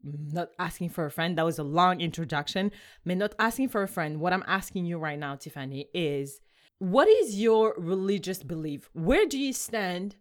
Not 0.03 0.49
asking 0.59 0.89
for 0.89 1.05
a 1.05 1.09
friend, 1.09 1.35
that 1.35 1.45
was 1.45 1.57
a 1.57 1.63
long 1.63 1.99
introduction, 1.99 2.69
but 3.05 3.17
not 3.17 3.33
asking 3.39 3.69
for 3.69 3.81
a 3.81 3.87
friend. 3.87 4.19
What 4.19 4.33
I'm 4.33 4.43
asking 4.45 4.85
you 4.85 4.99
right 4.99 5.17
now, 5.17 5.35
Tiffany, 5.35 5.87
is 5.95 6.41
what 6.77 7.07
is 7.07 7.39
your 7.41 7.73
religious 7.77 8.43
belief? 8.43 8.89
Where 8.93 9.25
do 9.25 9.39
you 9.39 9.51
stand 9.51 10.17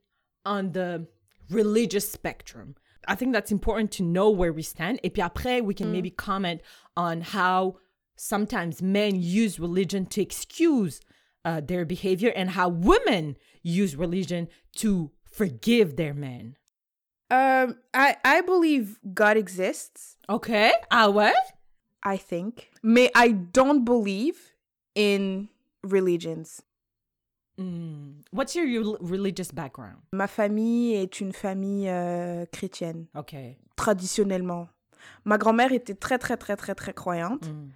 on 0.46 0.72
the 0.72 1.06
religious 1.50 2.10
spectrum? 2.10 2.76
I 3.06 3.14
think 3.14 3.32
that's 3.32 3.52
important 3.52 3.90
to 3.92 4.02
know 4.02 4.30
where 4.30 4.52
we 4.52 4.62
stand. 4.62 4.98
Et 5.02 5.12
puis 5.12 5.22
après, 5.22 5.62
we 5.62 5.74
can 5.74 5.92
maybe 5.92 6.10
comment 6.10 6.60
on 6.96 7.20
how 7.20 7.76
sometimes 8.16 8.80
men 8.80 9.16
use 9.20 9.60
religion 9.60 10.06
to 10.06 10.22
excuse 10.22 11.00
uh, 11.44 11.60
their 11.60 11.84
behavior 11.84 12.32
and 12.34 12.50
how 12.50 12.68
women 12.68 13.36
use 13.62 13.96
religion 13.96 14.48
to 14.76 15.10
forgive 15.30 15.96
their 15.96 16.14
men. 16.14 16.56
Um, 17.30 17.76
I, 17.92 18.16
I 18.24 18.40
believe 18.42 18.98
God 19.12 19.36
exists, 19.36 20.16
Okay. 20.28 20.72
Ah 20.90 21.08
ouais? 21.08 21.32
I 22.02 22.16
think. 22.16 22.70
May 22.82 23.10
I 23.14 23.28
don't 23.28 23.84
believe 23.84 24.52
in 24.94 25.48
religions. 25.82 26.62
Mm. 27.58 28.14
What's 28.32 28.54
your 28.54 28.66
rel- 28.66 28.98
religious 29.00 29.52
background? 29.52 29.96
Ma 30.12 30.26
famille 30.26 30.94
est 30.94 31.20
une 31.20 31.32
famille 31.32 31.88
euh, 31.88 32.44
chrétienne, 32.52 33.06
Okay. 33.14 33.56
traditionnellement. 33.76 34.68
Ma 35.24 35.38
grand-mère 35.38 35.72
était 35.72 35.94
très, 35.94 36.18
très, 36.18 36.36
très, 36.36 36.56
très, 36.56 36.74
très 36.74 36.92
croyante. 36.94 37.46
Mm. 37.48 37.68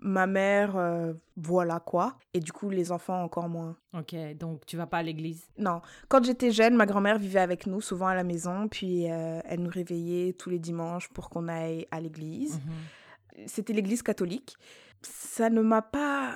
Ma 0.00 0.28
mère, 0.28 0.76
euh, 0.76 1.12
voilà 1.36 1.80
quoi. 1.80 2.16
Et 2.32 2.38
du 2.38 2.52
coup, 2.52 2.70
les 2.70 2.92
enfants 2.92 3.20
encore 3.24 3.48
moins. 3.48 3.76
Ok, 3.94 4.14
donc 4.38 4.64
tu 4.64 4.76
vas 4.76 4.86
pas 4.86 4.98
à 4.98 5.02
l'église? 5.02 5.48
Non. 5.58 5.80
Quand 6.08 6.22
j'étais 6.24 6.52
jeune, 6.52 6.76
ma 6.76 6.86
grand-mère 6.86 7.18
vivait 7.18 7.40
avec 7.40 7.66
nous, 7.66 7.80
souvent 7.80 8.06
à 8.06 8.14
la 8.14 8.22
maison, 8.22 8.68
puis 8.68 9.10
euh, 9.10 9.40
elle 9.44 9.60
nous 9.60 9.70
réveillait 9.70 10.34
tous 10.34 10.50
les 10.50 10.60
dimanches 10.60 11.08
pour 11.08 11.28
qu'on 11.30 11.48
aille 11.48 11.86
à 11.90 12.00
l'église. 12.00 12.60
Mhm. 12.60 13.46
C'était 13.48 13.72
l'église 13.72 14.02
catholique. 14.02 14.56
Ça 15.02 15.50
ne 15.50 15.62
m'a 15.62 15.82
pas... 15.82 16.32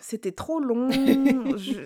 C'était 0.00 0.32
trop 0.32 0.60
long. 0.60 0.88
je... 1.56 1.84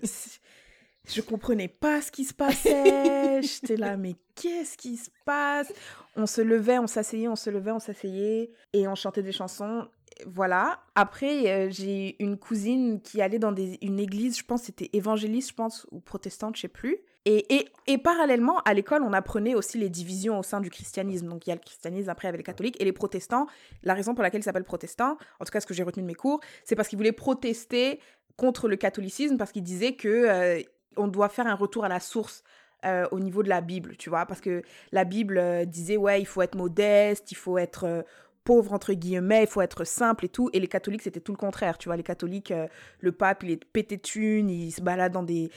je 1.07 1.21
comprenais 1.21 1.69
pas 1.69 2.01
ce 2.01 2.11
qui 2.11 2.25
se 2.25 2.35
passait. 2.35 3.43
J'étais 3.43 3.77
là, 3.77 3.97
mais 3.97 4.17
qu'est-ce 4.35 4.77
qui 4.77 4.97
se 4.97 5.11
passe? 5.25 5.73
On 6.17 6.27
se 6.27 6.41
levait, 6.41 6.79
on 6.79 6.87
s'asseyait, 6.87 7.29
on 7.29 7.37
se 7.37 7.51
levait, 7.51 7.73
on 7.73 7.79
s'asseyait, 7.79 8.51
et 8.73 8.89
on 8.89 8.95
chantait 8.95 9.23
des 9.23 9.33
chansons. 9.33 9.87
Voilà. 10.27 10.81
Après, 10.95 11.51
euh, 11.51 11.71
j'ai 11.71 12.23
une 12.23 12.39
cousine 12.39 13.01
qui 13.01 13.21
allait 13.21 13.39
dans 13.39 13.53
des, 13.53 13.79
une 13.83 13.99
église, 13.99 14.39
je 14.39 14.45
pense 14.45 14.63
c'était 14.63 14.91
évangéliste, 14.93 15.51
je 15.51 15.55
pense, 15.55 15.87
ou 15.91 16.01
protestante, 16.01 16.57
je 16.57 16.63
sais 16.63 16.69
plus. 16.69 16.99
Et, 17.27 17.55
et, 17.57 17.69
et 17.87 17.99
parallèlement, 17.99 18.59
à 18.61 18.75
l'école, 18.75 19.03
on 19.03 19.13
apprenait 19.13 19.55
aussi 19.55 19.79
les 19.79 19.89
divisions 19.89 20.39
au 20.39 20.43
sein 20.43 20.61
du 20.61 20.69
christianisme. 20.69 21.29
Donc, 21.29 21.47
il 21.47 21.51
y 21.51 21.53
a 21.53 21.57
le 21.57 21.61
christianisme, 21.61 22.11
après, 22.11 22.27
il 22.27 22.29
y 22.29 22.31
avait 22.31 22.39
les 22.39 22.45
catholiques 22.45 22.81
et 22.81 22.85
les 22.85 22.93
protestants. 22.93 23.47
La 23.83 23.95
raison 23.95 24.15
pour 24.15 24.23
laquelle 24.23 24.41
ils 24.41 24.45
s'appellent 24.45 24.65
protestants, 24.65 25.17
en 25.41 25.45
tout 25.45 25.51
cas, 25.51 25.61
ce 25.61 25.67
que 25.67 25.75
j'ai 25.75 25.83
retenu 25.83 26.03
de 26.03 26.07
mes 26.07 26.15
cours, 26.15 26.41
c'est 26.65 26.77
parce 26.77 26.89
qu'ils 26.89 26.99
voulaient 26.99 27.13
protester 27.13 27.99
contre 28.37 28.69
le 28.69 28.77
catholicisme, 28.77 29.37
parce 29.37 29.53
qu'ils 29.53 29.63
disaient 29.63 29.95
que 29.95 30.09
euh, 30.09 30.61
on 30.97 31.09
doit 31.09 31.29
faire 31.29 31.47
un 31.47 31.55
retour 31.55 31.85
à 31.85 31.89
la 31.89 32.01
source 32.01 32.45
euh, 32.85 33.07
au 33.13 33.21
niveau 33.21 33.43
de 33.43 33.49
la 33.49 33.61
Bible, 33.61 33.97
tu 33.97 34.11
vois? 34.11 34.27
Parce 34.27 34.41
que 34.41 34.63
la 34.93 35.05
Bible 35.05 35.39
euh, 35.39 35.65
disait, 35.65 35.97
ouais, 35.97 36.21
il 36.21 36.27
faut 36.27 36.43
être 36.43 36.55
modeste, 36.55 37.33
il 37.33 37.37
faut 37.37 37.59
être 37.59 37.85
euh, 37.85 38.03
pauvre, 38.45 38.73
entre 38.73 38.93
guillemets, 38.93 39.45
il 39.45 39.47
faut 39.47 39.63
être 39.63 39.85
simple 39.85 40.27
et 40.27 40.29
tout. 40.29 40.51
Et 40.53 40.61
les 40.61 40.69
catholiques, 40.69 41.03
c'était 41.03 41.21
tout 41.21 41.33
le 41.33 41.39
contraire, 41.39 41.79
tu 41.79 41.89
vois? 41.89 41.97
Les 41.97 42.03
catholiques, 42.03 42.53
le 43.01 43.13
pape, 43.13 43.43
il 43.43 43.53
est 43.53 43.65
pété 43.65 43.97
de 43.97 44.03
thunes, 44.03 44.51
il 44.51 44.71
se 44.71 44.83
balade 44.83 45.13
dans 45.13 45.23
des 45.23 45.51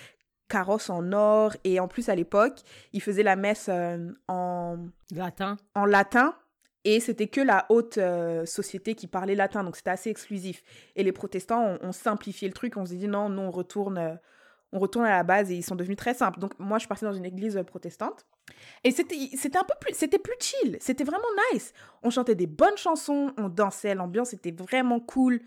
carrosses 0.47 0.89
en 0.89 1.12
or. 1.12 1.56
Et 1.65 1.82
en 1.82 1.89
plus, 1.89 2.08
à 2.08 2.15
l'époque, 2.15 2.62
il 2.93 3.02
faisait 3.02 3.23
la 3.23 3.36
messe 3.36 3.69
en, 4.30 4.78
Latin? 5.12 5.58
en 5.76 5.86
latin. 5.86 6.34
Et 6.88 7.02
c'était 7.02 7.28
que 7.28 7.41
la 7.41 7.65
haute 7.67 7.97
euh, 7.97 8.45
société 8.45 8.95
qui 8.95 9.08
parlait 9.08 9.36
latin, 9.36 9.65
donc 9.65 9.76
c'était 9.76 9.89
assez 9.89 10.10
exclusif. 10.10 10.63
Et 10.95 11.04
les 11.04 11.12
protestants 11.12 11.78
ont, 11.82 11.91
simplifié 11.91 12.47
le 12.47 12.54
truc, 12.54 12.78
on 12.78 12.86
s'est 12.86 12.95
dit 12.95 13.10
non, 13.10 13.28
nous 13.28 13.41
on 13.41 13.52
retourne, 13.52 14.17
on 14.71 14.80
retourne 14.80 15.06
à 15.06 15.12
la 15.12 15.23
base 15.23 15.51
et 15.51 15.56
ils 15.56 15.63
sont 15.63 15.75
devenus 15.75 15.97
très 15.97 16.13
simples. 16.13 16.39
Donc 16.39 16.58
moi 16.60 16.77
je 16.77 16.82
suis 16.82 16.88
partie 16.88 17.06
dans 17.06 17.13
une 17.13 17.25
église 17.25 17.58
euh, 17.58 17.63
protestante 17.63 18.25
et 18.84 18.91
c'était 18.91 19.15
c'était 19.36 19.58
un 19.58 19.63
peu 19.63 19.73
plus, 19.80 19.93
c'était 19.93 20.19
plus 20.19 20.36
chill, 20.39 20.77
c'était 20.80 21.03
vraiment 21.03 21.27
nice. 21.53 21.73
On 22.03 22.10
chantait 22.10 22.36
des 22.36 22.47
bonnes 22.47 22.77
chansons, 22.77 23.32
on 23.38 23.49
dansait, 23.49 23.95
l'ambiance 23.95 24.34
était 24.34 24.51
vraiment 24.51 24.99
cool 24.99 25.41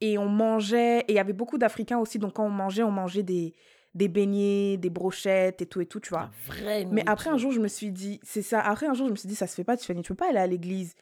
et 0.00 0.18
on 0.18 0.28
mangeait. 0.28 1.00
Et 1.00 1.12
il 1.12 1.14
y 1.14 1.18
avait 1.18 1.32
beaucoup 1.32 1.58
d'Africains 1.58 1.98
aussi, 1.98 2.18
donc 2.18 2.34
quand 2.34 2.44
on 2.44 2.50
mangeait, 2.50 2.82
on 2.82 2.90
mangeait 2.90 3.22
des, 3.22 3.54
des 3.94 4.08
beignets, 4.08 4.76
des 4.76 4.90
brochettes 4.90 5.62
et 5.62 5.66
tout 5.66 5.80
et 5.80 5.86
tout, 5.86 6.00
tu 6.00 6.10
vois. 6.10 6.30
Mais 6.92 7.02
après 7.06 7.30
un 7.30 7.36
jour, 7.36 7.52
je 7.52 7.60
me 7.60 7.68
suis 7.68 7.90
dit, 7.90 8.20
c'est 8.22 8.42
ça. 8.42 8.60
Après 8.60 8.86
un 8.86 8.94
jour, 8.94 9.06
je 9.06 9.12
me 9.12 9.16
suis 9.16 9.28
dit, 9.28 9.34
ça 9.34 9.46
se 9.46 9.54
fait 9.54 9.64
pas, 9.64 9.76
Tiffany. 9.76 10.02
Tu 10.02 10.08
peux 10.08 10.16
pas 10.16 10.28
aller 10.28 10.38
à 10.38 10.46
l'église 10.46 10.94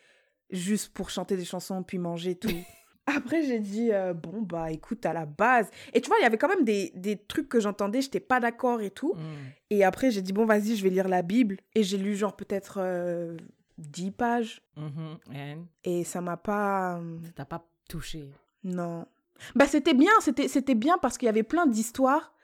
juste 0.50 0.92
pour 0.92 1.10
chanter 1.10 1.36
des 1.36 1.44
chansons 1.44 1.82
puis 1.82 1.98
manger 1.98 2.34
tout. 2.34 2.48
après, 3.16 3.42
j'ai 3.42 3.60
dit, 3.60 3.92
euh, 3.92 4.12
bon, 4.12 4.42
bah 4.42 4.70
écoute, 4.70 5.04
à 5.06 5.12
la 5.12 5.26
base. 5.26 5.70
Et 5.92 6.00
tu 6.00 6.08
vois, 6.08 6.18
il 6.18 6.22
y 6.22 6.26
avait 6.26 6.38
quand 6.38 6.48
même 6.48 6.64
des, 6.64 6.92
des 6.94 7.16
trucs 7.16 7.48
que 7.48 7.60
j'entendais, 7.60 8.00
j'étais 8.00 8.20
pas 8.20 8.40
d'accord 8.40 8.80
et 8.80 8.90
tout. 8.90 9.14
Mm. 9.14 9.20
Et 9.70 9.84
après, 9.84 10.10
j'ai 10.10 10.22
dit, 10.22 10.32
bon, 10.32 10.44
vas-y, 10.44 10.76
je 10.76 10.82
vais 10.82 10.90
lire 10.90 11.08
la 11.08 11.22
Bible. 11.22 11.58
Et 11.74 11.82
j'ai 11.82 11.98
lu 11.98 12.16
genre 12.16 12.36
peut-être 12.36 12.78
euh, 12.80 13.36
10 13.78 14.10
pages. 14.10 14.62
Mhm. 14.76 15.18
And 15.34 15.64
Et 15.84 16.04
ça 16.04 16.20
m'a 16.20 16.36
pas. 16.36 17.00
ça 17.24 17.32
t'a 17.32 17.44
pas 17.44 17.66
touché? 17.88 18.30
Non. 18.64 19.06
Bah, 19.54 19.66
c'était 19.66 19.94
bien, 19.94 20.12
c'était, 20.20 20.74
bien 20.74 20.98
parce 20.98 21.16
qu'il 21.16 21.26
y 21.26 21.30
avait 21.30 21.42
plein 21.44 21.66
d'histoires 21.66 22.34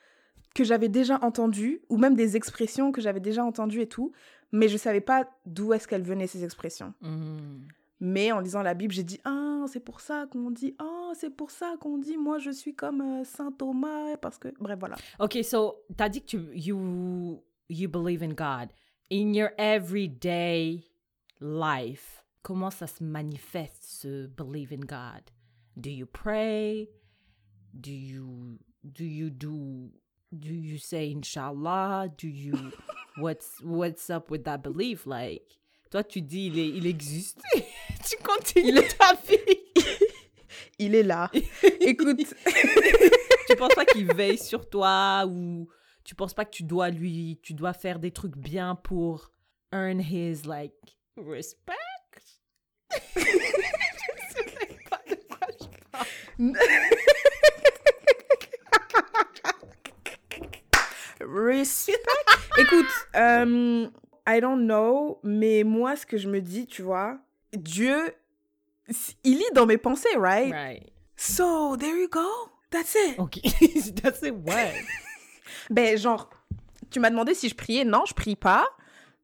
que 0.54 0.62
j'avais 0.62 0.88
déjà 0.88 1.18
entendues, 1.22 1.80
ou 1.88 1.96
même 1.96 2.14
des 2.14 2.36
expressions 2.36 2.92
que 2.92 3.00
j'avais 3.00 3.18
déjà 3.18 3.44
entendues 3.44 3.80
et 3.80 3.88
tout, 3.88 4.12
mais 4.52 4.68
je 4.68 4.76
savais 4.76 5.00
pas 5.00 5.28
d'où 5.46 5.72
est-ce 5.72 5.88
qu'elles 5.88 6.04
venaient, 6.04 6.28
ces 6.28 6.44
expressions. 6.44 6.94
Mhm. 7.00 7.66
Mais 8.06 8.32
en 8.32 8.40
lisant 8.40 8.60
la 8.62 8.74
Bible, 8.74 8.92
j'ai 8.92 9.02
dit, 9.02 9.18
ah, 9.24 9.64
c'est 9.66 9.80
pour 9.80 10.00
ça 10.00 10.26
qu'on 10.30 10.50
dit, 10.50 10.74
ah, 10.78 11.12
c'est 11.14 11.30
pour 11.30 11.50
ça 11.50 11.76
qu'on 11.80 11.96
dit, 11.96 12.18
moi, 12.18 12.38
je 12.38 12.50
suis 12.50 12.74
comme 12.74 13.00
euh, 13.00 13.24
Saint 13.24 13.50
Thomas, 13.50 14.18
parce 14.18 14.36
que, 14.36 14.48
bref, 14.60 14.78
voilà. 14.78 14.96
Ok, 15.20 15.38
so 15.42 15.82
t'as 15.96 16.10
dit 16.10 16.20
que 16.20 16.26
tu 16.26 16.38
you 16.54 17.42
you 17.70 17.88
believe 17.88 18.22
in 18.22 18.34
God 18.34 18.74
in 19.10 19.32
your 19.32 19.52
everyday 19.56 20.84
life. 21.40 22.22
Comment 22.42 22.70
ça 22.70 22.86
se 22.86 23.02
manifeste 23.02 23.82
ce 23.84 24.26
believe 24.26 24.70
in 24.70 24.84
God? 24.84 25.30
Do 25.74 25.88
you 25.88 26.04
pray? 26.04 26.90
Do 27.72 27.90
you 27.90 28.58
do 28.84 29.04
you 29.06 29.30
do 29.30 29.90
do 30.30 30.52
you 30.52 30.76
say 30.76 31.10
inshallah? 31.10 32.10
Do 32.18 32.28
you 32.28 32.52
what's 33.16 33.62
what's 33.62 34.10
up 34.10 34.30
with 34.30 34.44
that 34.44 34.62
belief? 34.62 35.06
Like 35.06 35.56
toi 35.94 36.02
tu 36.02 36.22
dis 36.22 36.46
il 36.46 36.58
est, 36.58 36.68
il 36.70 36.88
existe. 36.88 37.40
tu 37.54 38.16
continues 38.16 38.82
ta 38.98 39.14
vie. 39.14 39.38
Il 40.80 40.96
est 40.96 41.04
là. 41.04 41.30
Écoute, 41.80 42.34
tu 43.46 43.54
penses 43.56 43.74
pas 43.76 43.84
qu'il 43.84 44.12
veille 44.12 44.38
sur 44.38 44.68
toi 44.68 45.24
ou 45.24 45.68
tu 46.02 46.16
penses 46.16 46.34
pas 46.34 46.44
que 46.44 46.50
tu 46.50 46.64
dois 46.64 46.90
lui, 46.90 47.38
tu 47.44 47.54
dois 47.54 47.72
faire 47.72 48.00
des 48.00 48.10
trucs 48.10 48.36
bien 48.36 48.74
pour 48.74 49.30
earn 49.72 50.00
his 50.00 50.42
like 50.44 50.74
respect? 51.16 51.74
je 53.14 53.20
sais 53.20 54.44
pas 54.90 55.00
de 55.08 55.14
quoi 55.28 55.46
je 55.60 55.66
parle. 55.92 56.06
Respect? 61.20 61.92
Écoute, 62.58 62.86
euh, 63.14 63.88
I 64.26 64.40
don't 64.40 64.64
know, 64.66 65.18
mais 65.22 65.64
moi, 65.64 65.96
ce 65.96 66.06
que 66.06 66.16
je 66.16 66.28
me 66.28 66.40
dis, 66.40 66.66
tu 66.66 66.82
vois, 66.82 67.18
Dieu, 67.52 68.14
il 69.24 69.38
lit 69.38 69.44
dans 69.54 69.66
mes 69.66 69.78
pensées, 69.78 70.16
right? 70.16 70.52
Right. 70.52 70.92
So, 71.16 71.76
there 71.76 71.96
you 71.96 72.08
go. 72.08 72.26
That's 72.70 72.94
it. 72.94 73.18
Ok. 73.18 73.38
That's 74.02 74.22
it, 74.22 74.34
what? 74.34 74.72
Ben, 75.70 75.96
genre, 75.96 76.28
tu 76.90 77.00
m'as 77.00 77.10
demandé 77.10 77.32
si 77.34 77.48
je 77.48 77.54
priais. 77.54 77.84
Non, 77.84 78.04
je 78.06 78.12
prie 78.14 78.36
pas. 78.36 78.66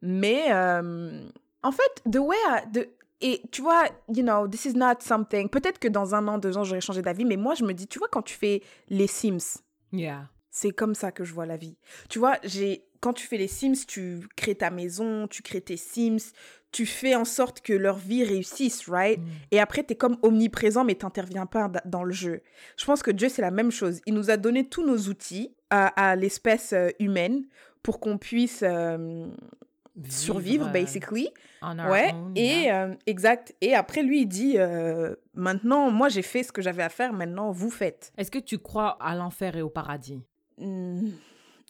Mais, 0.01 0.45
euh, 0.53 1.29
en 1.63 1.73
fait, 1.73 2.03
the 2.11 2.17
way 2.19 2.37
I- 2.49 2.71
the- 2.73 2.89
et 3.23 3.43
tu 3.53 3.61
vois, 3.61 3.85
you 4.09 4.23
know, 4.23 4.49
this 4.49 4.65
is 4.65 4.75
not 4.75 5.01
something. 5.01 5.49
Peut-être 5.51 5.79
que 5.79 5.89
dans 5.89 6.15
un 6.15 6.27
an, 6.29 6.39
deux 6.39 6.57
ans, 6.57 6.65
j'aurais 6.65 6.81
changé 6.81 7.03
d'avis. 7.03 7.25
Mais 7.27 7.37
moi, 7.37 7.55
je 7.55 7.65
me 7.65 7.75
dis, 7.75 7.87
tu 7.87 7.99
vois, 7.99 8.09
quand 8.09 8.23
tu 8.23 8.35
fais 8.35 8.63
les 8.89 9.07
Sims, 9.07 9.59
Yeah. 9.93 10.29
C'est 10.51 10.71
comme 10.73 10.95
ça 10.95 11.13
que 11.13 11.25
je 11.25 11.33
vois 11.33 11.47
la 11.47 11.57
vie. 11.57 11.77
Tu 12.09 12.19
vois, 12.19 12.37
j'ai 12.45 12.85
quand 13.01 13.15
tu 13.15 13.27
fais 13.27 13.39
les 13.39 13.49
Sims, 13.49 13.87
tu 13.87 14.21
crées 14.37 14.55
ta 14.57 14.71
maison, 14.71 15.27
tu 15.27 15.43
crées 15.43 15.63
tes 15.63 15.79
Sims, 15.79 16.33
tu 16.71 16.85
fais 16.85 17.15
en 17.15 17.25
sorte 17.25 17.63
que 17.63 17.73
leur 17.73 17.97
vie 17.97 18.25
réussisse, 18.25 18.89
right? 18.89 19.19
Mm. 19.19 19.25
Et 19.53 19.59
après, 19.61 19.85
tu 19.85 19.95
es 19.95 19.97
comme 19.97 20.19
omniprésent, 20.23 20.85
mais 20.85 20.95
t'interviens 20.97 21.47
pas 21.47 21.69
da- 21.69 21.83
dans 21.87 22.05
le 22.05 22.13
jeu. 22.13 22.43
Je 22.77 22.85
pense 22.85 23.03
que 23.03 23.11
Dieu, 23.11 23.29
c'est 23.31 23.41
la 23.43 23.51
même 23.51 23.71
chose. 23.71 24.01
Il 24.07 24.13
nous 24.15 24.31
a 24.31 24.37
donné 24.37 24.69
tous 24.69 24.85
nos 24.87 24.99
outils 25.09 25.55
à, 25.71 25.87
à 26.11 26.15
l'espèce 26.15 26.75
euh, 26.75 26.91
humaine 26.99 27.47
pour 27.83 28.01
qu'on 28.01 28.19
puisse 28.19 28.63
euh, 28.63 29.27
survivre, 30.09 30.65
Vivre, 30.67 30.73
basically. 30.73 31.31
on 31.63 31.79
Ouais, 31.91 32.13
own, 32.13 32.33
et 32.37 32.65
yeah. 32.65 32.85
euh, 32.87 32.95
exact. 33.07 33.55
Et 33.63 33.75
après, 33.75 34.03
lui, 34.03 34.23
il 34.23 34.27
dit 34.27 34.55
euh, 34.59 35.15
maintenant, 35.35 35.91
moi, 35.91 36.09
j'ai 36.11 36.23
fait 36.23 36.43
ce 36.43 36.53
que 36.53 36.63
j'avais 36.63 36.83
à 36.83 36.89
faire, 36.89 37.13
maintenant, 37.13 37.51
vous 37.51 37.71
faites. 37.71 38.13
Est-ce 38.19 38.31
que 38.31 38.39
tu 38.39 38.59
crois 38.59 38.99
à 39.01 39.15
l'enfer 39.15 39.57
et 39.57 39.63
au 39.63 39.71
paradis? 39.71 40.23
Hmm, 40.61 41.11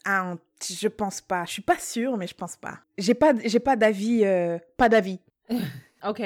ah, 0.05 0.35
je 0.63 0.89
pense 0.89 1.21
pas. 1.21 1.45
Je 1.45 1.53
suis 1.53 1.63
pas 1.63 1.79
sûre, 1.79 2.17
mais 2.17 2.27
je 2.27 2.35
pense 2.35 2.57
pas. 2.57 2.81
J'ai 2.99 3.15
pas, 3.15 3.33
j'ai 3.45 3.61
pas 3.61 3.77
d'avis, 3.77 4.25
euh, 4.25 4.59
pas 4.77 4.89
d'avis. 4.89 5.21
Ok. 6.03 6.23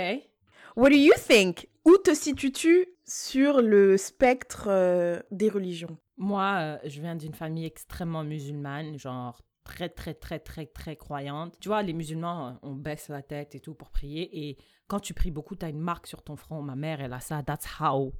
What 0.76 0.90
do 0.90 0.94
you 0.94 1.12
think? 1.16 1.68
Où 1.84 1.96
te 1.96 2.14
situes-tu 2.14 2.86
sur 3.04 3.60
le 3.60 3.96
spectre 3.96 4.66
euh, 4.68 5.18
des 5.32 5.48
religions? 5.48 5.98
Moi, 6.16 6.58
euh, 6.60 6.78
je 6.84 7.00
viens 7.00 7.16
d'une 7.16 7.34
famille 7.34 7.66
extrêmement 7.66 8.22
musulmane, 8.22 8.96
genre 8.96 9.42
très, 9.64 9.88
très, 9.88 10.14
très, 10.14 10.38
très, 10.38 10.66
très 10.66 10.94
croyante. 10.94 11.56
Tu 11.58 11.68
vois, 11.68 11.82
les 11.82 11.92
musulmans, 11.92 12.56
on 12.62 12.74
baisse 12.74 13.08
la 13.08 13.22
tête 13.22 13.56
et 13.56 13.60
tout 13.60 13.74
pour 13.74 13.90
prier. 13.90 14.48
Et 14.48 14.56
quand 14.86 15.00
tu 15.00 15.12
pries 15.12 15.32
beaucoup, 15.32 15.56
tu 15.56 15.64
as 15.64 15.70
une 15.70 15.80
marque 15.80 16.06
sur 16.06 16.22
ton 16.22 16.36
front. 16.36 16.62
Ma 16.62 16.76
mère, 16.76 17.00
elle 17.00 17.12
a 17.12 17.20
ça. 17.20 17.42
That's 17.42 17.66
how, 17.80 18.12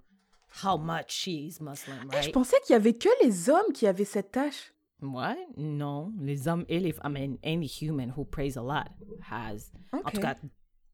how 0.63 0.77
much 0.79 1.11
she 1.11 1.29
is 1.29 1.59
Muslim, 1.61 1.97
Eh, 2.19 2.23
je 2.23 2.31
pensais 2.31 2.57
qu'il 2.67 2.75
y 2.75 2.77
avait 2.77 2.95
que 2.95 3.09
les 3.25 3.49
hommes 3.51 3.73
qui 3.73 3.87
avaient 3.87 4.05
cette 4.05 4.31
tâche. 4.33 4.73
Ouais, 5.03 5.37
non. 5.57 6.13
Les 6.21 6.49
hommes 6.49 6.65
et 6.69 6.79
les 6.81 6.93
femmes, 6.93 7.17
I 7.17 7.29
mean, 7.29 7.37
any 7.45 7.67
human 7.81 8.13
who 8.17 8.25
prays 8.25 8.57
a 8.57 8.63
lot 8.63 8.89
has. 9.31 9.71
En 9.93 10.11
tout 10.11 10.21
cas, 10.21 10.37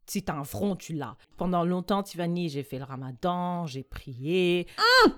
si 0.06 0.24
t'as 0.24 0.34
un 0.34 0.42
front, 0.44 0.74
tu 0.74 0.94
l'as. 0.94 1.16
Pendant 1.36 1.64
longtemps, 1.64 2.02
Tiffany, 2.02 2.48
j'ai 2.48 2.64
fait 2.64 2.78
le 2.78 2.84
ramadan, 2.84 3.66
j'ai 3.66 3.84
prié. 3.84 4.66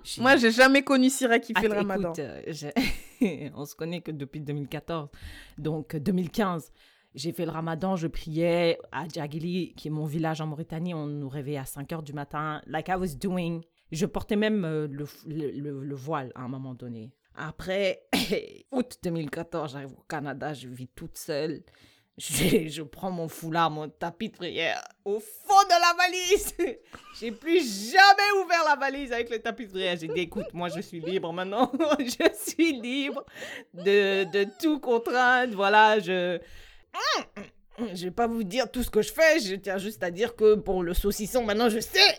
J'ai- 0.04 0.20
Moi, 0.20 0.36
j'ai 0.36 0.50
jamais 0.50 0.82
connu 0.82 1.08
Syrah 1.08 1.38
qui 1.38 1.54
fait 1.54 1.60
Ah, 1.64 1.68
le 1.68 1.74
ramadan. 1.74 2.12
écoute, 2.12 2.18
euh, 2.18 2.42
j'ai- 2.48 2.74
on 3.54 3.64
se 3.64 3.74
connaît 3.74 4.02
que 4.02 4.10
depuis 4.10 4.40
2014. 4.40 5.08
Donc, 5.56 5.94
euh, 5.94 5.98
2015, 6.00 6.70
j'ai 7.14 7.32
fait 7.32 7.46
le 7.46 7.50
ramadan, 7.52 7.96
je 7.96 8.08
priais 8.08 8.78
à 8.90 9.08
Djagili, 9.08 9.72
qui 9.74 9.88
est 9.88 9.90
mon 9.90 10.04
village 10.04 10.42
en 10.42 10.46
Mauritanie. 10.46 10.92
On 10.92 11.06
nous 11.06 11.28
réveillait 11.30 11.58
à 11.58 11.64
5 11.64 11.90
heures 11.92 12.02
du 12.02 12.12
matin. 12.12 12.60
Like 12.66 12.88
I 12.88 12.96
was 12.96 13.14
doing. 13.16 13.62
Je 13.92 14.06
portais 14.06 14.36
même 14.36 14.64
euh, 14.64 14.88
le, 14.90 15.06
le, 15.26 15.50
le- 15.50 15.84
le 15.84 15.94
voile 15.94 16.32
à 16.34 16.42
un 16.42 16.48
moment 16.48 16.74
donné. 16.74 17.12
Après, 17.36 18.02
août 18.72 18.98
2014, 19.02 19.72
j'arrive 19.72 19.92
au 19.92 20.02
Canada, 20.08 20.52
je 20.54 20.66
vis 20.68 20.88
toute 20.88 21.16
seule. 21.16 21.62
Je, 22.18 22.68
je 22.68 22.82
prends 22.82 23.10
mon 23.10 23.26
foulard, 23.26 23.70
mon 23.70 23.88
tapis 23.88 24.28
de 24.28 24.36
prière 24.36 24.82
au 25.04 25.18
fond 25.18 25.62
de 25.64 25.70
la 25.70 25.94
valise. 25.96 26.54
J'ai 27.18 27.32
plus 27.32 27.90
jamais 27.90 28.42
ouvert 28.44 28.62
la 28.66 28.76
valise 28.76 29.12
avec 29.12 29.30
le 29.30 29.38
tapis 29.38 29.64
de 29.66 29.70
prière. 29.70 29.96
J'ai 29.98 30.08
dit, 30.08 30.20
écoute, 30.20 30.52
moi, 30.52 30.68
je 30.68 30.80
suis 30.82 31.00
libre 31.00 31.32
maintenant. 31.32 31.72
je 31.98 32.28
suis 32.38 32.78
libre 32.80 33.24
de, 33.72 34.24
de 34.30 34.46
tout 34.60 34.78
contrainte. 34.78 35.50
Voilà, 35.54 36.00
je... 36.00 36.38
Je 37.94 38.04
vais 38.04 38.10
pas 38.10 38.26
vous 38.26 38.44
dire 38.44 38.70
tout 38.70 38.82
ce 38.82 38.90
que 38.90 39.00
je 39.00 39.10
fais. 39.12 39.40
Je 39.40 39.54
tiens 39.54 39.78
juste 39.78 40.02
à 40.02 40.10
dire 40.10 40.36
que 40.36 40.54
pour 40.56 40.82
le 40.82 40.92
saucisson, 40.92 41.42
maintenant, 41.44 41.70
je 41.70 41.80
sais. 41.80 42.18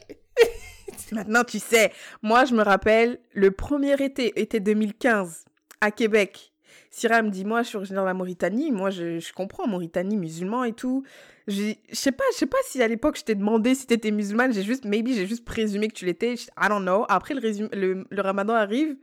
Maintenant, 1.11 1.43
tu 1.43 1.59
sais. 1.59 1.91
Moi, 2.21 2.45
je 2.45 2.53
me 2.55 2.63
rappelle, 2.63 3.19
le 3.33 3.51
premier 3.51 3.93
été, 4.03 4.39
été 4.39 4.59
2015, 4.59 5.45
à 5.81 5.91
Québec. 5.91 6.51
Syrah 6.89 7.21
me 7.23 7.29
dit, 7.29 7.43
moi, 7.45 7.63
je 7.63 7.69
suis 7.69 7.77
originaire 7.77 8.03
de 8.03 8.07
la 8.07 8.13
Mauritanie. 8.13 8.71
Moi, 8.71 8.89
je, 8.89 9.19
je 9.19 9.33
comprends, 9.33 9.67
Mauritanie, 9.67 10.15
musulman 10.17 10.63
et 10.63 10.73
tout. 10.73 11.03
Je 11.47 11.73
je 11.89 11.95
sais 11.95 12.11
pas, 12.11 12.23
je 12.33 12.37
sais 12.37 12.45
pas 12.45 12.57
si 12.67 12.81
à 12.81 12.87
l'époque, 12.87 13.17
je 13.17 13.23
t'ai 13.23 13.35
demandé 13.35 13.75
si 13.75 13.85
t'étais 13.87 14.11
musulmane. 14.11 14.53
J'ai 14.53 14.63
juste, 14.63 14.85
maybe, 14.85 15.09
j'ai 15.09 15.25
juste 15.27 15.43
présumé 15.43 15.87
que 15.87 15.93
tu 15.93 16.05
l'étais. 16.05 16.35
Je- 16.35 16.43
I 16.57 16.69
don't 16.69 16.81
know. 16.83 17.05
Après, 17.09 17.33
le, 17.33 18.05
le 18.09 18.21
ramadan 18.21 18.53
arrive. 18.53 18.95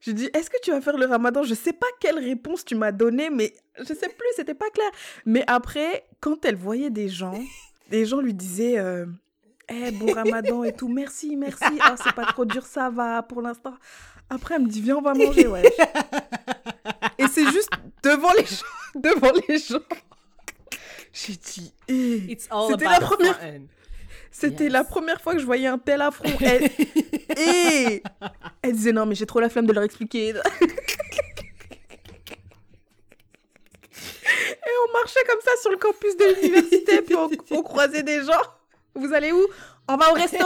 Je 0.00 0.10
dis, 0.10 0.28
est-ce 0.34 0.50
que 0.50 0.56
tu 0.62 0.70
vas 0.72 0.80
faire 0.80 0.96
le 0.96 1.06
ramadan? 1.06 1.42
Je 1.44 1.54
sais 1.54 1.72
pas 1.72 1.86
quelle 2.00 2.18
réponse 2.18 2.64
tu 2.64 2.74
m'as 2.74 2.90
donnée, 2.92 3.30
mais 3.30 3.52
je 3.78 3.84
sais 3.94 4.08
plus, 4.08 4.26
c'était 4.36 4.54
pas 4.54 4.68
clair. 4.70 4.90
Mais 5.26 5.44
après, 5.46 6.04
quand 6.20 6.44
elle 6.44 6.56
voyait 6.56 6.90
des 6.90 7.08
gens, 7.08 7.38
des 7.90 8.04
gens 8.06 8.20
lui 8.20 8.34
disaient, 8.34 8.78
euh, 8.78 9.06
eh, 9.72 9.90
bon 9.92 10.12
ramadan 10.12 10.64
et 10.64 10.72
tout, 10.72 10.88
merci, 10.88 11.36
merci. 11.36 11.64
Oh, 11.70 11.94
c'est 12.02 12.12
pas 12.14 12.24
trop 12.26 12.44
dur, 12.44 12.64
ça 12.66 12.90
va 12.90 13.22
pour 13.22 13.40
l'instant. 13.42 13.74
Après, 14.30 14.54
elle 14.56 14.62
me 14.62 14.68
dit, 14.68 14.80
viens, 14.80 14.96
on 14.96 15.02
va 15.02 15.14
manger, 15.14 15.46
ouais. 15.46 15.62
Et 17.18 17.26
c'est 17.28 17.44
juste 17.50 17.70
devant 18.02 18.32
les 18.36 18.44
gens, 18.46 18.64
devant 18.94 19.32
les 19.48 19.58
gens. 19.58 19.80
J'ai 21.12 21.34
dit, 21.34 21.72
eh. 21.88 22.38
C'était 22.70 22.84
la 22.84 23.00
première- 23.00 23.38
fun. 23.40 23.46
C'était 24.34 24.64
Yes. 24.64 24.72
la 24.72 24.84
première 24.84 25.20
fois 25.20 25.34
que 25.34 25.40
je 25.40 25.44
voyais 25.44 25.66
un 25.66 25.76
tel 25.78 26.00
affront. 26.00 26.30
Elle, 26.40 26.64
et 27.38 28.02
elle 28.62 28.72
disait 28.72 28.92
non, 28.92 29.04
mais 29.04 29.14
j'ai 29.14 29.26
trop 29.26 29.40
la 29.40 29.50
flemme 29.50 29.66
de 29.66 29.74
leur 29.74 29.82
expliquer. 29.84 30.30
et 30.30 30.34
on 34.88 34.92
marchait 34.92 35.24
comme 35.28 35.40
ça 35.44 35.50
sur 35.60 35.70
le 35.70 35.76
campus 35.76 36.16
de 36.16 36.34
l'université, 36.40 37.02
puis 37.02 37.14
on, 37.14 37.28
on 37.50 37.62
croisait 37.62 38.02
des 38.02 38.22
gens. 38.24 38.40
Vous 38.94 39.12
allez 39.12 39.32
où? 39.32 39.46
On 39.88 39.96
va 39.96 40.10
au 40.10 40.14
resto. 40.14 40.38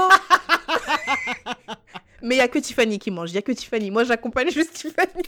mais 2.22 2.36
il 2.36 2.38
y 2.38 2.42
a 2.42 2.48
que 2.48 2.58
Tiffany 2.58 2.98
qui 2.98 3.10
mange. 3.10 3.30
Il 3.32 3.34
y 3.34 3.38
a 3.38 3.42
que 3.42 3.52
Tiffany. 3.52 3.90
Moi, 3.90 4.04
j'accompagne 4.04 4.50
juste 4.50 4.74
Tiffany. 4.74 5.24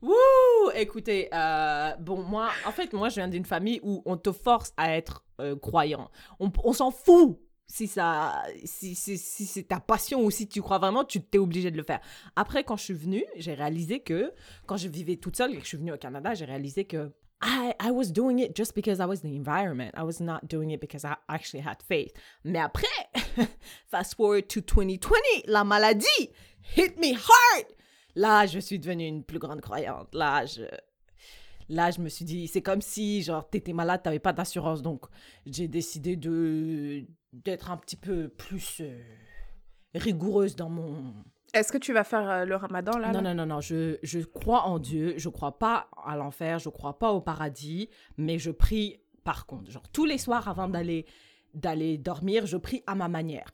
Wouh 0.00 0.70
Écoutez, 0.74 1.28
euh, 1.32 1.92
bon, 1.98 2.22
moi, 2.22 2.50
en 2.66 2.72
fait, 2.72 2.92
moi, 2.92 3.08
je 3.08 3.16
viens 3.16 3.28
d'une 3.28 3.44
famille 3.44 3.80
où 3.82 4.02
on 4.04 4.16
te 4.16 4.32
force 4.32 4.72
à 4.76 4.96
être 4.96 5.24
euh, 5.40 5.56
croyant. 5.56 6.10
On, 6.38 6.52
on 6.64 6.72
s'en 6.72 6.90
fout 6.90 7.38
si 7.68 7.86
ça, 7.86 8.42
si, 8.64 8.94
si, 8.94 9.18
si 9.18 9.46
c'est 9.46 9.64
ta 9.64 9.78
passion 9.78 10.24
ou 10.24 10.30
si 10.30 10.48
tu 10.48 10.62
crois 10.62 10.78
vraiment, 10.78 11.04
tu 11.04 11.20
t'es 11.20 11.38
obligé 11.38 11.70
de 11.70 11.76
le 11.76 11.82
faire. 11.82 12.00
Après, 12.34 12.64
quand 12.64 12.76
je 12.76 12.84
suis 12.84 12.94
venue, 12.94 13.24
j'ai 13.36 13.54
réalisé 13.54 14.00
que 14.00 14.32
quand 14.66 14.78
je 14.78 14.88
vivais 14.88 15.16
toute 15.16 15.36
seule 15.36 15.52
et 15.52 15.56
que 15.56 15.62
je 15.62 15.68
suis 15.68 15.76
venue 15.76 15.92
au 15.92 15.98
Canada, 15.98 16.32
j'ai 16.34 16.46
réalisé 16.46 16.86
que 16.86 17.12
I, 17.40 17.74
I 17.78 17.90
was 17.92 18.10
doing 18.10 18.40
it 18.40 18.54
just 18.54 18.74
because 18.74 18.98
I 19.00 19.06
was 19.06 19.20
the 19.20 19.36
environment. 19.36 19.94
I 19.96 20.02
was 20.02 20.20
not 20.20 20.48
doing 20.48 20.70
it 20.70 20.80
because 20.80 21.04
I 21.04 21.16
actually 21.28 21.60
had 21.60 21.82
faith. 21.82 22.12
Mais 22.44 22.58
après, 22.58 23.48
fast 23.86 24.16
forward 24.16 24.48
to 24.48 24.60
2020, 24.60 25.46
la 25.46 25.62
maladie 25.62 26.30
hit 26.62 26.98
me 26.98 27.14
hard. 27.14 27.66
Là, 28.16 28.46
je 28.46 28.58
suis 28.58 28.78
devenue 28.78 29.06
une 29.06 29.22
plus 29.22 29.38
grande 29.38 29.60
croyante. 29.60 30.12
Là, 30.12 30.44
je, 30.46 30.62
là, 31.68 31.90
je 31.92 32.00
me 32.00 32.08
suis 32.08 32.24
dit, 32.24 32.48
c'est 32.48 32.62
comme 32.62 32.80
si, 32.80 33.22
genre, 33.22 33.48
t'étais 33.48 33.72
malade, 33.72 34.02
t'avais 34.02 34.18
pas 34.18 34.32
d'assurance. 34.32 34.82
Donc, 34.82 35.06
j'ai 35.46 35.68
décidé 35.68 36.16
de 36.16 37.04
d'être 37.32 37.70
un 37.70 37.76
petit 37.76 37.96
peu 37.96 38.28
plus 38.28 38.80
euh, 38.80 38.98
rigoureuse 39.94 40.56
dans 40.56 40.70
mon... 40.70 41.12
Est-ce 41.54 41.72
que 41.72 41.78
tu 41.78 41.92
vas 41.92 42.04
faire 42.04 42.28
euh, 42.28 42.44
le 42.44 42.56
ramadan 42.56 42.98
là, 42.98 43.08
Non, 43.12 43.20
là? 43.22 43.34
non, 43.34 43.46
non, 43.46 43.54
non, 43.54 43.60
je, 43.60 43.96
je 44.02 44.20
crois 44.20 44.62
en 44.64 44.78
Dieu, 44.78 45.14
je 45.16 45.28
crois 45.28 45.58
pas 45.58 45.88
à 46.04 46.16
l'enfer, 46.16 46.58
je 46.58 46.68
crois 46.68 46.98
pas 46.98 47.10
au 47.12 47.20
paradis, 47.20 47.88
mais 48.18 48.38
je 48.38 48.50
prie 48.50 49.00
par 49.24 49.46
contre. 49.46 49.70
Genre, 49.70 49.88
tous 49.90 50.04
les 50.04 50.18
soirs 50.18 50.48
avant 50.48 50.68
d'aller 50.68 51.06
d'aller 51.54 51.96
dormir, 51.96 52.44
je 52.46 52.56
prie 52.58 52.82
à 52.86 52.94
ma 52.94 53.08
manière. 53.08 53.50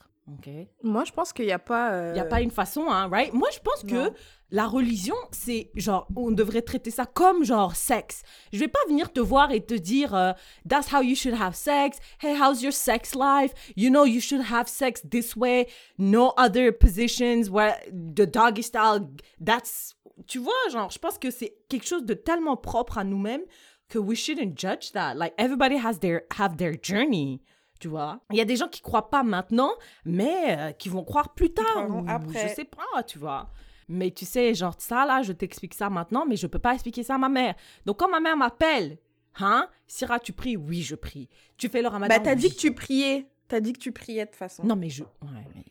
Moi, 0.82 1.04
je 1.04 1.12
pense 1.12 1.32
qu'il 1.32 1.46
n'y 1.46 1.52
a 1.52 1.58
pas. 1.58 1.92
euh, 1.92 2.10
Il 2.10 2.14
n'y 2.14 2.20
a 2.20 2.24
pas 2.24 2.40
une 2.40 2.50
façon, 2.50 2.86
hein, 2.88 3.08
right? 3.08 3.32
Moi, 3.32 3.48
je 3.52 3.58
pense 3.60 3.82
que 3.82 4.10
la 4.50 4.66
religion, 4.66 5.16
c'est 5.32 5.70
genre, 5.74 6.06
on 6.16 6.30
devrait 6.30 6.62
traiter 6.62 6.90
ça 6.90 7.04
comme 7.06 7.44
genre 7.44 7.74
sexe. 7.76 8.22
Je 8.52 8.58
vais 8.58 8.68
pas 8.68 8.78
venir 8.88 9.12
te 9.12 9.20
voir 9.20 9.50
et 9.52 9.60
te 9.60 9.74
dire, 9.74 10.14
euh, 10.14 10.32
that's 10.68 10.92
how 10.92 11.02
you 11.02 11.14
should 11.14 11.34
have 11.40 11.54
sex. 11.54 11.98
Hey, 12.22 12.34
how's 12.40 12.62
your 12.62 12.72
sex 12.72 13.14
life? 13.14 13.52
You 13.76 13.90
know, 13.90 14.04
you 14.06 14.20
should 14.20 14.42
have 14.50 14.68
sex 14.68 15.02
this 15.08 15.36
way. 15.36 15.66
No 15.98 16.32
other 16.38 16.72
positions 16.72 17.50
where 17.50 17.76
the 17.92 18.26
doggy 18.26 18.62
style, 18.62 19.08
that's 19.44 19.94
tu 20.26 20.38
vois, 20.38 20.52
genre, 20.70 20.90
je 20.90 20.98
pense 20.98 21.18
que 21.18 21.30
c'est 21.30 21.56
quelque 21.68 21.86
chose 21.86 22.04
de 22.04 22.14
tellement 22.14 22.56
propre 22.56 22.98
à 22.98 23.04
nous-mêmes 23.04 23.42
que 23.88 23.98
we 23.98 24.16
shouldn't 24.16 24.56
judge 24.58 24.92
that. 24.92 25.14
Like, 25.16 25.34
everybody 25.36 25.76
has 25.76 25.98
their, 25.98 26.22
have 26.38 26.56
their 26.56 26.74
journey. 26.80 27.42
Tu 27.80 27.88
vois, 27.88 28.20
il 28.30 28.36
y 28.36 28.40
a 28.40 28.44
des 28.44 28.56
gens 28.56 28.68
qui 28.68 28.80
croient 28.80 29.10
pas 29.10 29.22
maintenant, 29.22 29.72
mais 30.04 30.56
euh, 30.58 30.72
qui 30.72 30.88
vont 30.88 31.04
croire 31.04 31.34
plus 31.34 31.52
tard. 31.52 31.88
ou- 31.90 32.04
après. 32.08 32.48
Je 32.48 32.54
sais 32.54 32.64
pas, 32.64 33.02
tu 33.02 33.18
vois? 33.18 33.50
Mais 33.88 34.10
tu 34.10 34.24
sais, 34.24 34.54
genre, 34.54 34.74
ça 34.78 35.04
là, 35.04 35.22
je 35.22 35.32
t'explique 35.32 35.74
ça 35.74 35.90
maintenant, 35.90 36.24
mais 36.26 36.36
je 36.36 36.46
peux 36.46 36.58
pas 36.58 36.72
expliquer 36.74 37.02
ça 37.02 37.16
à 37.16 37.18
ma 37.18 37.28
mère. 37.28 37.54
Donc, 37.84 37.98
quand 37.98 38.08
ma 38.08 38.20
mère 38.20 38.36
m'appelle, 38.36 38.96
hein, 39.36 39.68
Syrah, 39.86 40.18
tu 40.20 40.32
pries? 40.32 40.56
Oui, 40.56 40.80
je 40.82 40.94
prie. 40.94 41.28
Tu 41.58 41.68
fais 41.68 41.82
le 41.82 41.88
ramadan? 41.88 42.14
Bah, 42.14 42.20
t'as 42.20 42.34
dit 42.34 42.48
que 42.48 42.56
tu 42.56 42.72
priais. 42.74 43.26
T'as 43.48 43.60
dit 43.60 43.74
que 43.74 43.78
tu 43.78 43.92
priais 43.92 44.24
de 44.24 44.30
toute 44.30 44.38
façon. 44.38 44.64
Non, 44.64 44.76
mais 44.76 44.88
je. 44.88 45.02
Ouais, 45.04 45.46
mais 45.54 45.64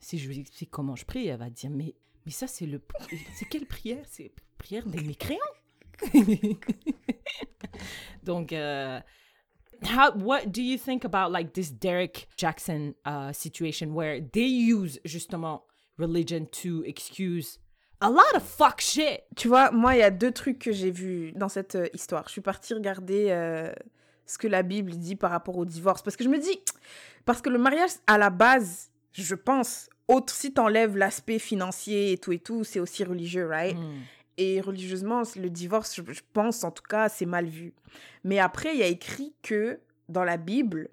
si 0.00 0.18
je 0.18 0.28
lui 0.28 0.38
explique 0.40 0.70
comment 0.70 0.96
je 0.96 1.04
prie, 1.04 1.26
elle 1.28 1.38
va 1.38 1.50
dire 1.50 1.68
Mais, 1.70 1.94
mais 2.24 2.32
ça, 2.32 2.46
c'est 2.46 2.64
le. 2.66 2.80
C'est 3.34 3.44
quelle 3.46 3.66
prière? 3.66 4.02
C'est 4.08 4.32
prière 4.56 4.86
des 4.86 5.02
mécréants? 5.02 5.38
Donc, 8.22 8.52
euh, 8.52 9.00
how, 9.84 10.12
what 10.12 10.52
do 10.52 10.62
you 10.62 10.78
think 10.78 11.04
about 11.04 11.32
like 11.32 11.54
this 11.54 11.70
Derek 11.70 12.28
Jackson 12.36 12.94
uh, 13.04 13.32
situation 13.32 13.94
where 13.94 14.20
they 14.20 14.46
use 14.46 14.98
justement 15.04 15.62
religion 15.96 16.46
to 16.52 16.84
excuse 16.86 17.58
a 18.00 18.10
lot 18.10 18.34
of 18.34 18.42
fuck 18.42 18.80
shit? 18.80 19.24
Tu 19.36 19.48
vois, 19.48 19.70
moi, 19.70 19.94
il 19.94 20.00
y 20.00 20.02
a 20.02 20.10
deux 20.10 20.32
trucs 20.32 20.58
que 20.58 20.72
j'ai 20.72 20.90
vus 20.90 21.32
dans 21.32 21.48
cette 21.48 21.74
euh, 21.74 21.88
histoire. 21.92 22.24
Je 22.26 22.32
suis 22.32 22.40
partie 22.40 22.74
regarder 22.74 23.30
euh, 23.30 23.72
ce 24.26 24.38
que 24.38 24.46
la 24.46 24.62
Bible 24.62 24.92
dit 24.92 25.16
par 25.16 25.30
rapport 25.30 25.56
au 25.56 25.64
divorce. 25.64 26.02
Parce 26.02 26.16
que 26.16 26.24
je 26.24 26.28
me 26.28 26.38
dis, 26.38 26.60
parce 27.24 27.40
que 27.40 27.50
le 27.50 27.58
mariage, 27.58 27.90
à 28.06 28.18
la 28.18 28.30
base, 28.30 28.90
je 29.12 29.34
pense, 29.34 29.88
autre 30.06 30.32
si 30.32 30.52
t'enlèves 30.52 30.96
l'aspect 30.96 31.38
financier 31.38 32.12
et 32.12 32.18
tout 32.18 32.32
et 32.32 32.38
tout, 32.38 32.64
c'est 32.64 32.80
aussi 32.80 33.04
religieux, 33.04 33.46
right? 33.46 33.76
Mm. 33.76 34.00
Et 34.38 34.60
religieusement, 34.60 35.22
le 35.36 35.50
divorce, 35.50 35.94
je, 35.96 36.12
je 36.12 36.20
pense 36.32 36.64
en 36.64 36.70
tout 36.70 36.84
cas, 36.84 37.08
c'est 37.08 37.26
mal 37.26 37.46
vu. 37.46 37.74
Mais 38.24 38.38
après, 38.38 38.72
il 38.72 38.78
y 38.78 38.82
a 38.82 38.86
écrit 38.86 39.34
que 39.42 39.80
dans 40.08 40.24
la 40.24 40.36
Bible, 40.36 40.88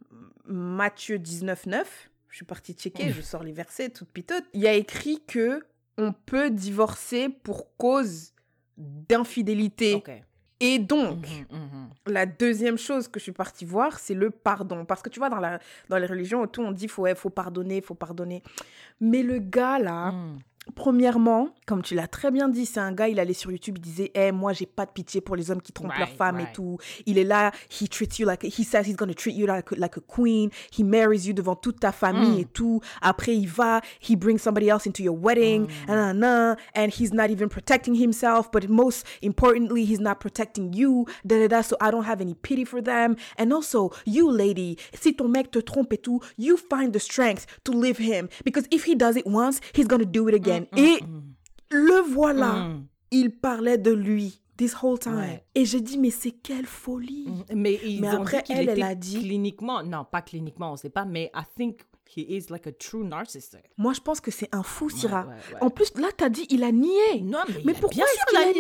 Matthieu 0.48 1.18
19, 1.20 1.68
9, 1.68 2.10
je 2.30 2.36
suis 2.36 2.46
partie 2.46 2.74
checker, 2.74 3.12
je 3.14 3.22
sors 3.22 3.44
les 3.44 3.54
versets 3.54 3.90
toute 3.90 4.10
pitote, 4.10 4.44
il 4.54 4.62
y 4.62 4.68
a 4.68 4.74
écrit 4.74 5.22
que 5.26 5.64
on 5.98 6.12
peut 6.12 6.50
divorcer 6.50 7.30
pour 7.30 7.76
cause 7.78 8.34
d'infidélité. 8.78 10.04
Et 10.60 10.80
donc, 10.80 11.26
Mhm, 11.52 11.58
mhm. 11.58 11.90
la 12.08 12.26
deuxième 12.26 12.78
chose 12.78 13.08
que 13.08 13.20
je 13.20 13.24
suis 13.24 13.32
partie 13.32 13.66
voir, 13.66 14.00
c'est 14.00 14.14
le 14.14 14.30
pardon. 14.32 14.86
Parce 14.86 15.02
que 15.02 15.10
tu 15.10 15.20
vois, 15.20 15.30
dans, 15.30 15.40
la, 15.40 15.60
dans 15.90 15.98
les 15.98 16.08
religions, 16.08 16.46
tout, 16.48 16.62
on 16.62 16.72
dit 16.72 16.88
faut, 16.88 17.04
ouais, 17.04 17.14
faut 17.16 17.30
pardonner, 17.30 17.82
faut 17.82 17.94
pardonner. 17.94 18.42
Mais 19.00 19.22
le 19.22 19.40
gars, 19.40 19.80
là. 19.80 20.14
Premièrement, 20.76 21.50
comme 21.68 21.82
tu 21.84 21.94
l'as 21.96 22.08
très 22.08 22.32
bien 22.32 22.50
dit, 22.50 22.66
c'est 22.66 22.80
un 22.80 22.92
gars, 22.92 23.08
il 23.08 23.20
allait 23.20 23.34
sur 23.34 23.52
YouTube, 23.52 23.76
il 23.78 23.82
disait 23.82 24.12
Eh, 24.16 24.32
moi, 24.32 24.52
j'ai 24.52 24.66
pas 24.66 24.86
de 24.86 24.92
pitié 24.92 25.22
pour 25.22 25.36
les 25.36 25.52
hommes 25.52 25.62
qui 25.62 25.72
trompent 25.72 25.92
leurs 25.98 26.08
Right, 26.08 26.18
femmes 26.18 26.40
et 26.40 26.44
right. 26.44 26.56
tout. 26.56 26.78
Il 27.06 27.18
est 27.18 27.24
là, 27.24 27.52
he 27.70 27.88
treats 27.88 28.18
you 28.20 28.26
like, 28.26 28.44
he 28.44 28.64
says 28.64 28.84
he's 28.88 28.96
gonna 28.96 29.14
treat 29.14 29.36
you 29.36 29.46
like, 29.46 29.72
like 29.78 29.96
a 29.98 30.02
queen. 30.02 30.50
He 30.78 30.84
marries 30.84 31.26
you 31.28 31.34
devant 31.34 31.56
toute 31.56 31.80
ta 31.80 31.92
famille 31.92 32.38
Mm. 32.38 32.40
et 32.42 32.46
tout. 32.46 32.82
Après, 33.02 33.36
il 33.36 33.48
va, 33.48 33.82
he 34.02 34.16
brings 34.16 34.40
somebody 34.40 34.68
else 34.70 34.86
into 34.88 35.02
your 35.04 35.16
wedding, 35.16 35.68
Mm. 35.68 35.90
and, 35.90 35.98
and, 36.00 36.24
and, 36.24 36.58
and 36.76 36.90
he's 36.92 37.14
not 37.14 37.30
even 37.30 37.48
protecting 37.48 37.96
himself, 37.96 38.50
but 38.52 38.68
most 38.68 39.06
importantly, 39.22 39.86
he's 39.86 40.00
not 40.02 40.16
protecting 40.20 40.74
you. 40.74 41.06
Da, 41.26 41.38
da, 41.40 41.48
da, 41.48 41.62
so 41.62 41.78
I 41.80 41.92
don't 41.92 42.06
have 42.06 42.22
any 42.22 42.34
pity 42.34 42.66
for 42.66 42.82
them. 42.82 43.16
And 43.38 43.52
also, 43.54 43.92
you 44.06 44.30
lady, 44.32 44.78
si 44.94 45.14
ton 45.14 45.30
mec 45.30 45.52
te 45.52 45.60
trompe 45.62 45.94
et 45.94 45.98
tout, 46.02 46.22
you 46.38 46.58
find 46.58 46.92
the 46.92 47.00
strength 47.00 47.46
to 47.64 47.72
leave 47.72 47.98
him. 48.00 48.28
Because 48.44 48.66
if 48.72 48.86
he 48.86 48.96
does 48.96 49.16
it 49.16 49.26
once, 49.26 49.60
he's 49.74 49.88
gonna 49.88 50.06
do 50.06 50.28
it 50.28 50.34
again. 50.36 50.55
Et 50.78 51.00
le 51.72 52.02
voilà. 52.14 52.54
Mm. 52.54 52.88
Il 53.12 53.32
parlait 53.38 53.78
de 53.78 53.92
lui 53.92 54.42
this 54.58 54.76
whole 54.82 54.98
time. 55.00 55.18
Ouais. 55.18 55.46
Et 55.54 55.66
j'ai 55.66 55.82
dit, 55.82 55.98
mais 55.98 56.10
c'est 56.12 56.32
quelle 56.32 56.66
folie. 56.66 57.28
Mm. 57.28 57.44
Mais 57.56 57.80
ils 57.84 58.02
Mais 58.02 58.10
ont 58.10 58.22
après, 58.22 58.42
dit 58.44 58.54
elle, 58.54 58.70
elle 58.70 58.84
a 58.84 58.96
dit- 58.96 59.20
cliniquement, 59.20 59.84
non, 59.84 60.06
pas 60.10 60.22
cliniquement, 60.22 60.72
on 60.72 60.76
sait 60.76 60.90
pas, 60.90 61.06
mais 61.06 61.32
I 61.36 61.42
think 61.58 61.82
he 62.16 62.22
is 62.30 62.46
like 62.50 62.68
a 62.68 62.72
true 62.72 63.04
narcissist. 63.04 63.58
Moi, 63.78 63.94
je 63.94 64.00
pense 64.00 64.22
que 64.22 64.32
c'est 64.32 64.54
un 64.54 64.64
fou, 64.64 64.90
Syrah. 64.90 65.26
ouais, 65.26 65.34
ouais. 65.56 65.62
En 65.64 65.70
plus, 65.70 65.92
là, 65.98 66.08
t'as 66.16 66.30
dit, 66.30 66.46
il 66.50 66.64
a 66.64 66.72
nié. 66.72 67.22
Non, 67.22 67.40
mais, 67.48 67.54
Mais 67.66 67.74
il 67.74 67.80
pourquoi 67.80 67.96
bien 67.96 68.06
est-ce 68.06 68.26
qu'il 68.28 68.38
a 68.38 68.54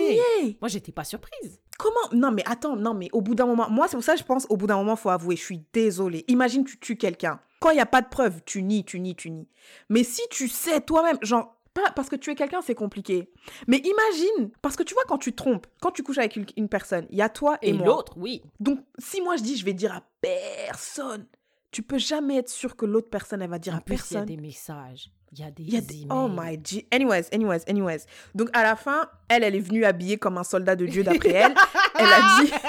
nié 0.47 0.57
Moi, 0.61 0.67
j'étais 0.67 0.91
pas 0.91 1.03
surprise. 1.03 1.61
Comment? 1.77 1.95
Non, 2.13 2.31
mais 2.31 2.43
attends, 2.45 2.75
non, 2.75 2.93
mais 2.93 3.09
au 3.13 3.21
bout 3.21 3.35
d'un 3.35 3.45
moment, 3.45 3.69
moi, 3.69 3.87
c'est 3.87 3.95
pour 3.97 4.03
ça 4.03 4.13
que 4.13 4.19
je 4.19 4.25
pense, 4.25 4.45
au 4.49 4.57
bout 4.57 4.67
d'un 4.67 4.77
moment, 4.77 4.95
faut 4.95 5.09
avouer, 5.09 5.35
je 5.35 5.43
suis 5.43 5.61
désolée. 5.73 6.25
Imagine, 6.27 6.63
tu 6.65 6.79
tues 6.79 6.97
quelqu'un. 6.97 7.39
Quand 7.61 7.69
il 7.71 7.75
n'y 7.75 7.81
a 7.81 7.85
pas 7.85 8.01
de 8.01 8.07
preuve, 8.09 8.41
tu 8.45 8.61
nies, 8.63 8.83
tu 8.83 8.99
nies, 8.99 9.15
tu 9.15 9.29
nies. 9.31 9.47
Mais 9.89 10.03
si 10.03 10.21
tu 10.29 10.47
sais 10.49 10.81
toi-même, 10.81 11.17
genre, 11.21 11.54
pas 11.75 11.91
parce 11.91 12.09
que 12.09 12.15
tuer 12.15 12.33
quelqu'un, 12.33 12.61
c'est 12.63 12.73
compliqué. 12.73 13.29
Mais 13.67 13.77
imagine, 13.77 14.49
parce 14.63 14.75
que 14.75 14.81
tu 14.81 14.95
vois, 14.95 15.03
quand 15.07 15.19
tu 15.19 15.33
trompes, 15.35 15.67
quand 15.81 15.91
tu 15.91 16.01
couches 16.01 16.17
avec 16.17 16.35
une, 16.37 16.45
une 16.57 16.69
personne, 16.69 17.05
il 17.11 17.17
y 17.17 17.21
a 17.21 17.29
toi 17.29 17.59
et, 17.61 17.69
Et, 17.69 17.73
moi. 17.73 17.85
l'autre, 17.85 18.13
oui. 18.17 18.41
Donc, 18.59 18.79
si 18.97 19.21
moi 19.21 19.35
je 19.35 19.43
dis, 19.43 19.57
je 19.57 19.65
vais 19.65 19.73
dire 19.73 19.93
à 19.93 20.01
personne, 20.21 21.27
tu 21.71 21.83
peux 21.83 21.97
jamais 21.99 22.37
être 22.37 22.49
sûr 22.49 22.75
que 22.75 22.85
l'autre 22.85 23.09
personne, 23.09 23.41
elle 23.41 23.49
va 23.49 23.59
dire 23.59 23.73
En 23.73 23.77
à 23.77 23.81
plus, 23.81 23.95
il 23.95 23.97
y 23.97 24.01
a 24.17 24.21
personne. 24.21 24.25
des 24.25 24.37
messages. 24.37 25.11
Il 25.33 25.39
y 25.39 25.43
a 25.43 25.51
des, 25.51 25.63
y 25.63 25.77
a 25.77 25.81
des... 25.81 26.03
emails. 26.03 26.17
Oh 26.17 26.29
my 26.29 26.57
G. 26.63 26.87
Anyways, 26.93 27.25
anyways, 27.33 27.63
anyways. 27.67 28.05
Donc, 28.33 28.49
à 28.53 28.63
la 28.63 28.77
fin, 28.77 29.09
elle, 29.27 29.43
elle 29.43 29.55
est 29.55 29.59
venue 29.59 29.83
habillée 29.83 30.17
comme 30.17 30.37
un 30.37 30.45
soldat 30.45 30.77
de 30.77 30.85
Dieu 30.85 31.03
d'après 31.03 31.29
elle. 31.33 31.53
elle 31.99 32.05
a 32.05 32.41
dit... 32.41 32.51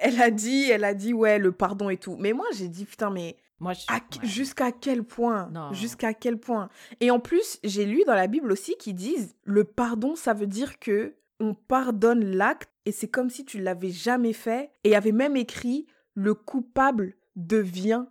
Elle 0.00 0.22
a 0.22 0.30
dit, 0.30 0.70
elle 0.70 0.84
a 0.84 0.94
dit, 0.94 1.12
ouais, 1.12 1.40
le 1.40 1.50
pardon 1.50 1.90
et 1.90 1.96
tout. 1.96 2.16
Mais 2.20 2.32
moi, 2.32 2.46
j'ai 2.56 2.68
dit, 2.68 2.84
putain, 2.84 3.10
mais 3.10 3.36
Moi, 3.60 3.72
je... 3.72 3.82
à- 3.88 3.94
ouais. 3.96 4.00
jusqu'à 4.28 4.70
quel 4.72 5.02
point? 5.02 5.48
Non. 5.52 5.72
Jusqu'à 5.72 6.14
quel 6.14 6.38
point? 6.38 6.68
Et 7.00 7.10
en 7.10 7.18
plus, 7.20 7.58
j'ai 7.64 7.84
lu 7.86 8.02
dans 8.06 8.14
la 8.14 8.26
Bible 8.28 8.52
aussi 8.52 8.76
qu'ils 8.76 8.94
disent, 8.94 9.34
le 9.44 9.64
pardon, 9.64 10.14
ça 10.16 10.32
veut 10.34 10.46
dire 10.46 10.78
que 10.78 11.14
on 11.40 11.54
pardonne 11.54 12.24
l'acte 12.24 12.70
et 12.86 12.92
c'est 12.92 13.08
comme 13.08 13.30
si 13.30 13.44
tu 13.44 13.60
l'avais 13.60 13.90
jamais 13.90 14.32
fait. 14.32 14.70
Et 14.84 14.88
il 14.90 14.92
y 14.92 14.96
avait 14.96 15.12
même 15.12 15.36
écrit, 15.36 15.86
le 16.14 16.34
coupable 16.34 17.14
devient 17.36 18.04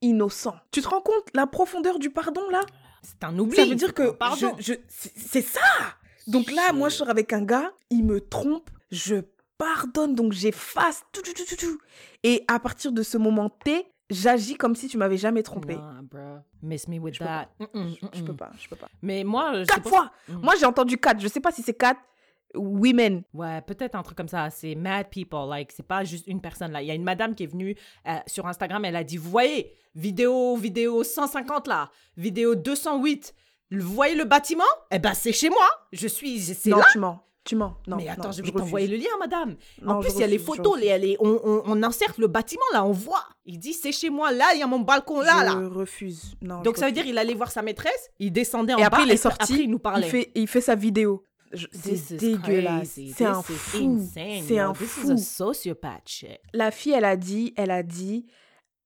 innocent. 0.00 0.54
Tu 0.72 0.82
te 0.82 0.88
rends 0.88 1.00
compte 1.00 1.28
la 1.34 1.46
profondeur 1.46 1.98
du 1.98 2.10
pardon 2.10 2.48
là? 2.50 2.60
C'est 3.02 3.22
un 3.24 3.36
oubli. 3.38 3.56
Ça 3.56 3.64
veut 3.66 3.74
dire 3.74 3.94
que 3.94 4.10
Pardon. 4.12 4.54
je, 4.58 4.72
je- 4.74 4.78
c'est 4.88 5.12
c'est 5.16 5.42
ça. 5.42 5.60
Donc 6.28 6.50
là, 6.52 6.72
moi, 6.72 6.88
je 6.88 6.96
sors 6.96 7.10
avec 7.10 7.32
un 7.32 7.42
gars, 7.42 7.72
il 7.90 8.04
me 8.04 8.20
trompe, 8.20 8.70
je 8.92 9.16
pardonne, 9.58 10.14
donc 10.14 10.32
j'efface 10.32 11.02
tout, 11.12 11.20
tout, 11.22 11.32
tout, 11.32 11.44
tout, 11.48 11.56
tout. 11.56 11.78
Et 12.22 12.44
à 12.48 12.58
partir 12.60 12.92
de 12.92 13.02
ce 13.02 13.18
moment 13.18 13.50
T, 13.50 13.86
j'agis 14.12 14.54
comme 14.56 14.74
si 14.74 14.88
tu 14.88 14.96
m'avais 14.98 15.16
jamais 15.16 15.42
trompé. 15.42 15.76
Bro. 16.02 16.38
Miss 16.62 16.86
me 16.88 16.98
with 16.98 17.14
Je 17.14 17.18
peux 17.20 17.24
that. 17.24 17.48
Je, 17.58 17.64
je 18.12 18.22
peux 18.22 18.32
mm-mm. 18.32 18.36
pas, 18.36 18.50
je 18.58 18.68
peux 18.68 18.76
pas. 18.76 18.88
Mais 19.02 19.24
moi, 19.24 19.60
je 19.62 19.66
Quatre 19.66 19.88
fois 19.88 20.10
Mm. 20.28 20.40
Moi, 20.42 20.54
j'ai 20.58 20.66
entendu 20.66 20.98
quatre. 20.98 21.20
Je 21.20 21.28
sais 21.28 21.40
pas 21.40 21.50
si 21.50 21.62
c'est 21.62 21.74
quatre 21.74 22.00
women. 22.54 23.22
Ouais, 23.32 23.60
peut-être 23.62 23.94
un 23.94 24.02
truc 24.02 24.16
comme 24.16 24.28
ça. 24.28 24.50
C'est 24.50 24.74
mad 24.74 25.08
people. 25.10 25.48
Like, 25.48 25.72
c'est 25.72 25.86
pas 25.86 26.04
juste 26.04 26.26
une 26.26 26.40
personne 26.40 26.72
là. 26.72 26.82
Il 26.82 26.86
y 26.86 26.90
a 26.90 26.94
une 26.94 27.02
madame 27.04 27.34
qui 27.34 27.44
est 27.44 27.46
venue 27.46 27.76
euh, 28.06 28.16
sur 28.26 28.46
Instagram. 28.46 28.84
Elle 28.84 28.96
a 28.96 29.04
dit 29.04 29.16
Vous 29.16 29.30
voyez, 29.30 29.74
vidéo, 29.94 30.56
vidéo 30.56 31.02
150 31.02 31.66
là, 31.66 31.90
vidéo 32.16 32.54
208. 32.54 33.34
Vous 33.72 33.94
voyez 33.94 34.14
le 34.14 34.24
bâtiment? 34.24 34.64
Eh 34.90 34.98
ben, 34.98 35.14
c'est 35.14 35.32
chez 35.32 35.48
moi. 35.48 35.66
Je 35.92 36.06
suis. 36.06 36.40
C'est 36.40 36.70
Non, 36.70 36.78
là. 36.78 36.84
tu 36.92 36.98
mens. 36.98 37.24
Tu 37.44 37.56
mens. 37.56 37.74
Non, 37.88 37.96
Mais 37.96 38.08
attends, 38.08 38.24
non, 38.26 38.32
je 38.32 38.40
vais 38.42 38.52
t'envoyer 38.52 38.86
le 38.86 38.96
lien, 38.96 39.10
madame. 39.18 39.56
Non, 39.80 39.94
en 39.94 40.00
plus, 40.00 40.12
il 40.14 40.20
y 40.20 40.22
a 40.22 40.26
les 40.28 40.36
refuse, 40.36 40.46
photos, 40.46 40.78
les, 40.80 40.96
les- 40.98 41.16
on, 41.18 41.40
on, 41.42 41.62
on 41.66 41.82
inserte 41.82 42.18
le 42.18 42.28
bâtiment 42.28 42.62
là, 42.72 42.84
on 42.84 42.92
voit. 42.92 43.24
Il 43.46 43.58
dit 43.58 43.72
C'est 43.72 43.90
chez 43.90 44.10
moi 44.10 44.30
là, 44.30 44.46
il 44.54 44.60
y 44.60 44.62
a 44.62 44.66
mon 44.68 44.78
balcon 44.80 45.20
là, 45.20 45.38
je 45.40 45.44
là. 45.60 45.68
refuse. 45.68 46.36
Non, 46.40 46.62
Donc 46.62 46.76
je 46.76 46.80
ça 46.80 46.86
veut 46.86 46.92
dire 46.92 47.04
il 47.06 47.18
allait 47.18 47.34
voir 47.34 47.50
sa 47.50 47.62
maîtresse, 47.62 48.10
il 48.20 48.32
descendait 48.32 48.74
en 48.74 48.78
Et 48.78 48.84
après, 48.84 49.00
bas, 49.00 49.06
il 49.06 49.10
est 49.10 49.14
et 49.14 49.16
sorti. 49.16 49.52
Après, 49.54 49.64
il 49.64 49.70
nous 49.70 49.80
parlait. 49.80 50.06
Il 50.06 50.10
fait, 50.10 50.30
il 50.36 50.46
fait 50.46 50.60
sa 50.60 50.76
vidéo. 50.76 51.24
C'est 51.72 51.92
is 51.94 52.16
dégueulasse. 52.16 52.98
C'est 53.14 53.24
un 53.26 53.42
fou. 53.42 53.96
insane, 53.98 54.42
C'est 54.46 54.58
un 54.60 54.72
This 54.72 54.82
is 54.82 55.00
fou. 55.00 55.10
a 55.10 55.16
sociopath 55.16 56.08
shit. 56.08 56.38
La 56.54 56.70
fille, 56.70 56.92
elle 56.92 57.04
a 57.04 57.16
dit, 57.16 57.52
elle 57.56 57.70
a 57.72 57.82
dit, 57.82 58.24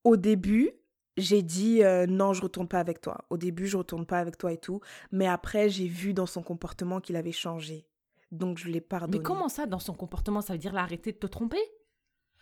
au 0.03 0.17
début, 0.17 0.71
j'ai 1.19 1.43
dit 1.43 1.83
euh, 1.85 2.07
non, 2.07 2.33
je 2.33 2.43
retourne 2.43 2.69
pas 2.69 2.81
avec 2.81 3.01
toi. 3.01 3.19
Au 3.31 3.37
début, 3.37 3.67
je 3.67 3.77
retourne 3.77 4.05
pas 4.07 4.19
avec 4.19 4.37
toi 4.39 4.51
et 4.53 4.59
tout. 4.59 4.81
Mais 5.13 5.27
après, 5.29 5.69
j'ai 5.69 5.87
vu 5.87 6.13
dans 6.15 6.27
son 6.27 6.43
comportement 6.43 7.01
qu'il 7.01 7.17
avait 7.17 7.33
changé. 7.33 7.87
Donc, 8.33 8.59
je 8.59 8.69
l'ai 8.69 8.81
pardonné. 8.81 9.19
Mais 9.19 9.23
comment 9.23 9.49
ça, 9.49 9.67
dans 9.67 9.79
son 9.79 9.95
comportement, 9.95 10.41
ça 10.41 10.53
veut 10.53 10.59
dire 10.59 10.73
l'arrêter 10.73 11.13
de 11.13 11.19
te 11.19 11.27
tromper? 11.27 11.61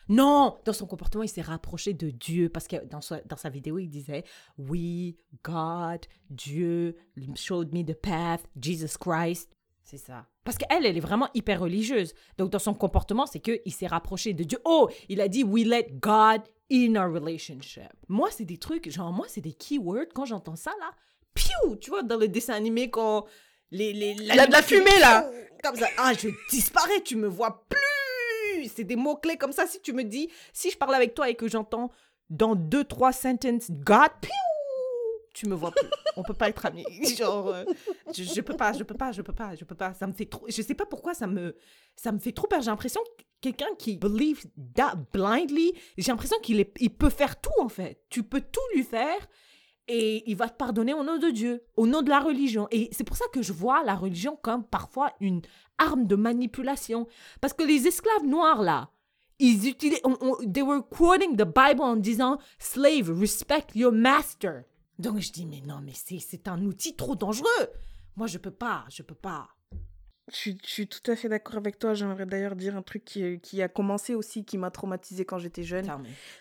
Non, 0.09 0.59
dans 0.65 0.73
son 0.73 0.87
comportement, 0.87 1.23
il 1.23 1.29
s'est 1.29 1.41
rapproché 1.41 1.95
de 1.95 2.11
Dieu 2.11 2.49
parce 2.49 2.69
que 2.69 2.85
dans 2.87 3.01
sa, 3.01 3.21
dans 3.23 3.37
sa 3.37 3.49
vidéo, 3.49 3.79
il 3.79 3.89
disait 3.89 4.25
Oui, 4.59 5.17
God, 5.43 6.01
Dieu 6.31 6.97
showed 7.35 7.73
me 7.73 7.83
the 7.83 7.95
path, 7.95 8.43
Jesus 8.61 8.99
Christ. 8.99 9.51
C'est 9.83 9.99
ça. 9.99 10.27
Parce 10.45 10.59
qu'elle, 10.59 10.87
elle 10.87 10.97
est 10.97 11.01
vraiment 11.01 11.29
hyper 11.35 11.61
religieuse. 11.61 12.15
Donc, 12.39 12.51
dans 12.51 12.59
son 12.59 12.75
comportement, 12.75 13.27
c'est 13.27 13.41
qu'il 13.41 13.73
s'est 13.73 13.87
rapproché 13.87 14.33
de 14.35 14.45
Dieu. 14.45 14.59
Oh, 14.65 14.89
il 15.09 15.21
a 15.21 15.29
dit 15.29 15.45
We 15.45 15.65
let 15.67 15.89
God 16.01 16.43
in 16.71 16.97
our 16.97 17.13
relationship. 17.13 17.93
Moi, 18.09 18.31
c'est 18.31 18.45
des 18.45 18.59
trucs, 18.59 18.91
genre, 18.91 19.13
moi, 19.13 19.27
c'est 19.29 19.41
des 19.41 19.53
keywords. 19.53 20.13
Quand 20.15 20.25
j'entends 20.25 20.57
ça, 20.57 20.73
là, 20.81 20.93
piou, 21.35 21.77
tu 21.77 21.91
vois, 21.91 22.03
dans 22.03 22.17
le 22.17 22.29
dessin 22.29 22.55
animé, 22.55 22.91
quand 22.91 23.27
les. 23.75 23.93
les 23.93 24.11
Il 24.13 24.35
y 24.35 24.39
a 24.39 24.47
de 24.47 24.53
la 24.53 24.63
fumée, 24.63 24.99
là. 25.01 25.29
Comme 25.63 25.77
ça. 25.77 25.89
Ah, 25.97 26.13
je 26.13 26.29
disparais, 26.51 27.01
tu 27.03 27.17
me 27.17 27.27
vois 27.27 27.65
plus. 27.69 28.67
C'est 28.75 28.85
des 28.85 28.97
mots-clés 28.97 29.37
comme 29.37 29.53
ça. 29.53 29.67
Si 29.67 29.81
tu 29.81 29.93
me 29.93 30.05
dis, 30.05 30.31
si 30.53 30.71
je 30.71 30.77
parle 30.77 30.95
avec 30.95 31.15
toi 31.15 31.29
et 31.29 31.35
que 31.35 31.49
j'entends 31.49 31.91
dans 32.31 32.55
deux, 32.55 32.85
trois 32.85 33.13
sentences 33.13 33.71
God, 33.71 34.11
piou, 34.21 34.31
tu 35.35 35.49
me 35.49 35.55
vois 35.55 35.73
plus. 35.73 35.89
On 36.17 36.23
peut 36.23 36.35
pas 36.35 36.49
être 36.49 36.65
amis. 36.67 36.85
Genre, 37.19 37.49
euh, 37.49 37.65
je, 38.15 38.23
je 38.23 38.41
peux 38.41 38.57
pas, 38.57 38.73
je 38.73 38.83
peux 38.85 38.95
pas, 38.95 39.11
je 39.13 39.23
peux 39.23 39.33
pas, 39.33 39.55
je 39.55 39.65
peux 39.65 39.75
pas. 39.75 39.93
Ça 39.95 40.07
me 40.07 40.13
fait 40.13 40.27
trop. 40.27 40.47
Je 40.49 40.63
sais 40.63 40.75
pas 40.75 40.87
pourquoi 40.87 41.15
ça 41.15 41.27
me, 41.27 41.57
ça 41.97 42.13
me 42.13 42.19
fait 42.19 42.33
trop 42.33 42.47
peur. 42.47 42.63
J'ai 42.63 42.71
l'impression 42.71 43.01
que 43.19 43.25
quelqu'un 43.41 43.75
qui 43.79 43.97
believe 43.97 44.45
that 44.75 44.95
blindly, 45.13 45.73
j'ai 45.99 46.13
l'impression 46.13 46.39
qu'il 46.41 46.65
il 46.79 46.91
peut 46.91 47.11
faire 47.11 47.41
tout 47.41 47.61
en 47.61 47.69
fait. 47.69 48.01
Tu 48.11 48.23
peux 48.23 48.41
tout 48.41 48.61
lui 48.75 48.85
faire 48.85 49.29
et 49.89 50.29
il 50.31 50.37
va 50.37 50.49
te 50.49 50.57
pardonner 50.57 50.95
au 50.95 51.03
nom 51.05 51.19
de 51.19 51.31
Dieu, 51.31 51.63
au 51.77 51.87
nom 51.87 52.03
de 52.03 52.09
la 52.11 52.21
religion. 52.21 52.67
Et 52.71 52.89
c'est 52.93 53.05
pour 53.05 53.17
ça 53.17 53.25
que 53.33 53.43
je 53.43 53.53
vois 53.53 53.83
la 53.85 53.95
religion 53.95 54.39
comme 54.43 54.65
parfois 54.65 55.13
une 55.21 55.43
arme 55.79 56.07
de 56.07 56.17
manipulation. 56.17 57.07
Parce 57.41 57.53
que 57.53 57.65
les 57.65 57.87
esclaves 57.87 58.25
noirs 58.25 58.63
là, 58.63 58.91
ils 59.39 59.69
utilisaient, 59.69 60.01
on- 60.05 60.17
on- 60.21 60.51
they 60.53 60.63
were 60.63 60.83
quoting 60.89 61.37
the 61.37 61.45
Bible 61.45 61.83
en 61.83 61.97
disant 61.97 62.39
slave, 62.59 63.11
respect 63.19 63.67
your 63.75 63.93
master. 63.93 64.63
Donc 64.99 65.19
je 65.19 65.33
dis 65.33 65.45
mais 65.45 65.61
non 65.67 65.81
mais 65.85 65.93
c'est 65.95 66.47
un 66.49 66.65
outil 66.65 66.95
trop 66.95 67.17
dangereux. 67.17 67.69
Moi 68.17 68.27
je 68.29 68.39
peux 68.39 68.53
pas, 68.53 68.85
je 68.91 69.03
peux 69.03 69.15
pas. 69.17 69.49
Je 70.31 70.37
suis, 70.37 70.59
je 70.65 70.71
suis 70.71 70.87
tout 70.87 71.11
à 71.11 71.17
fait 71.17 71.29
d'accord 71.29 71.57
avec 71.57 71.79
toi. 71.79 71.93
J'aimerais 71.93 72.25
d'ailleurs 72.25 72.57
dire 72.57 72.77
un 72.77 72.83
truc 72.83 73.05
qui, 73.05 73.39
qui 73.41 73.61
a 73.61 73.69
commencé 73.69 74.15
aussi, 74.15 74.45
qui 74.45 74.57
m'a 74.57 74.71
traumatisé 74.71 75.25
quand 75.25 75.39
j'étais 75.39 75.63
jeune. 75.63 75.87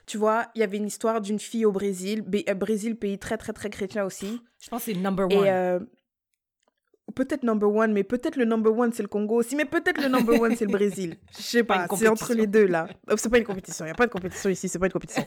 Tu 0.05 0.17
vois, 0.17 0.47
il 0.55 0.59
y 0.59 0.63
avait 0.63 0.77
une 0.77 0.87
histoire 0.87 1.19
d'une 1.19 1.39
fille 1.39 1.65
au 1.65 1.71
Brésil. 1.71 2.23
Euh, 2.49 2.53
Brésil, 2.53 2.95
pays 2.95 3.19
très, 3.19 3.37
très, 3.37 3.51
très 3.51 3.69
chrétien 3.69 4.05
aussi. 4.05 4.41
Je 4.59 4.69
pense 4.69 4.85
que 4.85 4.93
c'est 4.93 4.97
number 4.97 5.25
one. 5.25 5.31
Et 5.45 5.51
euh, 5.51 5.79
peut-être 7.15 7.43
number 7.43 7.69
one, 7.69 7.93
mais 7.93 8.03
peut-être 8.03 8.35
le 8.35 8.45
number 8.45 8.75
one, 8.75 8.91
c'est 8.93 9.03
le 9.03 9.07
Congo 9.07 9.35
aussi. 9.35 9.55
Mais 9.55 9.65
peut-être 9.65 10.01
le 10.01 10.07
number 10.07 10.39
one, 10.39 10.55
c'est 10.55 10.65
le 10.65 10.71
Brésil. 10.71 11.17
Je 11.37 11.41
sais 11.41 11.63
Pas 11.63 11.87
C'est 11.95 12.07
entre 12.07 12.33
les 12.33 12.47
deux, 12.47 12.65
là. 12.65 12.87
Euh, 13.09 13.15
C'est 13.17 13.29
pas 13.29 13.37
une 13.37 13.43
compétition. 13.43 13.85
Il 13.85 13.89
n'y 13.89 13.91
a 13.91 13.95
pas 13.95 14.07
de 14.07 14.11
compétition 14.11 14.49
ici. 14.49 14.69
C'est 14.69 14.79
pas 14.79 14.87
une 14.87 14.91
compétition. 14.91 15.25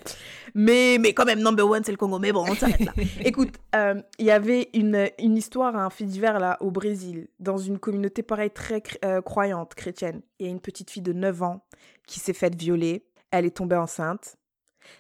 mais, 0.55 0.99
mais 1.01 1.13
quand 1.13 1.25
même, 1.25 1.41
number 1.41 1.69
one, 1.69 1.83
c'est 1.85 1.93
le 1.93 1.99
Congo. 1.99 2.19
Mais 2.19 2.33
bon, 2.33 2.45
on 2.49 2.55
s'arrête 2.55 2.81
là. 2.81 2.93
Écoute, 3.25 3.55
euh, 3.75 4.01
il 4.19 4.27
y 4.27 4.31
avait 4.31 4.71
une, 4.75 5.09
une 5.19 5.37
histoire, 5.37 5.77
un 5.77 5.91
fait 5.91 6.05
divers 6.05 6.39
là 6.39 6.57
au 6.61 6.71
Brésil, 6.71 7.29
dans 7.41 7.59
une 7.59 7.79
communauté 7.79 8.23
pareil 8.23 8.51
très 8.51 8.83
euh, 9.05 9.21
croyante, 9.21 9.75
chrétienne. 9.75 10.23
Il 10.39 10.47
y 10.47 10.49
a 10.49 10.53
une 10.53 10.61
petite 10.61 10.91
fille 10.91 11.03
de 11.03 11.13
9 11.13 11.43
ans 11.43 11.65
qui 12.07 12.21
s'est 12.21 12.33
faite 12.33 12.55
violer. 12.55 13.07
Elle 13.31 13.45
est 13.45 13.57
tombée 13.57 13.77
enceinte. 13.77 14.37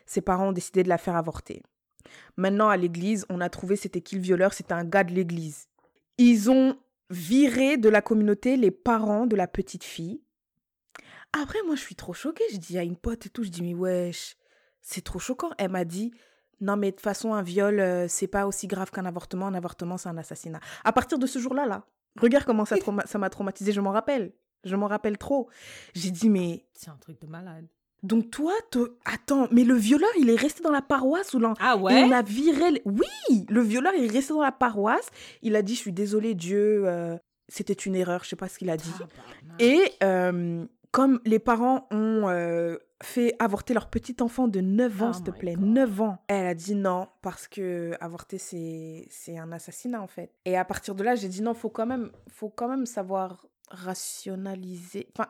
Ses 0.04 0.20
parents 0.20 0.48
ont 0.48 0.52
décidé 0.52 0.82
de 0.82 0.88
la 0.88 0.98
faire 0.98 1.16
avorter. 1.16 1.62
Maintenant, 2.36 2.68
à 2.68 2.76
l'église, 2.76 3.24
on 3.28 3.40
a 3.40 3.48
trouvé 3.48 3.76
c'était 3.76 4.00
qui 4.00 4.16
le 4.16 4.20
violeur? 4.20 4.52
C'était 4.52 4.74
un 4.74 4.84
gars 4.84 5.04
de 5.04 5.12
l'église. 5.12 5.68
Ils 6.18 6.50
ont 6.50 6.78
viré 7.10 7.76
de 7.76 7.88
la 7.88 8.02
communauté 8.02 8.56
les 8.56 8.70
parents 8.70 9.26
de 9.26 9.36
la 9.36 9.46
petite 9.46 9.84
fille. 9.84 10.20
Après, 11.32 11.58
moi, 11.66 11.74
je 11.74 11.80
suis 11.80 11.94
trop 11.94 12.14
choquée. 12.14 12.44
Je 12.52 12.56
dis 12.56 12.78
à 12.78 12.82
une 12.82 12.96
pote 12.96 13.26
et 13.26 13.28
tout, 13.30 13.44
je 13.44 13.50
dis, 13.50 13.62
mais 13.62 13.74
wesh, 13.74 14.36
c'est 14.80 15.02
trop 15.04 15.18
choquant. 15.18 15.50
Elle 15.58 15.70
m'a 15.70 15.84
dit, 15.84 16.12
non, 16.60 16.76
mais 16.76 16.90
de 16.90 16.96
toute 16.96 17.02
façon, 17.04 17.34
un 17.34 17.42
viol, 17.42 17.78
euh, 17.80 18.08
c'est 18.08 18.26
pas 18.28 18.46
aussi 18.46 18.66
grave 18.66 18.90
qu'un 18.90 19.04
avortement. 19.04 19.46
Un 19.46 19.54
avortement, 19.54 19.98
c'est 19.98 20.08
un 20.08 20.16
assassinat. 20.16 20.60
À 20.84 20.92
partir 20.92 21.18
de 21.18 21.26
ce 21.26 21.38
jour-là, 21.38 21.66
là, 21.66 21.84
regarde 22.18 22.44
comment 22.44 22.64
ça 22.64 22.76
trauma- 22.78 23.04
m'a 23.18 23.30
traumatisé. 23.30 23.72
Je 23.72 23.80
m'en 23.80 23.92
rappelle. 23.92 24.32
Je 24.64 24.74
m'en 24.74 24.86
rappelle 24.86 25.18
trop. 25.18 25.48
J'ai 25.94 26.10
dit, 26.10 26.30
mais 26.30 26.64
C'est 26.72 26.88
un 26.90 26.96
truc 26.96 27.20
de 27.20 27.26
malade. 27.26 27.66
Donc 28.06 28.30
toi, 28.30 28.52
te- 28.70 28.92
attends, 29.04 29.48
mais 29.50 29.64
le 29.64 29.74
violeur, 29.74 30.10
il 30.18 30.30
est 30.30 30.36
resté 30.36 30.62
dans 30.62 30.70
la 30.72 30.82
paroisse 30.82 31.34
ou. 31.34 31.40
Ah 31.60 31.74
Et 31.76 31.80
ouais 31.82 32.04
on 32.04 32.10
a 32.12 32.22
viré. 32.22 32.82
Oui, 32.84 33.46
le 33.48 33.60
violeur 33.60 33.92
il 33.96 34.04
est 34.04 34.10
resté 34.12 34.32
dans 34.32 34.42
la 34.42 34.52
paroisse. 34.52 35.08
Il 35.42 35.56
a 35.56 35.62
dit 35.62 35.74
Je 35.74 35.80
suis 35.80 35.92
désolé, 35.92 36.34
Dieu, 36.34 36.82
euh, 36.86 37.16
c'était 37.48 37.72
une 37.74 37.94
erreur, 37.94 38.24
je 38.24 38.30
sais 38.30 38.36
pas 38.36 38.48
ce 38.48 38.58
qu'il 38.58 38.70
a 38.70 38.76
dit. 38.76 38.92
Et 39.58 39.80
euh, 40.02 40.64
comme 40.90 41.20
les 41.24 41.38
parents 41.38 41.86
ont 41.90 42.28
euh, 42.28 42.76
fait 43.02 43.34
avorter 43.38 43.74
leur 43.74 43.88
petit 43.90 44.16
enfant 44.20 44.48
de 44.48 44.60
9 44.60 45.02
ans, 45.02 45.10
Oh 45.10 45.12
s'il 45.12 45.24
te 45.24 45.30
plaît, 45.30 45.54
God. 45.54 45.64
9 45.66 46.00
ans, 46.00 46.18
elle 46.28 46.46
a 46.46 46.54
dit 46.54 46.74
non, 46.74 47.08
parce 47.22 47.46
que 47.48 47.92
avorter, 48.00 48.38
c'est 48.38 49.06
c'est 49.10 49.36
un 49.38 49.52
assassinat 49.52 50.00
en 50.00 50.06
fait. 50.06 50.32
Et 50.46 50.56
à 50.56 50.64
partir 50.64 50.94
de 50.94 51.04
là, 51.04 51.14
j'ai 51.14 51.28
dit 51.28 51.42
non, 51.42 51.52
faut 51.54 51.68
quand 51.70 51.86
même, 51.86 52.10
faut 52.32 52.48
quand 52.48 52.68
même 52.68 52.86
savoir 52.86 53.46
rationaliser. 53.70 55.08
Enfin, 55.16 55.28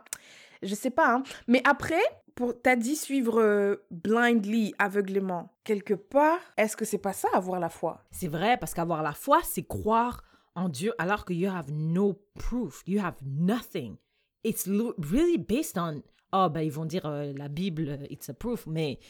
je 0.63 0.75
sais 0.75 0.91
pas, 0.91 1.15
hein. 1.15 1.23
Mais 1.49 1.61
après, 1.65 2.01
pour 2.37 2.61
t'as 2.61 2.77
dit 2.77 2.97
suivre 2.97 3.41
euh, 3.41 3.77
blindly, 3.91 4.75
aveuglément. 4.79 5.51
Quelque 5.65 5.95
part, 5.95 6.39
est-ce 6.57 6.77
que 6.77 6.85
c'est 6.85 6.99
pas 6.99 7.15
ça, 7.15 7.29
avoir 7.33 7.59
la 7.59 7.71
foi? 7.71 8.05
C'est 8.13 8.29
vrai, 8.29 8.59
parce 8.59 8.75
qu'avoir 8.75 9.03
la 9.03 9.15
foi, 9.15 9.41
c'est 9.43 9.67
croire 9.67 10.23
en 10.55 10.69
Dieu 10.69 10.93
alors 10.99 11.25
que 11.25 11.33
you 11.33 11.51
have 11.51 11.73
no 11.73 12.15
proof, 12.35 12.83
you 12.87 13.01
have 13.01 13.17
nothing. 13.25 13.97
It's 14.45 14.69
really 14.69 15.39
based 15.39 15.79
on, 15.79 16.03
oh 16.33 16.49
ben 16.51 16.61
ils 16.61 16.71
vont 16.71 16.85
dire 16.85 17.07
euh, 17.07 17.33
la 17.33 17.49
Bible, 17.49 17.89
euh, 17.89 18.07
it's 18.11 18.29
a 18.29 18.35
proof, 18.35 18.67
mais 18.67 19.01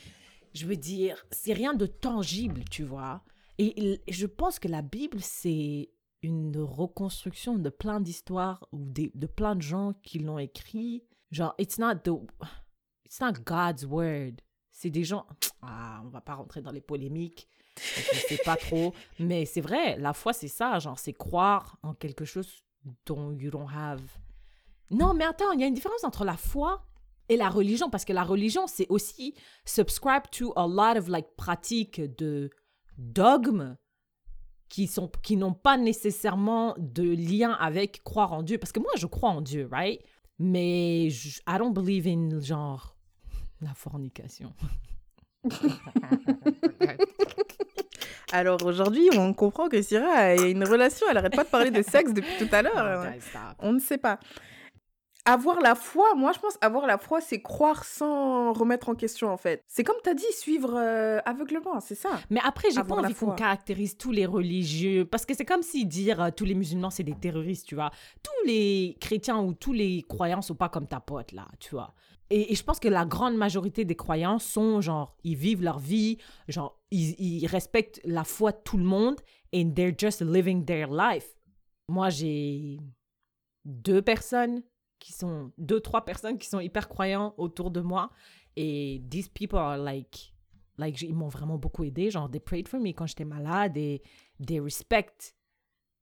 je 0.55 0.64
veux 0.64 0.77
dire, 0.77 1.27
c'est 1.33 1.53
rien 1.53 1.74
de 1.74 1.87
tangible, 1.87 2.62
tu 2.70 2.85
vois. 2.85 3.22
Et 3.59 4.01
je 4.09 4.27
pense 4.27 4.59
que 4.59 4.68
la 4.68 4.83
Bible, 4.83 5.18
c'est 5.20 5.91
une 6.22 6.59
reconstruction 6.59 7.57
de 7.57 7.70
plein 7.70 8.01
d'histoires 8.01 8.68
ou 8.70 8.85
de 8.85 9.27
plein 9.27 9.57
de 9.57 9.62
gens 9.62 9.95
qui 10.03 10.18
l'ont 10.18 10.39
écrit. 10.39 11.03
Genre, 11.31 11.55
it's 11.59 11.79
not 11.79 11.97
it's 13.16 13.20
not 13.20 13.44
God's 13.44 13.84
word. 13.84 14.42
C'est 14.72 14.90
des 14.90 15.04
gens, 15.04 15.26
ah, 15.62 16.02
on 16.04 16.08
va 16.08 16.20
pas 16.20 16.34
rentrer 16.34 16.60
dans 16.60 16.72
les 16.72 16.80
polémiques 16.80 17.48
je 17.78 18.20
sais 18.28 18.40
pas 18.42 18.56
trop, 18.56 18.94
mais 19.18 19.44
c'est 19.44 19.60
vrai, 19.60 19.98
la 19.98 20.14
foi 20.14 20.32
c'est 20.32 20.48
ça, 20.48 20.78
genre 20.78 20.98
c'est 20.98 21.12
croire 21.12 21.76
en 21.82 21.94
quelque 21.94 22.24
chose 22.24 22.62
dont 23.04 23.32
you 23.32 23.50
don't 23.50 23.68
have. 23.68 24.02
Non, 24.90 25.14
mais 25.14 25.24
attends, 25.24 25.52
il 25.52 25.60
y 25.60 25.64
a 25.64 25.66
une 25.66 25.74
différence 25.74 26.04
entre 26.04 26.24
la 26.24 26.36
foi 26.36 26.86
et 27.28 27.36
la 27.36 27.48
religion 27.48 27.90
parce 27.90 28.04
que 28.04 28.12
la 28.12 28.22
religion 28.22 28.66
c'est 28.66 28.86
aussi 28.88 29.34
subscribe 29.64 30.22
to 30.30 30.52
a 30.56 30.66
lot 30.66 30.98
of 30.98 31.08
like 31.08 31.26
pratiques 31.36 32.00
de 32.16 32.50
dogmes 32.96 33.76
qui 34.68 34.86
sont 34.86 35.10
qui 35.22 35.36
n'ont 35.36 35.52
pas 35.52 35.76
nécessairement 35.76 36.74
de 36.78 37.02
lien 37.02 37.52
avec 37.52 38.02
croire 38.04 38.32
en 38.32 38.42
Dieu 38.42 38.58
parce 38.58 38.72
que 38.72 38.80
moi 38.80 38.92
je 38.96 39.06
crois 39.06 39.30
en 39.30 39.40
Dieu, 39.42 39.68
right? 39.70 40.00
Mais 40.38 41.10
je, 41.10 41.40
I 41.48 41.58
don't 41.58 41.74
believe 41.74 42.06
in 42.06 42.40
genre 42.40 42.95
la 43.61 43.74
fornication. 43.74 44.52
Alors 48.32 48.64
aujourd'hui, 48.64 49.09
on 49.16 49.32
comprend 49.32 49.68
que 49.68 49.80
Syrah 49.80 50.11
a 50.11 50.34
une 50.34 50.64
relation, 50.64 51.07
elle 51.09 51.16
arrête 51.16 51.36
pas 51.36 51.44
de 51.44 51.48
parler 51.48 51.70
de 51.70 51.82
sexe 51.82 52.12
depuis 52.12 52.36
tout 52.38 52.52
à 52.52 52.62
l'heure. 52.62 52.76
Hein. 52.76 53.12
On 53.61 53.72
ne 53.72 53.78
sait 53.78 53.98
pas. 53.98 54.18
Avoir 55.28 55.61
la 55.61 55.74
foi, 55.74 56.14
moi 56.14 56.30
je 56.32 56.38
pense 56.38 56.57
avoir 56.61 56.86
la 56.86 56.98
foi, 56.98 57.20
c'est 57.20 57.42
croire 57.42 57.82
sans 57.84 58.52
remettre 58.52 58.88
en 58.88 58.94
question 58.94 59.28
en 59.28 59.36
fait. 59.36 59.64
C'est 59.66 59.82
comme 59.82 59.96
tu 60.04 60.11
as 60.11 60.14
dit, 60.14 60.24
suivre 60.32 60.76
euh, 60.76 61.18
aveuglement, 61.24 61.80
c'est 61.80 61.96
ça. 61.96 62.11
Mais 62.30 62.40
après, 62.44 62.70
j'ai 62.70 62.82
pas 62.84 62.94
envie 62.94 63.14
qu'on 63.14 63.32
caractérise 63.32 63.96
tous 63.96 64.12
les 64.12 64.24
religieux, 64.24 65.04
parce 65.04 65.26
que 65.26 65.34
c'est 65.34 65.44
comme 65.44 65.62
si 65.62 65.84
dire 65.84 66.22
euh, 66.22 66.30
tous 66.30 66.44
les 66.44 66.54
musulmans, 66.54 66.90
c'est 66.90 67.02
des 67.02 67.16
terroristes, 67.16 67.66
tu 67.66 67.74
vois. 67.74 67.90
Tous 68.22 68.46
les 68.46 68.96
chrétiens 69.00 69.38
ou 69.38 69.52
tous 69.52 69.72
les 69.72 70.04
croyants 70.09 70.42
sont 70.42 70.54
pas 70.54 70.68
comme 70.68 70.86
ta 70.86 71.00
pote, 71.00 71.32
là, 71.32 71.48
tu 71.59 71.74
vois. 71.74 71.92
Et, 72.31 72.55
je 72.55 72.62
pense 72.62 72.81
que 72.81 72.89
la 72.89 73.05
grande 73.05 73.37
majorité 73.37 73.85
des 73.85 73.95
croyants 73.95 74.39
sont 74.39 74.81
genre, 74.81 75.16
ils 75.22 75.37
vivent 75.37 75.62
leur 75.62 75.79
vie, 75.79 76.18
genre, 76.49 76.81
ils, 76.91 77.14
ils 77.20 77.47
respectent 77.47 78.01
la 78.05 78.24
foi 78.24 78.53
de 78.53 78.59
tout 78.64 78.77
le 78.77 78.85
monde, 78.85 79.20
and 79.55 79.72
they're 79.74 79.95
just 79.97 80.20
living 80.22 80.64
their 80.64 80.89
life. 80.91 81.37
Moi, 81.89 82.11
j'ai 82.11 82.81
deux 83.64 84.03
personnes 84.03 84.62
qui 84.99 85.12
sont, 85.12 85.53
deux, 85.59 85.81
trois 85.81 86.05
personnes 86.05 86.39
qui 86.39 86.49
sont 86.49 86.61
hyper 86.61 86.89
croyants 86.89 87.35
autour 87.37 87.70
de 87.70 87.81
moi, 87.81 88.11
et 88.57 89.03
these 89.09 89.29
people 89.29 89.59
are 89.59 89.79
like, 89.79 90.35
like, 90.79 91.01
ils 91.03 91.14
m'ont 91.14 91.29
vraiment 91.29 91.59
beaucoup 91.59 91.85
aidé, 91.85 92.11
genre, 92.11 92.29
they 92.29 92.41
prayed 92.41 92.66
for 92.66 92.81
me 92.81 92.89
quand 92.89 93.07
j'étais 93.07 93.24
malade, 93.24 93.77
et 93.77 94.03
they 94.45 94.59
respect, 94.59 95.35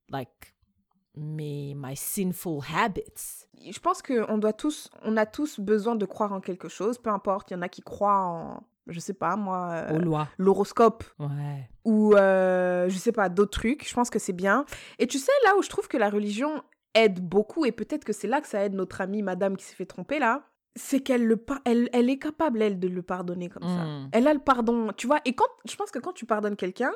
like, 0.09 0.54
mes, 1.17 1.75
my 1.77 1.97
sinful 1.97 2.61
habits. 2.75 3.47
Je 3.71 3.79
pense 3.79 4.03
qu'on 4.03 4.39
doit 4.39 4.53
tous, 4.53 4.91
on 5.03 5.17
a 5.17 5.27
tous 5.27 5.61
besoin 5.61 5.95
de 5.97 6.05
croire 6.07 6.33
en 6.33 6.41
quelque 6.41 6.69
chose, 6.69 6.99
peu 6.99 7.11
importe. 7.11 7.51
Il 7.51 7.55
y 7.55 7.57
en 7.57 7.63
a 7.63 7.69
qui 7.69 7.83
croient 7.83 8.19
en, 8.27 8.63
je 8.89 8.99
sais 9.01 9.15
pas 9.15 9.37
moi, 9.37 9.71
euh, 9.91 9.99
lois. 9.99 10.29
l'horoscope 10.39 11.05
Ouais. 11.19 11.69
ou 11.85 12.15
euh, 12.15 12.89
je 12.89 12.97
sais 12.99 13.13
pas 13.13 13.29
d'autres 13.29 13.53
trucs. 13.59 13.89
Je 13.89 13.95
pense 13.95 14.11
que 14.11 14.19
c'est 14.19 14.33
bien. 14.33 14.65
Et 14.99 15.07
tu 15.07 15.19
sais 15.19 15.33
là 15.45 15.57
où 15.57 15.63
je 15.63 15.69
trouve 15.69 15.89
que 15.89 15.97
la 15.97 16.11
religion 16.11 16.63
aide 16.95 17.21
beaucoup 17.21 17.65
et 17.65 17.73
peut-être 17.73 18.05
que 18.05 18.13
c'est 18.13 18.29
là 18.29 18.41
que 18.41 18.47
ça 18.47 18.65
aide 18.65 18.75
notre 18.75 19.01
amie 19.01 19.23
Madame 19.23 19.57
qui 19.57 19.65
s'est 19.65 19.75
fait 19.75 19.87
tromper 19.87 20.19
là, 20.19 20.43
c'est 20.77 21.01
qu'elle 21.01 21.25
le 21.27 21.37
par- 21.37 21.61
elle, 21.65 21.89
elle 21.93 22.11
est 22.11 22.19
capable 22.19 22.61
elle 22.61 22.79
de 22.81 22.89
le 22.89 23.03
pardonner 23.03 23.49
comme 23.49 23.63
ça. 23.63 23.85
Mm. 23.85 24.09
Elle 24.13 24.29
a 24.29 24.35
le 24.35 24.41
pardon, 24.41 24.93
tu 24.97 25.07
vois. 25.07 25.21
Et 25.25 25.35
quand 25.35 25.47
je 25.69 25.75
pense 25.77 25.91
que 25.91 25.99
quand 26.01 26.13
tu 26.13 26.27
pardonnes 26.27 26.57
quelqu'un, 26.57 26.93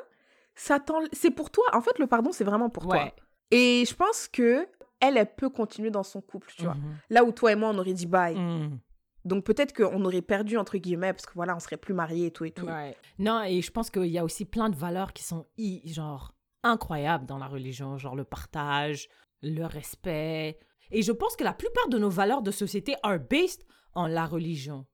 ça 0.55 0.79
t'en- 0.79 0.99
c'est 1.13 1.31
pour 1.31 1.49
toi. 1.49 1.63
En 1.73 1.81
fait, 1.81 1.97
le 1.99 2.05
pardon 2.07 2.31
c'est 2.33 2.43
vraiment 2.43 2.69
pour 2.69 2.83
toi. 2.83 3.09
Et 3.51 3.83
je 3.87 3.95
pense 3.95 4.27
que 4.27 4.67
elle, 4.99 5.17
elle 5.17 5.33
peut 5.33 5.49
continuer 5.49 5.91
dans 5.91 6.03
son 6.03 6.21
couple, 6.21 6.51
tu 6.55 6.63
vois. 6.63 6.75
Mhm. 6.75 6.97
Là 7.09 7.23
où 7.23 7.31
toi 7.31 7.51
et 7.51 7.55
moi 7.55 7.69
on 7.69 7.77
aurait 7.77 7.93
dit 7.93 8.05
bye. 8.05 8.35
Mm. 8.35 8.79
Donc 9.25 9.43
peut-être 9.43 9.73
qu'on 9.73 10.03
aurait 10.05 10.21
perdu 10.21 10.57
entre 10.57 10.77
guillemets 10.77 11.13
parce 11.13 11.25
que 11.25 11.33
voilà, 11.33 11.55
on 11.55 11.59
serait 11.59 11.77
plus 11.77 11.93
mariés 11.93 12.27
et 12.27 12.31
tout 12.31 12.45
et 12.45 12.51
tout. 12.51 12.65
Ouais. 12.65 12.95
Non, 13.17 13.43
et 13.43 13.61
je 13.61 13.71
pense 13.71 13.89
qu'il 13.89 14.07
y 14.07 14.17
a 14.17 14.23
aussi 14.23 14.45
plein 14.45 14.69
de 14.69 14.75
valeurs 14.75 15.13
qui 15.13 15.23
sont 15.23 15.45
genre 15.85 16.33
incroyables 16.63 17.25
dans 17.25 17.37
la 17.37 17.47
religion, 17.47 17.97
genre 17.97 18.15
le 18.15 18.23
partage, 18.23 19.09
le 19.41 19.65
respect. 19.65 20.57
Et 20.91 21.01
je 21.01 21.11
pense 21.11 21.35
que 21.35 21.43
la 21.43 21.53
plupart 21.53 21.89
de 21.89 21.97
nos 21.97 22.09
valeurs 22.09 22.41
de 22.41 22.51
société 22.51 22.95
are 23.03 23.19
based 23.19 23.65
on 23.95 24.07
la 24.07 24.25
religion. 24.25 24.85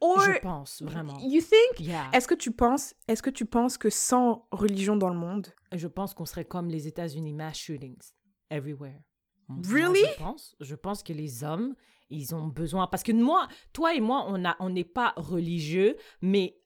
Or, 0.00 0.20
Je 0.20 0.40
pense, 0.40 0.82
vraiment. 0.82 1.18
you 1.20 1.40
think? 1.42 1.78
Yeah. 1.80 2.08
Est-ce 2.12 2.26
que 2.26 2.34
tu 2.34 2.50
penses, 2.52 2.94
est-ce 3.06 3.22
que 3.22 3.30
tu 3.30 3.44
penses 3.44 3.76
que 3.78 3.90
sans 3.90 4.46
religion 4.50 4.96
dans 4.96 5.10
le 5.10 5.18
monde, 5.18 5.48
Je 5.72 5.86
pense 5.88 6.14
qu'on 6.14 6.24
serait 6.26 6.44
comme 6.46 6.68
les 6.68 6.86
États-Unis, 6.86 7.32
mass 7.32 7.56
shootings 7.58 8.12
everywhere. 8.50 9.00
Moi, 9.48 9.60
Really? 9.68 10.00
Je 10.16 10.18
pense, 10.22 10.56
je 10.60 10.74
pense 10.74 11.02
que 11.02 11.12
les 11.12 11.44
hommes, 11.44 11.74
ils 12.10 12.34
ont 12.34 12.46
besoin. 12.48 12.86
Parce 12.86 13.02
que 13.02 13.12
moi, 13.12 13.46
toi 13.72 13.94
et 13.94 14.00
moi, 14.00 14.24
on 14.28 14.44
a, 14.44 14.56
on 14.58 14.70
n'est 14.70 14.84
pas 14.84 15.12
religieux, 15.16 15.96
mais 16.22 16.56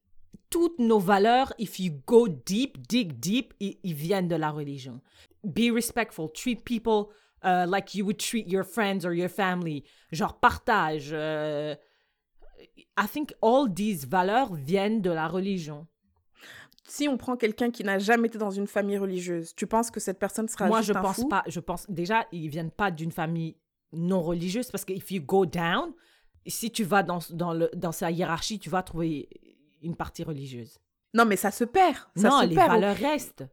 toutes 0.51 0.79
nos 0.79 0.99
valeurs, 1.01 1.53
if 1.59 1.79
you 1.81 1.93
go 2.07 2.29
deep, 2.29 2.87
dig 2.89 3.19
deep, 3.19 3.53
ils, 3.61 3.79
ils 3.83 3.95
viennent 3.95 4.29
de 4.29 4.37
la 4.37 4.51
religion. 4.51 5.01
Be 5.45 5.73
respectful, 5.73 6.31
treat 6.33 6.65
people 6.65 7.09
uh, 7.45 7.67
like 7.67 7.95
you 7.95 8.05
would 8.05 8.19
treat 8.19 8.49
your 8.49 8.65
friends 8.65 9.05
or 9.05 9.13
your 9.13 9.29
family. 9.29 9.83
Genre 10.13 10.39
partage. 10.39 11.11
euh, 11.13 11.75
I 12.97 13.07
think 13.07 13.33
all 13.43 13.73
these 13.73 14.07
valeurs 14.07 14.55
viennent 14.55 15.01
de 15.01 15.11
la 15.11 15.29
religion. 15.29 15.87
si 16.89 17.07
on 17.07 17.17
prend 17.19 17.37
quelqu'un 17.37 17.71
qui 17.71 17.85
n'a 17.85 17.99
jamais 17.99 18.29
été 18.29 18.39
dans 18.39 18.51
une 18.51 18.67
famille 18.67 18.97
religieuse, 18.99 19.55
tu 19.55 19.67
penses 19.67 19.91
que 19.91 20.01
cette 20.01 20.19
personne 20.19 20.49
sera 20.49 20.67
Moi, 20.69 20.79
juste 20.79 20.93
je 20.95 20.99
un 20.99 21.03
pense 21.03 21.17
fou? 21.17 21.29
pas. 21.29 21.43
Je 21.47 21.61
pense 21.61 21.89
déjà, 21.91 22.27
ils 22.33 22.49
viennent 22.49 22.71
pas 22.71 22.91
d'une 22.91 23.13
famille 23.13 23.57
non 23.93 24.23
religieuse 24.23 24.71
parce 24.71 24.85
que 24.85 24.93
if 24.93 25.11
you 25.11 25.21
go 25.23 25.45
down, 25.47 25.93
si 26.47 26.71
tu 26.71 26.85
vas 26.85 27.03
dans, 27.03 27.19
dans, 27.31 27.53
le, 27.53 27.71
dans 27.77 27.93
sa 27.93 28.11
hiérarchie, 28.11 28.59
tu 28.59 28.71
vas 28.71 28.83
trouver 28.83 29.29
une 29.83 29.97
partie 29.97 30.25
religieuse. 30.25 30.79
Non, 31.15 31.25
mais 31.27 31.37
ça 31.37 31.51
se 31.51 31.65
perd. 31.65 31.97
Ça 32.17 32.29
non, 32.31 32.41
se 32.41 32.47
les 32.47 32.55
perd. 32.55 32.69
valeurs 32.71 32.97
restent. 32.97 33.45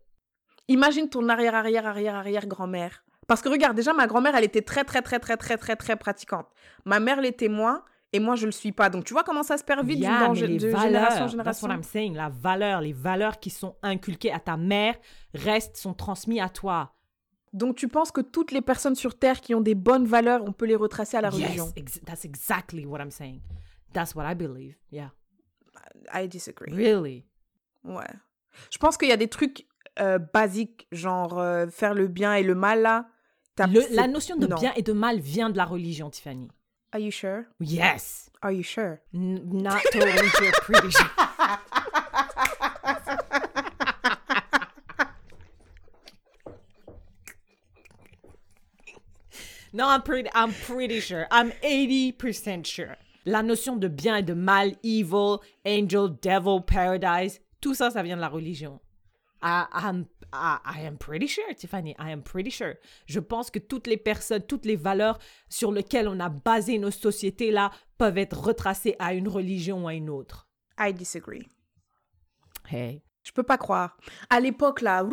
Imagine 0.70 1.10
ton 1.10 1.28
arrière, 1.30 1.56
arrière, 1.56 1.86
arrière, 1.86 2.16
arrière 2.16 2.47
grand-mère. 2.47 3.03
Parce 3.28 3.41
que 3.41 3.49
regarde, 3.49 3.76
déjà, 3.76 3.93
ma 3.93 4.08
grand-mère, 4.08 4.36
elle 4.36 4.43
était 4.43 4.62
très, 4.62 4.84
très, 4.84 5.01
très, 5.01 5.20
très, 5.20 5.36
très, 5.38 5.58
très, 5.58 5.76
très 5.76 5.95
pratiquante. 5.95 6.47
Ma 6.86 6.99
mère 6.99 7.20
l'était 7.22 7.49
moins, 7.49 7.84
et 8.16 8.20
moi, 8.20 8.36
je 8.36 8.45
le 8.45 8.51
suis 8.51 8.72
pas. 8.72 8.89
Donc, 8.89 9.03
tu 9.05 9.13
vois 9.13 9.24
comment 9.24 9.43
ça 9.43 9.57
se 9.57 9.63
perd 9.63 9.86
vite 9.86 9.99
Yeah, 9.99 10.32
les 10.34 10.57
de 10.57 10.68
valeurs, 10.70 10.82
génération 11.11 11.18
en 11.24 11.26
that's 11.26 11.32
génération? 11.32 11.68
what 11.68 11.74
I'm 11.76 11.84
saying. 11.84 12.13
La 12.16 12.30
valeur, 12.30 12.82
les 12.82 12.93
valeurs 12.93 13.39
qui 13.39 13.49
sont 13.49 13.76
inculquées 13.84 14.32
à 14.32 14.39
ta 14.39 14.57
mère 14.57 14.95
restent, 15.34 15.78
sont 15.78 15.93
transmises 15.93 16.41
à 16.41 16.49
toi. 16.49 16.93
Donc, 17.53 17.76
tu 17.78 17.88
penses 17.88 18.11
que 18.11 18.22
toutes 18.22 18.51
les 18.51 18.61
personnes 18.61 18.95
sur 18.95 19.18
Terre 19.18 19.39
qui 19.39 19.55
ont 19.55 19.61
des 19.61 19.76
bonnes 19.76 20.05
valeurs, 20.05 20.43
on 20.45 20.51
peut 20.51 20.66
les 20.66 20.76
retracer 20.76 21.16
à 21.18 21.22
la 21.22 21.30
Yes, 21.30 21.41
religion? 21.43 21.72
ex- 21.76 22.01
that's 22.05 22.26
exactly 22.26 22.86
what 22.86 22.99
I'm 22.99 23.11
saying. 23.11 23.41
That's 23.93 24.13
what 24.16 24.30
I 24.30 24.36
believe. 24.36 24.76
Yeah, 24.91 25.11
I 26.13 26.28
disagree. 26.28 26.72
really? 26.74 27.26
Ouais. 27.86 28.03
Je 28.72 28.78
pense 28.78 28.97
qu'il 28.97 29.07
y 29.09 29.13
a 29.13 29.18
des 29.18 29.28
trucs 29.30 29.68
euh, 29.99 30.18
basiques, 30.18 30.88
genre 30.91 31.39
euh, 31.39 31.68
faire 31.68 31.93
le 31.93 32.07
bien 32.09 32.34
et 32.36 32.43
le 32.43 32.55
mal, 32.55 32.82
là. 32.82 33.07
Le- 33.57 33.95
la 33.95 34.07
notion 34.07 34.36
de 34.36 34.47
non. 34.47 34.57
bien 34.57 34.74
et 34.76 34.82
de 34.82 34.91
mal 34.91 35.20
vient 35.20 35.49
de 35.49 35.55
la 35.55 35.63
religion, 35.63 36.09
Tiffany. 36.09 36.49
Are 36.96 37.00
you 37.00 37.12
sure? 37.12 37.46
Yes. 37.60 38.30
Are 38.41 38.54
you 38.54 38.64
sure? 38.64 39.02
N- 39.14 39.50
not 39.52 39.84
totally 39.91 40.30
sure, 40.30 40.52
pretty 40.62 40.91
sure. 40.91 41.10
No, 49.74 49.89
I'm 49.89 50.04
pretty, 50.04 50.30
I'm 50.34 50.54
pretty 50.54 51.02
sure. 51.02 51.28
I'm 51.32 51.52
80% 51.52 52.66
sure. 52.66 52.96
La 53.26 53.41
notion 53.41 53.76
de 53.78 53.89
bien 53.89 54.16
et 54.18 54.22
de 54.26 54.34
mal, 54.34 54.76
evil, 54.84 55.41
angel, 55.66 56.08
devil, 56.22 56.62
paradise, 56.66 57.41
tout 57.60 57.74
ça, 57.74 57.91
ça 57.91 58.02
vient 58.04 58.16
de 58.16 58.22
la 58.22 58.30
religion. 58.30 58.80
I, 59.42 59.66
I- 60.34 60.60
I 60.66 60.86
am 60.86 60.98
pretty 60.98 61.28
sure, 61.28 61.54
Tiffany. 61.56 61.92
I 62.00 62.12
am 62.12 62.22
pretty 62.24 62.50
sure. 62.52 62.76
Je 63.06 63.20
pense 63.20 63.50
que 63.52 63.60
toutes 63.60 63.88
les 63.88 63.98
personnes, 63.98 64.42
toutes 64.42 64.66
les 64.66 64.76
valeurs 64.76 65.20
sur 65.50 65.72
lesquelles 65.72 66.08
on 66.08 66.20
a 66.20 66.30
basé 66.30 66.78
nos 66.78 66.92
sociétés 66.92 67.52
là 67.52 67.72
peuvent 67.98 68.18
être 68.18 68.38
retracées 68.40 68.96
à 69.00 69.14
une 69.14 69.28
religion 69.28 69.86
ou 69.86 69.88
à 69.88 69.94
une 69.94 70.10
autre. 70.10 70.48
I 70.80 70.94
disagree. 70.94 71.48
Hey. 72.70 73.02
Je 73.24 73.32
peux 73.32 73.44
pas 73.44 73.58
croire. 73.58 73.98
À 74.30 74.40
l'époque, 74.40 74.82
là. 74.82 75.04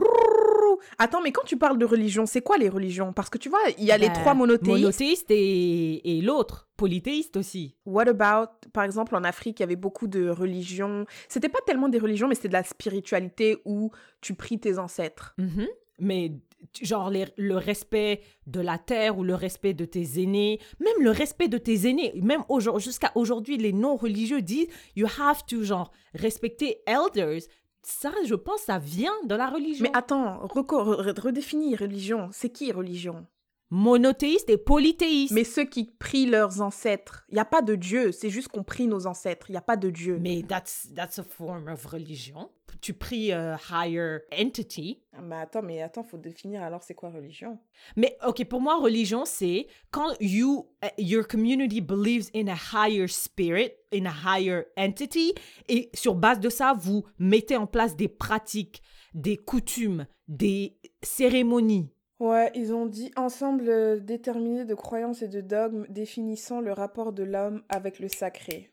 Attends, 0.99 1.22
mais 1.22 1.33
quand 1.33 1.45
tu 1.45 1.57
parles 1.57 1.78
de 1.78 1.85
religion, 1.85 2.26
c'est 2.26 2.41
quoi 2.43 2.59
les 2.59 2.68
religions? 2.68 3.12
Parce 3.12 3.30
que 3.30 3.39
tu 3.39 3.49
vois, 3.49 3.61
il 3.78 3.85
y 3.85 3.91
a 3.93 3.99
les 3.99 4.09
Ben, 4.09 4.12
trois 4.14 4.35
monothéistes. 4.35 4.68
Monothéiste 4.83 5.30
et, 5.30 6.18
et 6.18 6.20
l'autre, 6.22 6.68
polythéiste 6.76 7.37
aussi. 7.37 7.76
What 7.87 8.09
about, 8.09 8.51
par 8.72 8.85
exemple, 8.85 9.14
en 9.16 9.24
Afrique, 9.24 9.61
il 9.61 9.62
y 9.62 9.64
avait 9.64 9.76
beaucoup 9.76 10.07
de 10.09 10.28
religions. 10.28 11.07
C'était 11.28 11.49
pas 11.49 11.61
tellement 11.66 11.89
des 11.89 11.99
religions, 11.99 12.28
mais 12.28 12.35
c'était 12.35 12.49
de 12.49 12.53
la 12.55 12.64
spiritualité 12.64 13.59
où 13.64 13.91
tu 14.20 14.35
pries 14.35 14.59
tes 14.59 14.78
ancêtres. 14.78 15.35
Mhm. 15.39 15.66
Mais 15.99 16.33
genre 16.80 17.11
les- 17.11 17.26
le 17.37 17.57
respect 17.57 18.22
de 18.47 18.61
la 18.61 18.78
terre 18.78 19.18
ou 19.18 19.24
le 19.24 19.35
respect 19.35 19.74
de 19.74 19.85
tes 19.85 20.22
aînés, 20.22 20.61
même 20.80 21.03
le 21.05 21.11
respect 21.11 21.49
de 21.49 21.59
tes 21.59 21.89
aînés, 21.89 22.12
même 22.22 22.43
jusqu'à 22.78 23.11
aujourd'hui, 23.16 23.57
les 23.57 23.72
non-religieux 23.72 24.43
disent 24.43 24.68
you 24.97 25.07
have 25.20 25.45
to 25.47 25.62
genre 25.64 25.91
respecter 26.14 26.78
elders. 26.87 27.43
Ça, 27.83 28.12
je 28.24 28.35
pense, 28.35 28.61
ça 28.62 28.78
vient 28.78 29.14
de 29.24 29.35
la 29.35 29.49
religion. 29.51 29.83
Mais 29.83 29.97
attends, 29.97 30.47
redéfinis 30.47 31.74
religion. 31.76 32.28
C'est 32.33 32.51
qui 32.51 32.70
religion? 32.72 33.26
Monothéiste 33.75 34.51
et 34.51 34.59
polythéiste. 34.59 35.33
Mais 35.33 35.45
ceux 35.45 35.64
qui 35.64 35.85
prient 35.99 36.27
leurs 36.27 36.61
ancêtres. 36.61 37.25
Il 37.31 37.37
n'y 37.37 37.41
a 37.41 37.47
pas 37.47 37.62
de 37.62 37.75
Dieu, 37.75 38.12
c'est 38.12 38.29
juste 38.29 38.49
qu'on 38.49 38.64
prie 38.64 38.87
nos 38.87 39.07
ancêtres. 39.07 39.47
Il 39.49 39.53
n'y 39.53 39.59
a 39.59 39.62
pas 39.62 39.79
de 39.79 39.89
Dieu. 39.89 40.18
Mais 40.20 40.43
that's, 40.47 40.91
that's 40.95 41.18
a 41.18 41.23
form 41.23 41.68
of 41.68 41.87
religion. 41.87 42.51
Tu 42.83 42.93
pries 42.93 43.33
a 43.33 43.59
higher 43.70 44.25
entity. 44.31 45.03
Ah, 45.14 45.23
Mais 45.23 45.37
attends, 45.37 45.62
mais 45.62 45.81
attends, 45.81 46.03
faut 46.03 46.18
définir 46.18 46.62
alors 46.62 46.83
c'est 46.83 46.93
quoi 46.93 47.09
religion? 47.09 47.59
Mais 47.97 48.18
ok, 48.27 48.45
pour 48.45 48.61
moi, 48.61 48.79
religion, 48.79 49.25
c'est 49.25 49.66
quand 49.91 50.12
you, 50.20 50.68
uh, 50.85 50.89
your 50.99 51.27
community 51.27 51.81
believes 51.81 52.29
in 52.35 52.49
a 52.49 52.57
higher 52.75 53.09
spirit, 53.09 53.73
in 53.91 54.05
a 54.05 54.12
higher 54.12 54.64
entity, 54.77 55.33
et 55.70 55.89
sur 55.95 56.14
base 56.14 56.41
de 56.41 56.51
ça, 56.51 56.75
vous 56.79 57.05
mettez 57.18 57.57
en 57.57 57.66
place 57.66 57.97
des 57.97 58.09
pratiques, 58.09 58.83
des 59.14 59.39
coutumes, 59.39 60.07
des 60.29 60.77
cérémonies. 61.03 61.89
Ouais, 62.23 62.53
ils 62.55 62.73
ont 62.73 62.87
dit 62.87 63.11
ensemble 63.16 63.68
euh, 63.68 63.99
déterminé 63.99 64.64
de 64.64 64.75
croyances 64.75 65.23
et 65.23 65.29
de 65.29 65.41
dogmes 65.41 65.87
définissant 65.89 66.61
le 66.61 66.73
rapport 66.73 67.12
de 67.12 67.25
l'homme 67.25 67.62
avec 67.68 67.99
le 67.99 68.07
sacré. 68.09 68.70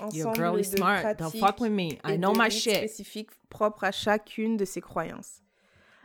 Your 0.00 0.08
Ensemble 0.30 0.34
girl 0.36 0.60
is 0.60 0.70
de 0.70 0.76
smart. 0.76 1.02
Don't 1.02 1.16
pratiques 1.16 1.40
fuck 1.40 1.60
with 1.60 1.70
me. 1.72 1.92
I 2.04 2.14
et 2.14 2.18
know 2.18 2.32
de 2.32 2.38
my 2.38 2.50
shit. 2.50 2.74
spécifiques 2.74 3.30
propres 3.48 3.84
à 3.84 3.92
chacune 3.92 4.56
de 4.58 4.64
ces 4.66 4.80
croyances. 4.82 5.40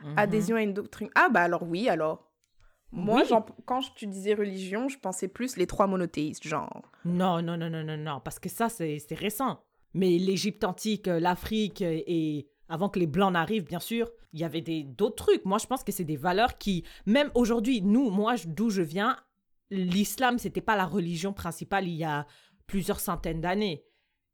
Mhm. 0.02 0.14
Adhésion 0.16 0.56
à 0.56 0.62
une 0.62 0.72
doctrine. 0.72 1.10
Ah 1.14 1.28
bah 1.30 1.42
alors 1.42 1.64
oui, 1.64 1.88
alors. 1.88 2.30
Moi, 2.92 3.20
Oui. 3.20 3.26
j'en- 3.28 3.44
quand 3.66 3.80
tu 3.94 4.06
disais 4.06 4.34
religion, 4.34 4.88
je 4.88 4.98
pensais 4.98 5.28
plus 5.28 5.56
les 5.56 5.66
trois 5.66 5.86
monothéistes, 5.86 6.48
genre. 6.48 6.82
Non, 7.04 7.42
non, 7.42 7.56
non, 7.58 7.68
non, 7.70 7.84
non, 7.84 7.96
non, 7.98 8.20
parce 8.24 8.38
que 8.38 8.48
ça, 8.48 8.68
c'est 8.70 8.98
c'est 8.98 9.14
récent. 9.14 9.60
Mais 9.92 10.18
l'Égypte 10.18 10.64
antique, 10.64 11.08
euh, 11.08 11.20
l'Afrique, 11.20 11.82
euh, 11.82 12.00
et 12.06 12.48
avant 12.70 12.88
que 12.88 12.98
les 12.98 13.06
Blancs 13.06 13.32
n'arrivent, 13.32 13.64
bien 13.64 13.80
sûr, 13.80 14.10
il 14.32 14.40
y 14.40 14.44
avait 14.44 14.62
d'autres 14.84 15.16
trucs. 15.26 15.44
Moi, 15.44 15.58
je 15.58 15.66
pense 15.66 15.84
que 15.84 15.92
c'est 15.92 16.04
des 16.04 16.16
valeurs 16.16 16.56
qui, 16.56 16.84
même 17.04 17.30
aujourd'hui, 17.34 17.82
nous, 17.82 18.10
moi, 18.10 18.36
d'où 18.46 18.70
je 18.70 18.80
viens, 18.80 19.16
l'islam, 19.70 20.38
c'était 20.38 20.60
pas 20.60 20.76
la 20.76 20.86
religion 20.86 21.32
principale 21.32 21.86
il 21.86 21.96
y 21.96 22.04
a 22.04 22.26
plusieurs 22.66 23.00
centaines 23.00 23.40
d'années. 23.40 23.84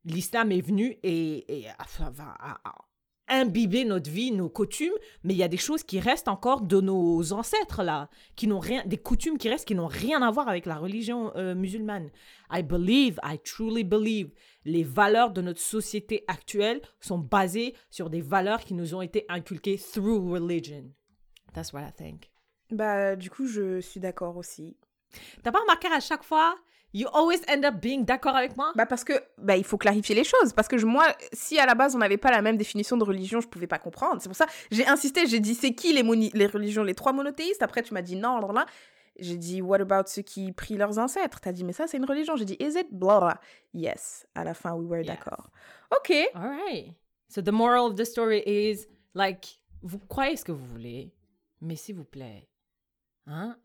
L'islam 0.05 0.53
est 0.53 0.61
venu 0.61 0.99
et, 1.03 1.63
et 1.63 1.69
a- 1.69 1.77
a 1.79 2.86
imbibé 3.29 3.85
notre 3.85 4.11
vie, 4.11 4.33
nos 4.33 4.49
coutumes, 4.49 4.95
mais 5.25 5.35
il 5.35 5.37
y 5.37 5.43
a 5.43 5.49
des 5.49 5.57
choses 5.57 5.83
qui 5.83 6.01
restent 6.01 6.29
encore 6.29 6.63
de 6.63 6.81
nos 6.81 7.33
ancêtres, 7.33 7.83
là, 7.83 8.09
qui 8.37 8.47
n'ont 8.47 8.59
rien, 8.59 8.83
des 8.87 8.99
coutumes 8.99 9.39
qui 9.39 9.49
restent, 9.49 9.67
qui 9.67 9.75
n'ont 9.75 9.87
rien 9.87 10.23
à 10.23 10.31
voir 10.31 10.49
avec 10.49 10.67
la 10.67 10.77
religion 10.77 11.33
euh, 11.37 11.55
musulmane. 11.55 12.11
I 12.51 12.63
believe, 12.63 13.19
I 13.25 13.39
truly 13.39 13.85
believe, 13.85 14.31
les 14.65 14.85
valeurs 14.85 15.31
de 15.31 15.43
notre 15.43 15.61
société 15.61 16.25
actuelle 16.29 16.81
sont 17.01 17.19
basées 17.19 17.75
sur 17.91 18.11
des 18.11 18.21
valeurs 18.21 18.61
qui 18.61 18.75
nous 18.75 18.95
ont 18.95 19.03
été 19.03 19.25
inculquées 19.29 19.79
through 19.79 20.33
religion. 20.33 20.85
That's 21.55 21.73
what 21.73 21.83
I 21.83 21.93
think. 21.93 22.31
Bah, 22.71 23.17
du 23.17 23.31
coup, 23.31 23.47
je 23.47 23.81
suis 23.81 24.01
d'accord 24.01 24.37
aussi. 24.37 24.77
T'as 25.43 25.53
pas 25.53 25.61
remarqué 25.61 25.89
à 25.89 26.01
chaque 26.01 26.25
fois, 26.25 26.57
you 26.93 27.09
always 27.13 27.41
end 27.49 27.65
up 27.65 27.75
being 27.81 28.05
d'accord 28.05 28.37
avec 28.37 28.57
moi? 28.57 28.73
Bah, 28.75 28.87
parce 28.87 29.05
que, 29.05 29.13
bah, 29.39 29.57
il 29.57 29.65
faut 29.65 29.77
clarifier 29.79 30.15
les 30.15 30.25
choses. 30.25 30.53
Parce 30.55 30.69
que 30.69 30.79
je- 30.79 30.87
moi, 30.87 31.05
si 31.33 31.59
à 31.59 31.67
la 31.67 31.75
base, 31.75 31.95
on 31.95 31.99
n'avait 31.99 32.17
pas 32.17 32.31
la 32.31 32.43
même 32.43 32.57
définition 32.57 32.97
de 32.97 33.05
religion, 33.05 33.41
je 33.41 33.49
pouvais 33.49 33.67
pas 33.67 33.79
comprendre. 33.79 34.21
C'est 34.23 34.29
pour 34.29 34.37
ça, 34.37 34.47
j'ai 34.71 34.87
insisté, 34.87 35.27
j'ai 35.27 35.41
dit, 35.41 35.55
c'est 35.55 35.75
qui 35.75 35.93
les, 35.93 36.03
moni- 36.03 36.31
les 36.35 36.47
religions, 36.47 36.83
les 36.83 36.95
trois 36.95 37.13
monothéistes? 37.13 37.63
Après, 37.63 37.83
tu 37.83 37.93
m'as 37.95 38.03
dit 38.03 38.17
non, 38.17 38.39
là, 38.39 38.53
là. 38.53 38.67
J'ai 39.19 39.39
dit, 39.39 39.63
what 39.63 39.81
about 39.81 40.07
ceux 40.09 40.21
qui 40.23 40.53
prient 40.53 40.77
leurs 40.77 40.99
ancêtres? 40.99 41.41
T'as 41.41 41.53
dit, 41.53 41.65
mais 41.65 41.73
ça, 41.73 41.87
c'est 41.87 41.97
une 41.97 42.05
religion. 42.05 42.37
J'ai 42.37 42.45
dit, 42.45 42.57
is 42.61 42.79
it? 42.79 42.89
Blah. 42.93 43.41
Yes. 43.73 44.27
À 44.35 44.45
la 44.45 44.53
fin, 44.55 44.75
we 44.75 44.87
were 44.87 44.99
Yes. 44.99 45.07
d'accord. 45.07 45.49
Ok. 45.97 46.13
All 46.35 46.49
right. 46.51 46.93
So 47.29 47.41
the 47.41 47.51
moral 47.51 47.87
of 47.87 47.95
the 47.97 48.05
story 48.05 48.43
is 48.47 48.87
like 49.15 49.59
vous 49.83 49.99
croyez 49.99 50.37
ce 50.37 50.45
que 50.45 50.53
vous 50.53 50.65
voulez, 50.67 51.13
mais 51.61 51.77
s'il 51.77 51.97
vous 51.97 52.05
plaît, 52.05 52.49
hein, 53.27 53.57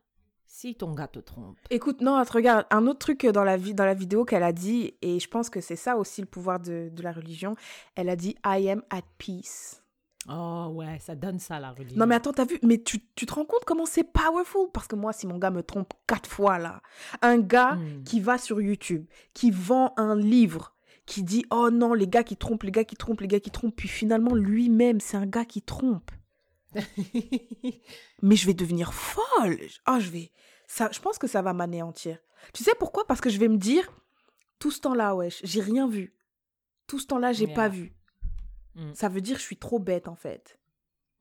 si 0.54 0.76
ton 0.76 0.94
gars 0.94 1.08
te 1.08 1.20
trompe. 1.20 1.58
Écoute, 1.70 2.02
non, 2.02 2.22
regarde, 2.30 2.66
un 2.72 2.86
autre 2.86 3.00
truc 3.00 3.26
dans 3.26 3.46
la, 3.46 3.56
vie, 3.56 3.74
dans 3.74 3.86
la 3.86 3.94
vidéo 3.94 4.26
qu'elle 4.26 4.44
a 4.44 4.52
dit, 4.52 4.96
et 5.02 5.18
je 5.18 5.28
pense 5.30 5.50
que 5.50 5.62
c'est 5.62 5.78
ça 5.78 5.96
aussi 5.96 6.20
le 6.20 6.28
pouvoir 6.28 6.60
de, 6.60 6.90
de 6.92 7.02
la 7.02 7.14
religion, 7.14 7.56
elle 7.96 8.10
a 8.10 8.18
dit, 8.18 8.36
I 8.46 8.70
am 8.70 8.84
at 8.90 9.04
peace. 9.18 9.82
Oh 10.30 10.68
ouais, 10.76 11.00
ça 11.00 11.16
donne 11.16 11.40
ça 11.40 11.58
la 11.60 11.72
religion. 11.72 11.98
Non 11.98 12.06
mais 12.06 12.16
attends, 12.16 12.34
t'as 12.34 12.44
vu, 12.46 12.60
mais 12.64 12.78
tu, 12.84 13.00
tu 13.16 13.26
te 13.26 13.34
rends 13.34 13.46
compte 13.46 13.64
comment 13.66 13.86
c'est 13.86 14.04
powerful? 14.04 14.68
Parce 14.74 14.88
que 14.88 14.96
moi, 14.96 15.14
si 15.14 15.26
mon 15.26 15.38
gars 15.40 15.52
me 15.52 15.64
trompe 15.64 15.94
quatre 16.06 16.30
fois 16.30 16.60
là, 16.60 16.82
un 17.22 17.40
gars 17.40 17.76
Hmm. 17.76 18.04
qui 18.04 18.20
va 18.20 18.38
sur 18.38 18.62
YouTube, 18.62 19.06
qui 19.34 19.50
vend 19.52 19.94
un 19.98 20.16
livre, 20.16 20.76
qui 21.06 21.24
dit 21.24 21.46
oh 21.50 21.70
non 21.72 21.94
les 21.94 22.08
gars 22.08 22.24
qui 22.24 22.36
trompent 22.38 22.64
les 22.64 22.72
gars 22.72 22.84
qui 22.84 22.96
trompent 22.96 23.22
les 23.22 23.28
gars 23.28 23.40
qui 23.40 23.50
trompent 23.52 23.76
puis 23.76 23.88
finalement 23.90 24.36
lui-même 24.36 25.00
c'est 25.00 25.18
un 25.18 25.26
gars 25.26 25.46
qui 25.46 25.62
trompe 25.64 26.12
mais 28.22 28.36
je 28.36 28.46
vais 28.46 28.54
devenir 28.54 28.94
folle. 28.94 29.60
Ah 29.86 30.00
je 30.00 30.10
vais 30.10 30.32
ça 30.68 30.90
je 30.92 31.00
pense 31.00 31.18
que 31.18 31.28
ça 31.28 31.42
va 31.42 31.54
m'anéantir. 31.54 32.18
Tu 32.54 32.64
sais 32.64 32.74
pourquoi? 32.80 33.06
Parce 33.08 33.22
que 33.22 33.30
je 33.30 33.38
vais 33.40 33.48
me 33.48 33.58
dire 33.58 33.90
tout 34.60 34.72
ce 34.72 34.80
temps-là 34.82 35.16
wesh 35.16 35.42
j'ai 35.44 35.62
rien 35.62 35.88
vu. 35.88 36.14
Tout 36.88 37.00
ce 37.00 37.08
temps-là 37.08 37.34
j'ai 37.34 37.48
pas 37.48 37.68
Yeah. 37.68 37.70
vu. 37.70 37.94
Mm. 38.76 38.94
ça 38.94 39.10
veut 39.10 39.22
dire 39.22 39.36
que 39.36 39.42
je 39.42 39.46
suis 39.48 39.58
trop 39.58 39.80
bête 39.80 40.08
en 40.08 40.16
fait. 40.16 40.58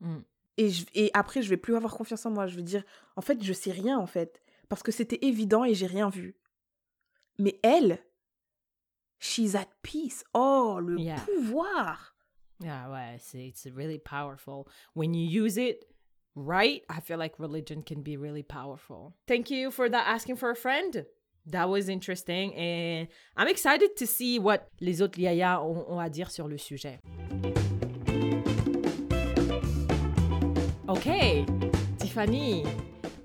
Mm. 0.01 0.19
et, 0.57 0.71
je- 0.71 0.87
et 0.95 1.11
après 1.15 1.43
je 1.43 1.49
vais 1.51 1.57
plus 1.57 1.75
avoir 1.77 1.95
confiance 1.97 2.25
en 2.27 2.31
moi. 2.31 2.47
Je 2.47 2.57
vais 2.57 2.63
dire 2.63 2.85
en 3.17 3.21
fait 3.23 3.43
je 3.43 3.53
sais 3.53 3.73
rien 3.73 3.99
en 3.99 4.07
fait. 4.07 4.41
Parce 4.69 4.83
que 4.85 4.93
c'était 4.93 5.19
évident 5.27 5.65
et 5.65 5.75
j'ai 5.75 5.87
rien 5.87 6.09
vu. 6.11 6.37
Mais 7.39 7.59
elle 7.65 7.99
she's 9.19 9.55
at 9.57 9.67
peace. 9.83 10.23
Oh 10.33 10.79
le 10.81 10.99
Yeah. 10.99 11.17
pouvoir 11.21 12.10
Yeah, 12.61 12.89
ouais, 12.91 13.19
c'est 13.19 13.49
it's 13.49 13.67
really 13.75 13.99
powerful. 13.99 14.69
When 14.93 15.15
you 15.15 15.27
use 15.27 15.57
it 15.57 15.87
right, 16.35 16.83
I 16.91 17.01
feel 17.01 17.19
like 17.19 17.39
religion 17.39 17.83
can 17.83 18.03
be 18.03 18.17
really 18.17 18.43
powerful. 18.43 19.15
Thank 19.27 19.51
you 19.51 19.71
for 19.71 19.89
that 19.89 20.07
asking 20.07 20.37
for 20.37 20.51
a 20.51 20.57
friend. 20.57 21.07
That 21.47 21.71
was 21.71 21.89
interesting 21.89 22.55
and 22.55 23.09
I'm 23.37 23.49
excited 23.49 23.97
to 23.97 24.07
see 24.07 24.39
what 24.39 24.69
les 24.81 25.01
autres 25.01 25.19
Yaya 25.19 25.59
ont, 25.61 25.87
ont 25.89 25.99
à 25.99 26.11
dire 26.11 26.31
sur 26.31 26.49
le 26.49 26.59
sujet. 26.59 26.99
Okay, 30.87 31.47
Tiffany, 31.99 32.65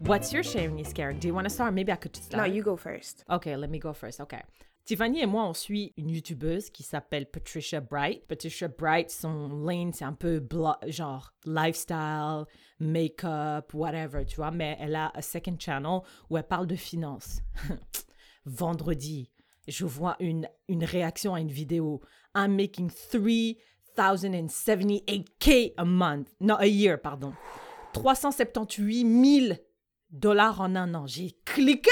what's 0.07 0.31
your 0.31 0.43
sharing 0.43 0.79
is 0.79 0.93
caring? 0.93 1.19
Do 1.19 1.27
you 1.27 1.33
want 1.33 1.45
to 1.45 1.53
start? 1.53 1.73
Maybe 1.73 1.91
I 1.91 1.95
could 1.95 2.15
start. 2.15 2.47
no 2.47 2.53
you 2.53 2.63
go 2.63 2.75
first 2.75 3.23
Ok, 3.29 3.45
let 3.47 3.69
me 3.69 3.79
go 3.79 3.93
first. 3.93 4.19
Ok. 4.21 4.35
Tiffany 4.85 5.21
et 5.21 5.25
moi, 5.25 5.43
on 5.45 5.53
suit 5.55 5.93
une 5.97 6.09
youtubeuse 6.09 6.69
qui 6.69 6.83
s'appelle 6.83 7.25
Patricia 7.25 7.81
Bright. 7.81 8.27
Patricia 8.27 8.67
Bright, 8.67 9.09
son 9.09 9.65
lane, 9.65 9.91
c'est 9.93 10.05
un 10.05 10.13
peu 10.13 10.47
genre 10.85 11.33
lifestyle, 11.43 12.45
make-up, 12.79 13.73
whatever, 13.73 14.23
tu 14.25 14.35
vois. 14.35 14.51
Mais 14.51 14.77
elle 14.79 14.95
a 14.95 15.11
un 15.15 15.21
second 15.21 15.57
channel 15.57 16.01
où 16.29 16.37
elle 16.37 16.43
parle 16.43 16.67
de 16.67 16.75
finances. 16.75 17.41
Vendredi, 18.45 19.31
je 19.67 19.85
vois 19.85 20.17
une, 20.19 20.47
une 20.67 20.83
réaction 20.83 21.33
à 21.33 21.39
une 21.39 21.51
vidéo. 21.51 22.01
I'm 22.35 22.55
making 22.55 22.91
3078k 22.91 25.73
a 25.77 25.85
month. 25.85 26.27
Non, 26.39 26.57
a 26.59 26.67
year, 26.67 27.01
pardon. 27.01 27.33
378 27.93 29.47
000 29.47 29.57
dollars 30.09 30.61
en 30.61 30.75
un 30.75 30.93
an. 30.93 31.07
J'ai 31.07 31.37
cliqué 31.45 31.89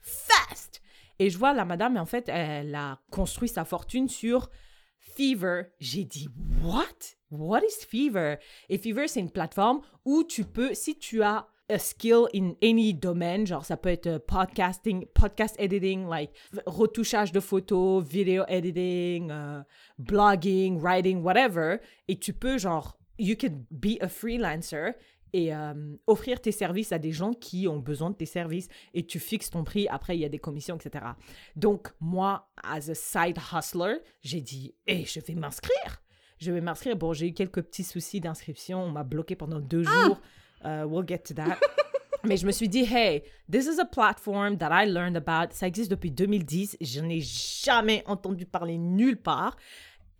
fast. 0.00 0.82
Et 1.18 1.30
je 1.30 1.38
vois 1.38 1.52
la 1.52 1.64
madame, 1.64 1.96
en 1.96 2.06
fait, 2.06 2.28
elle 2.28 2.74
a 2.74 3.00
construit 3.10 3.48
sa 3.48 3.64
fortune 3.64 4.08
sur 4.08 4.50
Fever. 4.98 5.64
J'ai 5.78 6.04
dit, 6.04 6.28
what? 6.62 6.86
What 7.30 7.60
is 7.60 7.86
Fever? 7.86 8.36
Et 8.68 8.78
Fever, 8.78 9.08
c'est 9.08 9.20
une 9.20 9.30
plateforme 9.30 9.80
où 10.04 10.24
tu 10.24 10.44
peux, 10.44 10.74
si 10.74 10.98
tu 10.98 11.22
as 11.22 11.46
a 11.68 11.78
skill 11.78 12.26
in 12.34 12.54
any 12.62 12.92
domaine, 12.92 13.46
genre 13.46 13.64
ça 13.64 13.76
peut 13.76 13.88
être 13.88 14.06
euh, 14.06 14.18
podcasting, 14.18 15.06
podcast 15.14 15.54
editing, 15.58 16.06
like 16.08 16.30
retouchage 16.66 17.32
de 17.32 17.40
photos, 17.40 18.04
video 18.04 18.44
editing, 18.48 19.30
euh, 19.30 19.62
blogging, 19.98 20.78
writing, 20.80 21.22
whatever, 21.22 21.78
et 22.08 22.18
tu 22.18 22.32
peux 22.32 22.58
genre, 22.58 22.98
you 23.18 23.36
can 23.36 23.64
be 23.70 23.96
a 24.00 24.08
freelancer 24.08 24.94
et 25.32 25.54
euh, 25.54 25.96
offrir 26.06 26.40
tes 26.40 26.52
services 26.52 26.92
à 26.92 26.98
des 26.98 27.12
gens 27.12 27.32
qui 27.32 27.66
ont 27.68 27.78
besoin 27.78 28.10
de 28.10 28.16
tes 28.16 28.26
services 28.26 28.68
et 28.94 29.06
tu 29.06 29.18
fixes 29.18 29.50
ton 29.50 29.64
prix. 29.64 29.88
Après, 29.88 30.16
il 30.16 30.20
y 30.20 30.24
a 30.24 30.28
des 30.28 30.38
commissions, 30.38 30.76
etc. 30.76 31.04
Donc, 31.56 31.88
moi, 32.00 32.50
as 32.62 32.90
a 32.90 32.94
side 32.94 33.38
hustler, 33.52 33.96
j'ai 34.20 34.40
dit, 34.40 34.74
hé, 34.86 35.04
je 35.04 35.20
vais 35.20 35.34
m'inscrire. 35.34 36.02
Je 36.38 36.52
vais 36.52 36.60
m'inscrire. 36.60 36.96
Bon, 36.96 37.12
j'ai 37.12 37.28
eu 37.28 37.34
quelques 37.34 37.62
petits 37.62 37.84
soucis 37.84 38.20
d'inscription. 38.20 38.82
On 38.82 38.90
m'a 38.90 39.04
bloqué 39.04 39.36
pendant 39.36 39.60
deux 39.60 39.84
jours. 39.84 40.20
Euh, 40.64 40.84
we'll 40.84 41.06
get 41.06 41.18
to 41.18 41.34
that. 41.34 41.58
Mais 42.24 42.36
je 42.36 42.46
me 42.46 42.52
suis 42.52 42.68
dit, 42.68 42.84
hey, 42.84 43.24
this 43.50 43.66
is 43.66 43.80
a 43.80 43.84
platform 43.84 44.56
that 44.58 44.70
I 44.70 44.86
learned 44.88 45.16
about. 45.16 45.52
Ça 45.52 45.66
existe 45.66 45.90
depuis 45.90 46.10
2010. 46.10 46.76
Je 46.80 47.00
n'ai 47.00 47.20
jamais 47.20 48.04
entendu 48.06 48.46
parler 48.46 48.78
nulle 48.78 49.16
part. 49.16 49.56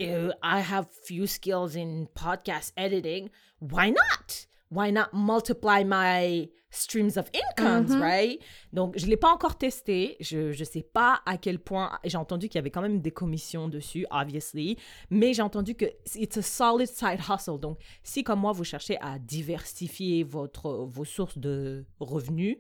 Uh, 0.01 0.33
I 0.43 0.61
have 0.61 0.87
few 1.05 1.27
skills 1.27 1.77
in 1.77 2.07
podcast 2.15 2.73
editing. 2.77 3.31
Why 3.61 3.91
not? 3.91 4.47
Why 4.73 4.91
not 4.91 5.09
multiply 5.13 5.85
my 5.85 6.49
streams 6.71 7.19
of 7.19 7.31
incomes, 7.35 7.95
right? 8.01 8.41
Donc, 8.73 8.99
je 8.99 9.05
ne 9.05 9.11
l'ai 9.11 9.17
pas 9.17 9.31
encore 9.31 9.59
testé. 9.59 10.17
Je 10.21 10.59
ne 10.59 10.65
sais 10.65 10.83
pas 10.83 11.21
à 11.27 11.37
quel 11.37 11.59
point. 11.59 11.99
J'ai 12.05 12.17
entendu 12.17 12.49
qu'il 12.49 12.57
y 12.57 12.59
avait 12.59 12.71
quand 12.71 12.81
même 12.81 13.01
des 13.01 13.11
commissions 13.11 13.69
dessus, 13.69 14.07
obviously. 14.11 14.79
Mais 15.11 15.35
j'ai 15.35 15.43
entendu 15.43 15.75
que 15.75 15.85
it's 16.17 16.39
a 16.39 16.43
solid 16.43 16.89
side 16.89 17.21
hustle. 17.29 17.61
Donc, 17.61 17.79
si 18.03 18.25
comme 18.25 18.41
moi, 18.41 18.53
vous 18.53 18.65
cherchez 18.65 18.99
à 19.01 19.19
diversifier 19.19 20.25
votre, 20.25 20.87
vos 20.87 21.05
sources 21.05 21.37
de 21.39 21.85
revenus, 22.01 22.57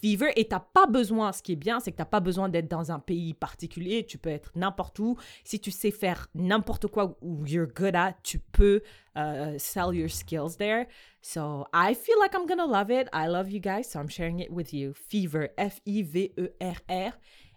Fever, 0.00 0.32
et 0.36 0.48
t'as 0.48 0.60
pas 0.60 0.86
besoin, 0.86 1.32
ce 1.32 1.42
qui 1.42 1.52
est 1.52 1.56
bien, 1.56 1.80
c'est 1.80 1.92
que 1.92 1.96
t'as 1.96 2.04
pas 2.04 2.20
besoin 2.20 2.48
d'être 2.48 2.68
dans 2.68 2.90
un 2.90 2.98
pays 2.98 3.34
particulier, 3.34 4.04
tu 4.06 4.18
peux 4.18 4.30
être 4.30 4.50
n'importe 4.54 4.98
où. 4.98 5.16
Si 5.44 5.60
tu 5.60 5.70
sais 5.70 5.90
faire 5.90 6.28
n'importe 6.34 6.86
quoi 6.86 7.16
ou 7.22 7.44
you're 7.46 7.66
good 7.66 7.94
at, 7.94 8.14
tu 8.22 8.38
peux 8.38 8.82
uh, 9.16 9.58
sell 9.58 9.94
your 9.94 10.10
skills 10.10 10.56
there. 10.58 10.86
So 11.20 11.66
I 11.74 11.94
feel 11.94 12.18
like 12.20 12.34
I'm 12.34 12.46
gonna 12.46 12.66
love 12.66 12.90
it. 12.90 13.08
I 13.12 13.28
love 13.28 13.50
you 13.50 13.60
guys, 13.60 13.84
so 13.84 14.00
I'm 14.00 14.08
sharing 14.08 14.40
it 14.40 14.50
with 14.50 14.72
you. 14.72 14.94
Fever, 14.94 15.50
F-I-V-E-R-R. 15.58 17.12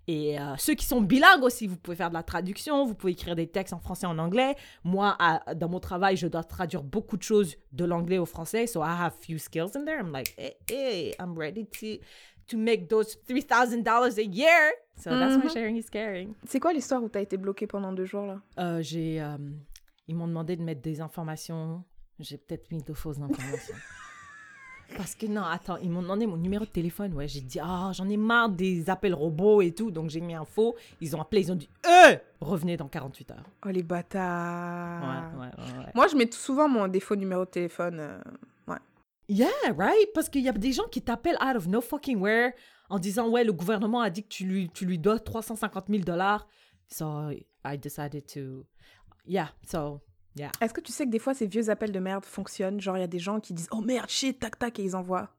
Et 0.08 0.38
euh, 0.38 0.56
ceux 0.58 0.74
qui 0.74 0.86
sont 0.86 1.02
bilingues 1.02 1.44
aussi, 1.44 1.66
vous 1.66 1.78
pouvez 1.78 1.96
faire 1.96 2.10
de 2.10 2.14
la 2.14 2.24
traduction, 2.24 2.86
vous 2.86 2.94
pouvez 2.94 3.14
écrire 3.14 3.36
des 3.36 3.48
textes 3.48 3.74
en 3.74 3.80
français 3.80 4.06
en 4.06 4.18
anglais. 4.20 4.56
Moi, 4.84 5.18
dans 5.56 5.70
mon 5.70 5.80
travail, 5.80 6.18
je 6.18 6.28
dois 6.28 6.44
traduire 6.44 6.84
beaucoup 6.84 7.16
de 7.16 7.24
choses 7.24 7.56
de 7.72 7.86
l'anglais 7.86 8.18
au 8.18 8.26
français. 8.26 8.68
So 8.68 8.82
I 8.82 8.90
have 9.00 9.14
few 9.22 9.38
skills 9.38 9.76
in 9.76 9.86
there. 9.86 10.00
I'm 10.00 10.12
like, 10.12 10.36
hey, 10.38 10.58
hey 10.70 11.16
I'm 11.20 11.38
ready 11.38 11.66
to, 11.66 12.04
to 12.48 12.58
make 12.58 12.88
those 12.90 13.18
$3,000 13.28 14.18
a 14.18 14.24
year. 14.24 14.72
So 14.98 15.10
that's 15.10 15.44
my 15.44 15.50
sharing 15.50 15.76
is 15.78 15.90
caring. 15.92 16.34
c'est 16.46 16.60
quoi 16.60 16.72
l'histoire 16.74 17.04
où 17.04 17.10
t'as 17.10 17.22
été 17.22 17.38
bloqué 17.38 17.66
pendant 17.68 17.92
deux 17.94 18.06
jours 18.06 18.26
là? 18.26 18.40
Euh, 18.60 18.82
j'ai, 18.82 19.22
euh, 19.22 19.38
ils 20.08 20.16
m'ont 20.16 20.28
demandé 20.28 20.56
de 20.56 20.62
mettre 20.62 20.82
des 20.82 21.02
informations. 21.02 21.84
J'ai 22.20 22.38
peut-être 22.38 22.70
mis 22.72 22.84
de 22.84 22.94
fausses 22.94 23.20
informations. 23.20 23.76
Parce 24.96 25.16
que 25.16 25.26
non, 25.26 25.42
attends, 25.42 25.78
ils 25.78 25.90
m'ont 25.90 26.04
demandé 26.04 26.28
mon 26.28 26.38
numéro 26.38 26.66
de 26.66 26.70
téléphone. 26.70 27.14
Ouais, 27.14 27.28
j'ai 27.28 27.42
dit, 27.42 27.58
ah, 27.60 27.90
j'en 27.96 28.08
ai 28.10 28.18
marre 28.18 28.50
des 28.50 28.88
appels 28.92 29.16
robots 29.16 29.62
et 29.62 29.72
tout. 29.72 29.90
Donc 29.90 30.12
j'ai 30.12 30.22
mis 30.22 30.36
un 30.36 30.46
faux. 30.46 30.76
Ils 31.02 31.16
ont 31.16 31.22
appelé, 31.22 31.42
ils 31.42 31.52
ont 31.52 31.56
dit, 31.56 31.70
euh, 31.88 32.16
revenez 32.42 32.78
dans 32.78 32.88
48 32.88 33.32
heures. 33.32 33.44
oh 33.66 33.70
les 33.70 33.82
bâtards 33.82 35.02
Ouais, 35.02 35.40
ouais, 35.40 35.48
ouais, 35.48 35.80
ouais. 35.86 35.92
moi 35.96 36.08
je 36.08 36.16
mets 36.16 36.28
tout 36.28 36.38
souvent 36.38 36.70
mon 36.70 36.88
défaut 36.88 37.16
numéro 37.16 37.46
de 37.46 37.50
téléphone 37.50 37.98
euh, 38.00 38.20
Yeah, 39.30 39.50
right? 39.78 40.08
Parce 40.14 40.30
qu'il 40.30 40.42
y 40.42 40.50
a 40.50 40.52
des 40.52 40.74
gens 40.74 40.88
qui 40.92 41.02
t'appellent 41.02 41.38
out 41.42 41.56
of 41.56 41.68
no 41.68 41.82
fucking 41.82 42.20
where 42.20 42.54
en 42.90 43.00
disant, 43.00 43.30
ouais, 43.30 43.44
le 43.44 43.54
gouvernement 43.54 44.02
a 44.02 44.10
dit 44.10 44.24
que 44.24 44.30
tu 44.30 44.46
lui, 44.46 44.70
tu 44.70 44.86
lui 44.86 45.00
dois 45.00 45.20
350 45.20 45.86
000 45.90 46.04
dollars. 46.04 46.48
So 46.88 47.32
I 47.66 47.78
decided 47.78 48.28
to. 48.34 48.66
Yeah, 49.26 49.50
so, 49.66 50.02
yeah. 50.36 50.52
Est-ce 50.60 50.74
que 50.74 50.82
tu 50.82 50.92
sais 50.92 51.06
que 51.06 51.10
des 51.10 51.20
fois 51.20 51.34
ces 51.34 51.48
vieux 51.48 51.70
appels 51.70 51.92
de 51.92 52.00
merde 52.00 52.26
fonctionnent? 52.26 52.80
Genre 52.82 52.98
il 52.98 53.02
y 53.02 53.04
a 53.04 53.08
des 53.08 53.20
gens 53.20 53.40
qui 53.40 53.54
disent 53.54 53.70
oh 53.72 53.82
merde 53.82 54.10
shit 54.10 54.40
tac 54.40 54.60
tac 54.60 54.78
et 54.80 54.84
ils 54.84 54.96
envoient. 54.96 55.30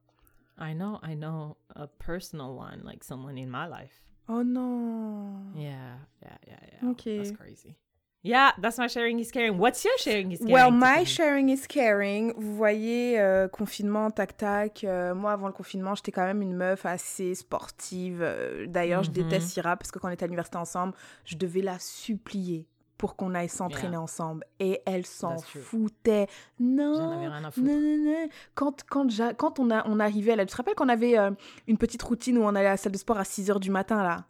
I 0.58 0.72
know, 0.72 0.98
I 1.02 1.14
know 1.14 1.56
a 1.74 1.86
personal 1.86 2.56
one, 2.56 2.82
like 2.84 3.04
someone 3.04 3.36
in 3.36 3.48
my 3.48 3.66
life. 3.68 4.02
Oh 4.28 4.42
non. 4.42 5.52
Yeah, 5.54 5.98
yeah, 6.22 6.38
yeah, 6.46 6.60
yeah. 6.72 6.90
Okay. 6.90 7.18
That's 7.18 7.32
crazy. 7.32 7.76
Yeah, 8.24 8.52
that's 8.58 8.78
my 8.78 8.88
sharing 8.88 9.18
is 9.20 9.30
caring. 9.30 9.58
What's 9.58 9.84
your 9.84 9.92
sharing 9.98 10.32
is 10.32 10.38
caring? 10.38 10.52
Well, 10.54 10.70
my 10.70 11.04
sharing 11.04 11.50
is 11.50 11.66
caring. 11.68 12.32
Vous 12.38 12.56
voyez, 12.56 13.20
euh, 13.20 13.48
confinement, 13.48 14.10
tac 14.10 14.34
tac. 14.38 14.82
euh, 14.82 15.14
moi, 15.14 15.32
avant 15.32 15.46
le 15.46 15.52
confinement, 15.52 15.94
j'étais 15.94 16.10
quand 16.10 16.24
même 16.24 16.40
une 16.40 16.54
meuf 16.54 16.86
assez 16.86 17.34
sportive. 17.34 18.20
euh, 18.22 18.66
D'ailleurs, 18.66 19.02
je 19.02 19.10
Mhm. 19.10 19.14
déteste 19.14 19.48
Syrah 19.50 19.76
parce 19.76 19.90
que 19.90 19.98
quand 19.98 20.08
on 20.08 20.10
était 20.10 20.24
à 20.24 20.26
l'université 20.26 20.56
ensemble, 20.56 20.94
je 21.26 21.36
devais 21.36 21.60
la 21.60 21.78
supplier 21.78 22.66
pour 22.96 23.14
qu'on 23.16 23.34
aille 23.34 23.50
s'entraîner 23.50 23.90
Yeah. 23.92 24.00
ensemble. 24.00 24.46
Et 24.58 24.80
elle 24.86 25.04
s'en 25.04 25.36
foutait. 25.62 26.26
Non. 26.58 26.94
J'en 26.94 27.10
avais 27.10 27.28
rien 27.28 27.44
à 27.44 27.50
foutre. 27.50 27.66
Non, 27.66 27.78
non, 27.78 28.04
non. 28.10 28.28
Quand, 28.54 28.82
quand, 28.88 29.06
quand 29.36 29.58
on, 29.58 29.70
a, 29.70 29.86
on 29.86 30.00
arrivait 30.00 30.32
à 30.32 30.36
la... 30.36 30.46
Tu 30.46 30.52
te 30.52 30.56
rappelles 30.56 30.76
qu'on 30.76 30.88
avait 30.88 31.18
euh, 31.18 31.30
une 31.68 31.76
petite 31.76 32.02
routine 32.02 32.38
où 32.38 32.42
on 32.44 32.54
allait 32.54 32.68
à 32.68 32.70
la 32.70 32.76
salle 32.78 32.92
de 32.92 32.96
sport 32.96 33.18
à 33.18 33.24
6 33.24 33.50
h 33.50 33.60
du 33.60 33.70
matin, 33.70 34.02
là? 34.02 34.24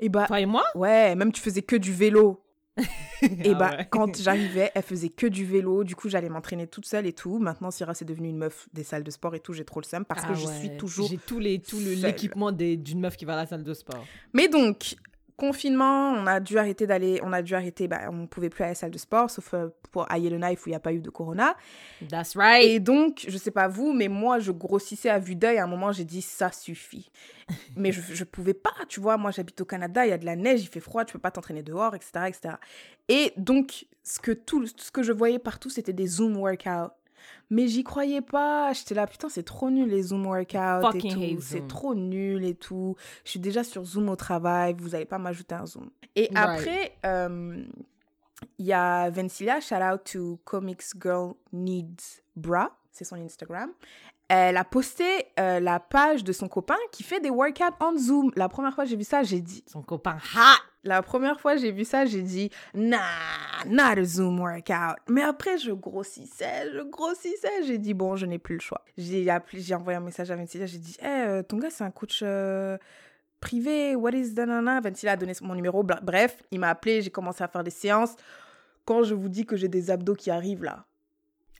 Et 0.00 0.08
bah, 0.08 0.24
Toi 0.28 0.40
et 0.40 0.46
moi? 0.46 0.64
ouais, 0.74 1.14
même 1.14 1.30
tu 1.30 1.42
faisais 1.42 1.60
que 1.62 1.76
du 1.76 1.92
vélo. 1.92 2.40
Et 3.22 3.50
Ah 3.50 3.54
bah, 3.54 3.70
ouais. 3.78 3.86
quand 3.90 4.16
j'arrivais, 4.20 4.70
elle 4.74 4.82
faisait 4.82 5.08
que 5.08 5.26
du 5.26 5.44
vélo. 5.44 5.84
Du 5.84 5.94
coup, 5.96 6.08
j'allais 6.08 6.28
m'entraîner 6.28 6.66
toute 6.66 6.86
seule 6.86 7.06
et 7.06 7.12
tout. 7.12 7.38
Maintenant, 7.38 7.70
Syrah, 7.70 7.94
c'est 7.94 8.04
devenue 8.04 8.28
une 8.28 8.36
meuf 8.38 8.68
des 8.72 8.82
salles 8.82 9.04
de 9.04 9.10
sport 9.10 9.34
et 9.34 9.40
tout. 9.40 9.52
J'ai 9.52 9.64
trop 9.64 9.80
le 9.80 9.84
seum 9.86 10.04
parce 10.04 10.22
que 10.22 10.32
Ah 10.32 10.34
je 10.34 10.46
ouais. 10.46 10.58
suis 10.58 10.76
toujours. 10.76 11.08
J'ai 11.08 11.18
tous 11.18 11.38
les, 11.38 11.58
tout 11.60 11.78
l'équipement 11.78 12.50
des- 12.52 12.76
d'une 12.76 13.00
meuf 13.00 13.16
qui 13.16 13.24
va 13.24 13.34
à 13.34 13.36
la 13.36 13.46
salle 13.46 13.62
de 13.62 13.74
sport. 13.74 14.04
Mais 14.32 14.48
donc, 14.48 14.96
confinement, 15.36 16.12
on 16.12 16.26
a 16.26 16.40
dû 16.40 16.58
arrêter 16.58 16.86
d'aller, 16.86 17.20
on 17.22 17.32
a 17.32 17.42
dû 17.42 17.54
arrêter, 17.54 17.88
bah, 17.88 18.08
on 18.10 18.26
pouvait 18.26 18.50
plus 18.50 18.62
aller 18.62 18.70
à 18.70 18.72
la 18.72 18.74
salle 18.74 18.90
de 18.90 18.98
sport, 18.98 19.30
sauf 19.30 19.54
euh, 19.54 19.68
pour 19.90 20.06
le 20.10 20.38
Knife 20.38 20.64
où 20.64 20.68
il 20.68 20.72
n'y 20.72 20.76
a 20.76 20.80
pas 20.80 20.92
eu 20.92 21.00
de 21.00 21.10
corona. 21.10 21.56
That's 22.08 22.36
right. 22.36 22.64
Et 22.64 22.80
donc, 22.80 23.24
je 23.28 23.36
sais 23.36 23.50
pas 23.50 23.68
vous, 23.68 23.92
mais 23.92 24.08
moi, 24.08 24.38
je 24.38 24.52
grossissais 24.52 25.10
à 25.10 25.18
vue 25.18 25.36
d'œil. 25.36 25.58
À 25.58 25.64
un 25.64 25.66
moment, 25.66 25.92
j'ai 25.92 26.04
dit, 26.04 26.22
ça 26.22 26.52
suffit. 26.52 27.10
mais 27.76 27.92
je, 27.92 28.00
je 28.00 28.24
pouvais 28.24 28.54
pas, 28.54 28.74
tu 28.88 29.00
vois. 29.00 29.16
Moi, 29.16 29.30
j'habite 29.30 29.60
au 29.60 29.64
Canada, 29.64 30.06
il 30.06 30.10
y 30.10 30.12
a 30.12 30.18
de 30.18 30.26
la 30.26 30.36
neige, 30.36 30.62
il 30.62 30.68
fait 30.68 30.80
froid, 30.80 31.04
tu 31.04 31.12
peux 31.12 31.18
pas 31.18 31.30
t'entraîner 31.30 31.62
dehors, 31.62 31.94
etc., 31.94 32.10
etc. 32.28 32.54
Et 33.08 33.32
donc, 33.36 33.86
ce 34.02 34.18
que, 34.18 34.32
tout, 34.32 34.66
ce 34.66 34.90
que 34.90 35.02
je 35.02 35.12
voyais 35.12 35.38
partout, 35.38 35.70
c'était 35.70 35.92
des 35.92 36.06
Zoom 36.06 36.36
workouts. 36.36 36.92
Mais 37.50 37.68
j'y 37.68 37.84
croyais 37.84 38.20
pas. 38.20 38.72
J'étais 38.72 38.94
là, 38.94 39.06
putain, 39.06 39.28
c'est 39.28 39.42
trop 39.42 39.70
nul 39.70 39.88
les 39.88 40.02
Zoom 40.02 40.26
workouts 40.26 40.96
et 40.96 41.12
tout. 41.12 41.40
C'est 41.40 41.66
trop 41.66 41.94
nul 41.94 42.44
et 42.44 42.54
tout. 42.54 42.96
Je 43.24 43.30
suis 43.30 43.40
déjà 43.40 43.64
sur 43.64 43.84
Zoom 43.84 44.08
au 44.08 44.16
travail. 44.16 44.74
Vous 44.78 44.90
n'allez 44.90 45.04
pas 45.04 45.18
m'ajouter 45.18 45.54
un 45.54 45.66
Zoom. 45.66 45.90
Et 46.16 46.30
après, 46.34 46.96
euh, 47.04 47.62
il 48.58 48.66
y 48.66 48.72
a 48.72 49.10
Vencilia, 49.10 49.60
shout 49.60 49.76
out 49.76 50.04
to 50.04 50.40
Comics 50.44 50.84
Girl 51.00 51.34
Needs 51.52 52.22
Bra. 52.36 52.76
C'est 52.90 53.04
son 53.04 53.16
Instagram. 53.16 53.70
Elle 54.28 54.56
a 54.56 54.64
posté 54.64 55.04
euh, 55.38 55.60
la 55.60 55.80
page 55.80 56.24
de 56.24 56.32
son 56.32 56.48
copain 56.48 56.76
qui 56.92 57.02
fait 57.02 57.20
des 57.20 57.30
workouts 57.30 57.64
en 57.80 57.96
Zoom. 57.96 58.32
La 58.36 58.48
première 58.48 58.74
fois 58.74 58.84
que 58.84 58.90
j'ai 58.90 58.96
vu 58.96 59.04
ça, 59.04 59.22
j'ai 59.22 59.40
dit. 59.40 59.62
Son 59.66 59.82
copain 59.82 60.16
hot! 60.34 60.62
La 60.84 61.02
première 61.02 61.40
fois 61.40 61.56
j'ai 61.56 61.72
vu 61.72 61.84
ça, 61.84 62.04
j'ai 62.04 62.22
dit, 62.22 62.50
nah, 62.74 62.98
not 63.66 63.98
a 63.98 64.04
Zoom 64.04 64.40
workout. 64.40 64.96
Mais 65.08 65.22
après, 65.22 65.58
je 65.58 65.72
grossissais, 65.72 66.70
je 66.72 66.82
grossissais. 66.82 67.64
J'ai 67.66 67.78
dit, 67.78 67.94
bon, 67.94 68.16
je 68.16 68.26
n'ai 68.26 68.38
plus 68.38 68.54
le 68.54 68.60
choix. 68.60 68.84
J'ai 68.96 69.26
envoyé 69.74 69.96
un 69.96 70.00
message 70.00 70.30
à 70.30 70.36
Ventila. 70.36 70.66
J'ai 70.66 70.78
dit, 70.78 70.96
hey, 71.00 71.42
ton 71.44 71.58
gars, 71.58 71.70
c'est 71.70 71.84
un 71.84 71.90
coach 71.90 72.20
euh, 72.22 72.76
privé. 73.40 73.96
What 73.96 74.12
is 74.12 74.34
that? 74.34 74.46
Ventila 74.46 75.12
a 75.12 75.16
donné 75.16 75.32
mon 75.42 75.54
numéro. 75.54 75.82
Bref, 75.82 76.36
il 76.50 76.60
m'a 76.60 76.70
appelé. 76.70 77.02
J'ai 77.02 77.10
commencé 77.10 77.42
à 77.42 77.48
faire 77.48 77.64
des 77.64 77.70
séances. 77.70 78.16
Quand 78.84 79.02
je 79.02 79.14
vous 79.14 79.28
dis 79.28 79.46
que 79.46 79.56
j'ai 79.56 79.68
des 79.68 79.90
abdos 79.90 80.14
qui 80.14 80.30
arrivent 80.30 80.64
là, 80.64 80.84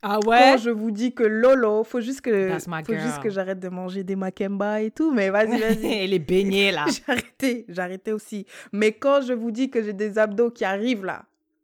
ah 0.07 0.19
ouais? 0.27 0.37
Quand 0.37 0.57
je 0.57 0.69
vous 0.69 0.91
dis 0.91 1.15
que 1.15 1.23
Lolo, 1.23 1.83
faut 1.83 1.99
juste 1.99 2.21
que, 2.21 2.49
faut 2.59 2.93
juste 2.93 3.19
que 3.23 3.31
j'arrête 3.31 3.59
de 3.59 3.69
manger 3.69 4.03
des 4.03 4.15
makemba 4.15 4.81
et 4.83 4.91
tout, 4.91 5.11
mais 5.11 5.31
vas-y, 5.31 5.59
vas-y. 5.59 5.85
et 6.03 6.05
les 6.05 6.19
beignets 6.19 6.71
là. 6.71 6.85
j'ai 6.91 7.01
arrêté, 7.07 7.65
j'ai 7.67 7.81
arrêté 7.81 8.13
aussi. 8.13 8.45
Mais 8.71 8.91
quand 8.91 9.21
je 9.21 9.33
vous 9.33 9.49
dis 9.49 9.71
que 9.71 9.81
j'ai 9.81 9.93
des 9.93 10.19
abdos 10.19 10.51
qui 10.51 10.63
arrivent 10.63 11.05
là. 11.05 11.23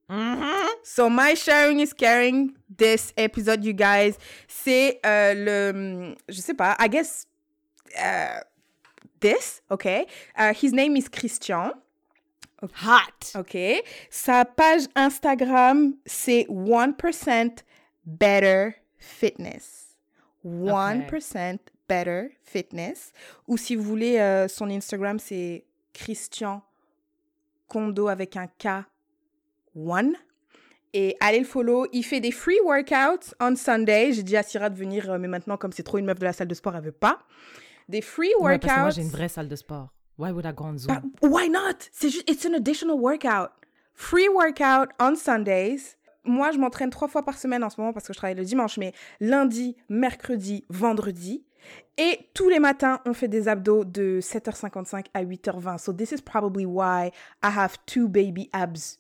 Mm-hmm. 0.10 0.68
So 0.84 1.08
my 1.08 1.36
sharing 1.36 1.82
is 1.82 1.94
caring. 1.96 2.54
This 2.76 3.14
episode, 3.16 3.64
you 3.64 3.74
guys, 3.74 4.16
c'est 4.48 5.00
euh, 5.06 5.34
le, 5.36 6.16
je 6.28 6.42
sais 6.42 6.56
pas, 6.56 6.76
I 6.80 6.89
guess, 6.89 7.28
uh, 7.96 8.42
this, 9.20 9.62
okay. 9.70 10.08
Uh, 10.36 10.52
his 10.52 10.74
name 10.74 10.98
is 10.98 11.08
Christian. 11.12 11.74
Hot. 12.64 13.36
Ok. 13.36 13.56
Sa 14.10 14.46
page 14.46 14.88
Instagram, 14.96 15.94
c'est 16.08 16.48
1% 16.50 17.64
Better 18.20 18.76
Fitness. 18.97 19.95
1% 20.45 21.59
Better 21.88 22.30
Fitness. 22.43 23.12
Ou 23.47 23.57
si 23.57 23.76
vous 23.76 23.84
voulez, 23.84 24.20
euh, 24.20 24.47
son 24.47 24.70
Instagram, 24.70 25.20
c'est 25.20 25.66
Christian 25.93 26.62
Kondo 27.68 28.07
avec 28.07 28.36
un 28.38 28.47
K. 28.47 28.86
One. 29.76 30.14
Et 30.93 31.16
allez 31.22 31.39
le 31.39 31.45
follow. 31.45 31.88
Il 31.93 32.03
fait 32.03 32.20
des 32.20 32.32
free 32.32 32.59
workouts 32.66 33.34
on 33.39 33.55
Sunday. 33.55 34.12
J'ai 34.12 34.24
dit 34.24 34.36
à 34.36 34.43
Syrah 34.43 34.70
de 34.70 34.78
venir, 34.78 35.09
euh, 35.09 35.18
mais 35.18 35.28
maintenant, 35.28 35.57
comme 35.57 35.72
c'est 35.72 35.84
trop 35.84 35.97
une 35.97 36.05
meuf 36.05 36.20
de 36.20 36.26
la 36.26 36.34
salle 36.34 36.49
de 36.49 36.53
sport, 36.53 36.76
elle 36.76 36.84
veut 36.84 36.91
pas. 36.91 37.20
Des 37.88 38.01
free 38.01 38.34
workouts. 38.39 38.68
moi, 38.68 38.89
j'ai 38.89 39.01
une 39.01 39.09
vraie 39.09 39.30
salle 39.30 39.47
de 39.47 39.55
sport. 39.55 39.89
Why 40.18 40.32
would 40.32 40.45
I 40.45 40.53
go 40.53 40.66
on 40.66 40.78
Zoom? 40.78 40.93
Bah, 40.93 41.28
why 41.28 41.49
not? 41.49 41.89
C'est 41.91 42.09
juste, 42.09 42.30
it's 42.30 42.45
an 42.45 42.53
additional 42.53 42.97
workout. 42.99 43.51
Free 43.93 44.28
workout 44.30 44.89
on 44.99 45.16
Sundays 45.16 45.95
moi, 46.24 46.52
je 46.52 46.58
m'entraîne 46.58 46.90
trois 46.90 47.08
fois 47.08 47.24
par 47.24 47.38
semaine 47.38 47.64
en 47.64 47.70
ce 47.70 47.80
moment 47.80 47.94
parce 47.94 48.08
que 48.08 48.14
je 48.14 48.18
travaille 48.18 48.36
le 48.36 48.44
dimanche, 48.44 48.78
mais 48.78 48.94
lundi, 49.20 49.76
mercredi, 49.90 50.66
vendredi. 50.70 51.44
Et 51.98 52.30
tous 52.34 52.50
les 52.50 52.60
matins, 52.60 53.00
on 53.06 53.14
fait 53.14 53.28
des 53.28 53.48
abdos 53.48 53.86
de 53.86 54.20
7h55 54.22 55.06
à 55.14 55.24
8h20. 55.24 55.78
So 55.78 55.94
this 55.94 56.12
is 56.12 56.22
probably 56.22 56.66
why 56.66 57.12
I 57.44 57.50
have 57.56 57.78
two 57.86 58.08
baby 58.08 58.50
abs. 58.54 59.00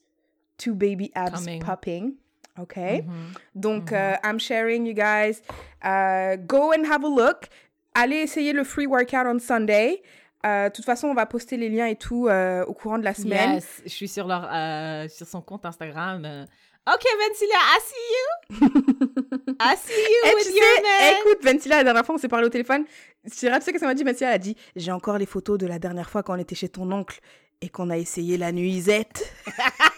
Two 0.57 0.75
baby 0.75 1.11
abs 1.15 1.47
popping. 1.59 2.13
Okay. 2.59 3.01
Mm-hmm. 3.01 3.33
Donc, 3.55 3.91
mm-hmm. 3.91 4.13
Uh, 4.13 4.27
I'm 4.27 4.37
sharing, 4.37 4.85
you 4.85 4.93
guys. 4.93 5.41
Uh, 5.83 6.35
go 6.45 6.71
and 6.71 6.85
have 6.85 7.03
a 7.03 7.07
look. 7.07 7.49
Allez 7.95 8.17
essayer 8.17 8.53
le 8.53 8.63
free 8.63 8.85
workout 8.85 9.25
on 9.25 9.39
Sunday. 9.39 10.01
Euh, 10.45 10.69
de 10.69 10.73
toute 10.73 10.85
façon, 10.85 11.07
on 11.07 11.13
va 11.13 11.25
poster 11.25 11.57
les 11.57 11.69
liens 11.69 11.85
et 11.85 11.95
tout 11.95 12.27
euh, 12.27 12.65
au 12.65 12.73
courant 12.73 12.97
de 12.97 13.03
la 13.03 13.13
semaine. 13.13 13.55
Yes, 13.55 13.81
je 13.83 13.89
suis 13.89 14.07
sur, 14.07 14.27
leur, 14.27 14.49
euh, 14.51 15.07
sur 15.07 15.27
son 15.27 15.41
compte 15.41 15.65
Instagram. 15.65 16.47
Ok, 16.87 17.03
Ventilia, 17.19 17.57
I 17.59 17.79
see 17.85 18.07
you. 18.11 18.67
I 19.59 19.75
see 19.77 19.93
you 19.93 20.31
Et 20.31 20.33
with 20.35 20.47
tu 20.47 20.53
your 20.53 20.63
sais, 20.63 20.81
man. 20.81 21.13
Écoute, 21.19 21.43
Ventilia, 21.43 21.77
la 21.77 21.83
dernière 21.83 22.05
fois, 22.05 22.15
on 22.15 22.17
s'est 22.17 22.27
parlé 22.27 22.47
au 22.47 22.49
téléphone. 22.49 22.85
Tu 23.25 23.37
sais 23.37 23.61
ce 23.61 23.69
que 23.69 23.77
ça 23.79 23.85
m'a 23.85 23.93
dit, 23.93 24.03
Ventilia 24.03 24.29
Elle 24.29 24.35
a 24.35 24.39
dit 24.39 24.57
J'ai 24.75 24.91
encore 24.91 25.19
les 25.19 25.27
photos 25.27 25.59
de 25.59 25.67
la 25.67 25.77
dernière 25.77 26.09
fois 26.09 26.23
quand 26.23 26.33
on 26.33 26.39
était 26.39 26.55
chez 26.55 26.69
ton 26.69 26.91
oncle 26.91 27.19
et 27.61 27.69
qu'on 27.69 27.91
a 27.91 27.97
essayé 27.97 28.37
la 28.37 28.51
nuisette. 28.51 29.31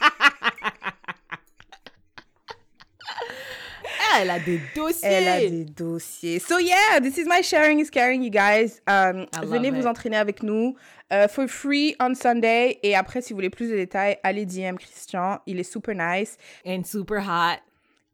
Elle 4.20 4.30
a 4.30 4.40
des 4.40 4.60
dossiers. 4.76 5.10
Elle 5.10 5.28
a 5.28 5.40
des 5.40 5.66
dossiers. 5.66 6.40
So 6.40 6.60
yeah, 6.60 7.00
this 7.02 7.18
is 7.18 7.26
my 7.26 7.42
sharing 7.42 7.80
is 7.80 7.90
caring, 7.90 8.24
you 8.24 8.30
guys. 8.30 8.82
Um, 8.88 9.26
venez 9.44 9.72
vous 9.72 9.88
entraîner 9.88 10.18
avec 10.18 10.44
nous. 10.44 10.76
Uh, 11.12 11.28
for 11.28 11.48
free 11.48 11.96
on 12.00 12.16
Sunday. 12.16 12.80
Et 12.84 12.96
après, 12.96 13.22
si 13.22 13.34
vous 13.34 13.38
voulez 13.38 13.50
plus 13.50 13.70
de 13.70 13.76
détails, 13.76 14.18
allez 14.24 14.46
DM 14.46 14.76
Christian. 14.78 15.40
Il 15.46 15.60
est 15.60 15.72
super 15.72 15.96
nice. 15.96 16.38
And 16.66 16.84
super 16.84 17.24
hot. 17.24 17.60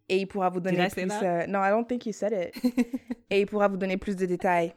Et 0.07 0.17
il 0.17 0.25
pourra 0.27 0.49
vous 0.49 0.59
donner 0.59 0.87
plus. 0.89 1.03
Uh, 1.03 1.45
no, 1.47 1.59
I 1.59 1.69
don't 1.69 1.87
think 1.87 2.05
you 2.05 2.13
said 2.13 2.33
it. 2.33 2.55
Et 3.29 3.41
il 3.41 3.45
pourra 3.45 3.67
vous 3.67 3.77
donner 3.77 3.97
plus 3.97 4.15
de 4.15 4.25
détails. 4.25 4.73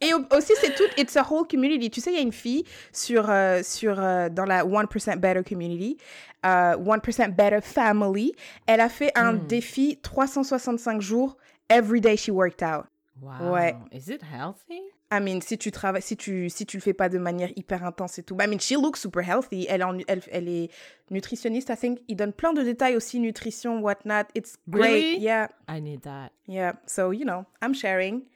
Et 0.00 0.12
aussi, 0.14 0.52
c'est 0.60 0.74
tout, 0.74 0.84
it's 0.96 1.16
a 1.16 1.26
whole 1.28 1.46
community. 1.46 1.90
Tu 1.90 2.00
sais, 2.00 2.12
il 2.12 2.16
y 2.16 2.18
a 2.18 2.22
une 2.22 2.32
fille 2.32 2.64
sur, 2.92 3.28
euh, 3.28 3.62
sur, 3.64 3.98
euh, 3.98 4.28
dans 4.28 4.44
la 4.44 4.64
1% 4.64 5.16
Better 5.16 5.42
Community, 5.42 5.96
1% 6.44 7.22
euh, 7.24 7.28
Better 7.28 7.60
Family. 7.60 8.32
Elle 8.66 8.80
a 8.80 8.88
fait 8.88 9.10
un 9.16 9.32
hmm. 9.32 9.46
défi 9.46 9.98
365 10.02 11.00
jours, 11.00 11.36
every 11.68 12.00
day 12.00 12.16
she 12.16 12.30
worked 12.30 12.62
out. 12.62 12.86
Wow. 13.20 13.52
Ouais. 13.52 13.74
Is 13.92 14.08
it 14.08 14.22
healthy? 14.22 14.80
I 15.10 15.20
mean, 15.20 15.40
si 15.40 15.56
tu 15.56 15.72
travailles, 15.72 16.02
si 16.02 16.16
tu, 16.16 16.50
si 16.50 16.66
tu 16.66 16.76
le 16.76 16.82
fais 16.82 16.92
pas 16.92 17.08
de 17.08 17.18
manière 17.18 17.50
hyper 17.56 17.82
intense 17.84 18.18
et 18.18 18.22
tout. 18.22 18.36
I 18.40 18.46
mean, 18.46 18.60
she 18.60 18.72
looks 18.72 19.00
super 19.00 19.22
healthy. 19.22 19.66
Elle, 19.68 19.82
elle, 20.06 20.20
elle 20.30 20.48
est 20.48 20.70
nutritionniste, 21.10 21.70
I 21.70 21.76
think. 21.76 22.00
Il 22.08 22.16
donne 22.16 22.32
plein 22.32 22.52
de 22.52 22.62
détails 22.62 22.94
aussi, 22.94 23.18
nutrition, 23.18 23.80
whatnot. 23.80 24.26
It's 24.34 24.56
great. 24.68 24.84
Really? 24.84 25.18
Yeah. 25.18 25.48
I 25.66 25.80
need 25.80 26.02
that. 26.02 26.30
Yeah. 26.46 26.74
So, 26.86 27.10
you 27.10 27.24
know, 27.24 27.46
I'm 27.62 27.74
sharing. 27.74 28.26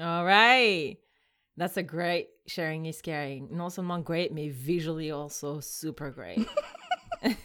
All 0.00 0.24
right. 0.24 0.96
That's 1.56 1.76
a 1.76 1.82
great 1.82 2.28
sharing 2.46 2.86
is 2.86 3.00
caring. 3.00 3.48
Non 3.50 3.70
seulement 3.70 4.04
great, 4.04 4.32
mais 4.32 4.48
visually 4.48 5.10
also 5.10 5.60
super 5.60 6.10
great. 6.10 6.46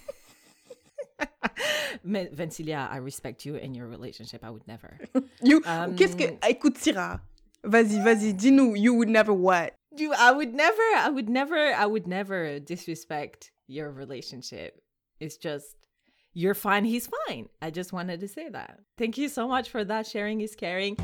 Vencilia, 2.06 2.90
I 2.90 2.98
respect 2.98 3.46
you 3.46 3.56
and 3.56 3.76
your 3.76 3.88
relationship. 3.88 4.44
I 4.44 4.50
would 4.50 4.68
never. 4.68 4.98
You, 5.44 5.62
um, 5.66 5.96
qu'est-ce 5.96 6.16
que, 6.16 6.38
écoute, 6.44 6.78
Syrah. 6.78 7.22
Vas-y, 7.64 8.04
vas-y, 8.04 8.32
dis-nous, 8.32 8.76
you 8.76 8.94
would 8.94 9.10
never 9.10 9.34
what? 9.34 9.76
You, 9.96 10.14
I 10.14 10.32
would 10.32 10.54
never, 10.54 10.82
I 10.98 11.10
would 11.10 11.30
never, 11.30 11.74
I 11.74 11.86
would 11.86 12.08
never 12.08 12.60
disrespect 12.60 13.52
your 13.68 13.92
relationship. 13.92 14.82
It's 15.20 15.38
just, 15.38 15.76
you're 16.34 16.56
fine, 16.56 16.86
he's 16.86 17.10
fine. 17.28 17.50
I 17.62 17.72
just 17.72 17.94
wanted 17.94 18.20
to 18.22 18.28
say 18.28 18.50
that. 18.50 18.80
Thank 18.98 19.18
you 19.18 19.30
so 19.30 19.48
much 19.48 19.70
for 19.70 19.84
that. 19.84 20.08
Sharing 20.08 20.42
is 20.42 20.56
caring. 20.56 20.98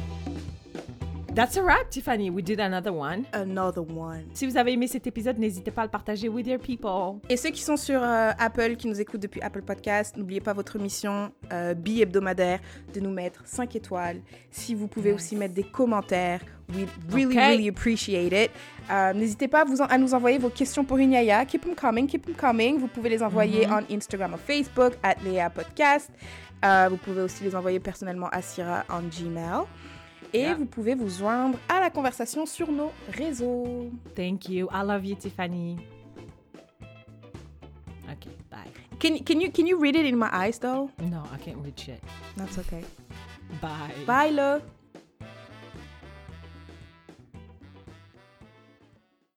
That's 1.38 1.56
a 1.56 1.62
wrap, 1.62 1.92
Tiffany. 1.92 2.32
We 2.32 2.42
did 2.42 2.60
another 2.60 2.92
one. 2.92 3.28
Another 3.32 3.84
one. 3.84 4.24
Si 4.34 4.48
vous 4.48 4.58
avez 4.58 4.74
aimé 4.74 4.88
cet 4.88 5.06
épisode, 5.06 5.38
n'hésitez 5.38 5.70
pas 5.70 5.84
à 5.84 5.86
le 5.86 5.92
partager 5.92 6.30
with 6.30 6.48
your 6.48 6.58
people. 6.58 7.22
Et 7.30 7.38
ceux 7.38 7.52
qui 7.52 7.62
sont 7.62 7.78
sur 7.78 8.02
euh, 8.02 8.32
Apple, 8.40 8.76
qui 8.76 8.88
nous 8.88 9.00
écoutent 9.00 9.22
depuis 9.22 9.40
Apple 9.42 9.62
Podcast, 9.62 10.18
n'oubliez 10.18 10.42
pas 10.42 10.54
votre 10.54 10.80
mission 10.80 11.32
euh, 11.54 11.76
bi-hebdomadaire 11.76 12.60
de 12.92 13.00
nous 13.02 13.12
mettre 13.12 13.44
5 13.46 13.76
étoiles. 13.76 14.20
Si 14.50 14.74
vous 14.74 14.88
pouvez 14.88 15.12
aussi 15.12 15.36
mettre 15.36 15.54
des 15.54 15.62
commentaires, 15.62 16.42
we 16.74 16.88
really, 17.12 17.38
really 17.38 17.70
appreciate 17.70 18.34
it. 18.34 18.50
Euh, 18.90 19.14
n'hésitez 19.14 19.48
pas 19.48 19.62
à, 19.62 19.66
vous 19.66 19.78
à, 19.80 19.96
nous 20.00 20.16
envoyer 20.16 20.40
vos 20.40 20.50
questions 20.50 20.84
pour 20.84 21.00
Inyaya. 21.00 21.46
Keep 21.46 21.66
them 21.66 21.76
coming, 21.76 22.08
keep 22.08 22.26
them 22.26 22.34
coming. 22.34 22.80
Vous 22.80 22.88
pouvez 22.88 23.10
les 23.10 23.22
envoyer 23.22 23.68
en 23.68 23.82
mm-hmm. 23.82 23.96
Instagram 23.98 24.34
ou 24.34 24.38
Facebook, 24.38 24.94
at 25.04 25.18
Léa 25.24 25.52
Podcast. 25.52 26.10
vous 26.90 26.98
pouvez 26.98 27.22
aussi 27.22 27.44
les 27.44 27.56
envoyer 27.56 27.80
personnellement 27.80 28.30
à 28.30 28.42
Syrah 28.42 28.86
en 28.90 29.02
Gmail. 29.02 29.68
Et 30.34 30.54
vous 30.54 30.66
pouvez 30.66 30.96
vous 30.96 31.10
joindre 31.10 31.58
à 31.70 31.80
la 31.80 31.90
conversation 31.90 32.46
sur 32.46 32.72
nos 32.72 32.92
réseaux. 33.10 33.90
Thank 34.16 34.50
you. 34.50 34.68
I 34.72 34.84
love 34.84 35.06
you, 35.06 35.16
Tiffany. 35.16 35.78
Okay, 38.12 38.36
bye. 38.50 38.72
Can, 39.00 39.20
can, 39.24 39.40
you, 39.40 39.52
can 39.52 39.66
you 39.66 39.80
read 39.80 39.96
it 39.96 40.06
in 40.06 40.18
my 40.18 40.30
eyes, 40.32 40.60
though? 40.60 40.90
No, 41.02 41.24
I 41.34 41.38
can't 41.38 41.58
read 41.64 41.80
shit. 41.80 42.02
That's 42.36 42.58
okay. 42.60 42.84
Bye. 43.62 43.92
Bye, 44.06 44.30
love. 44.30 44.62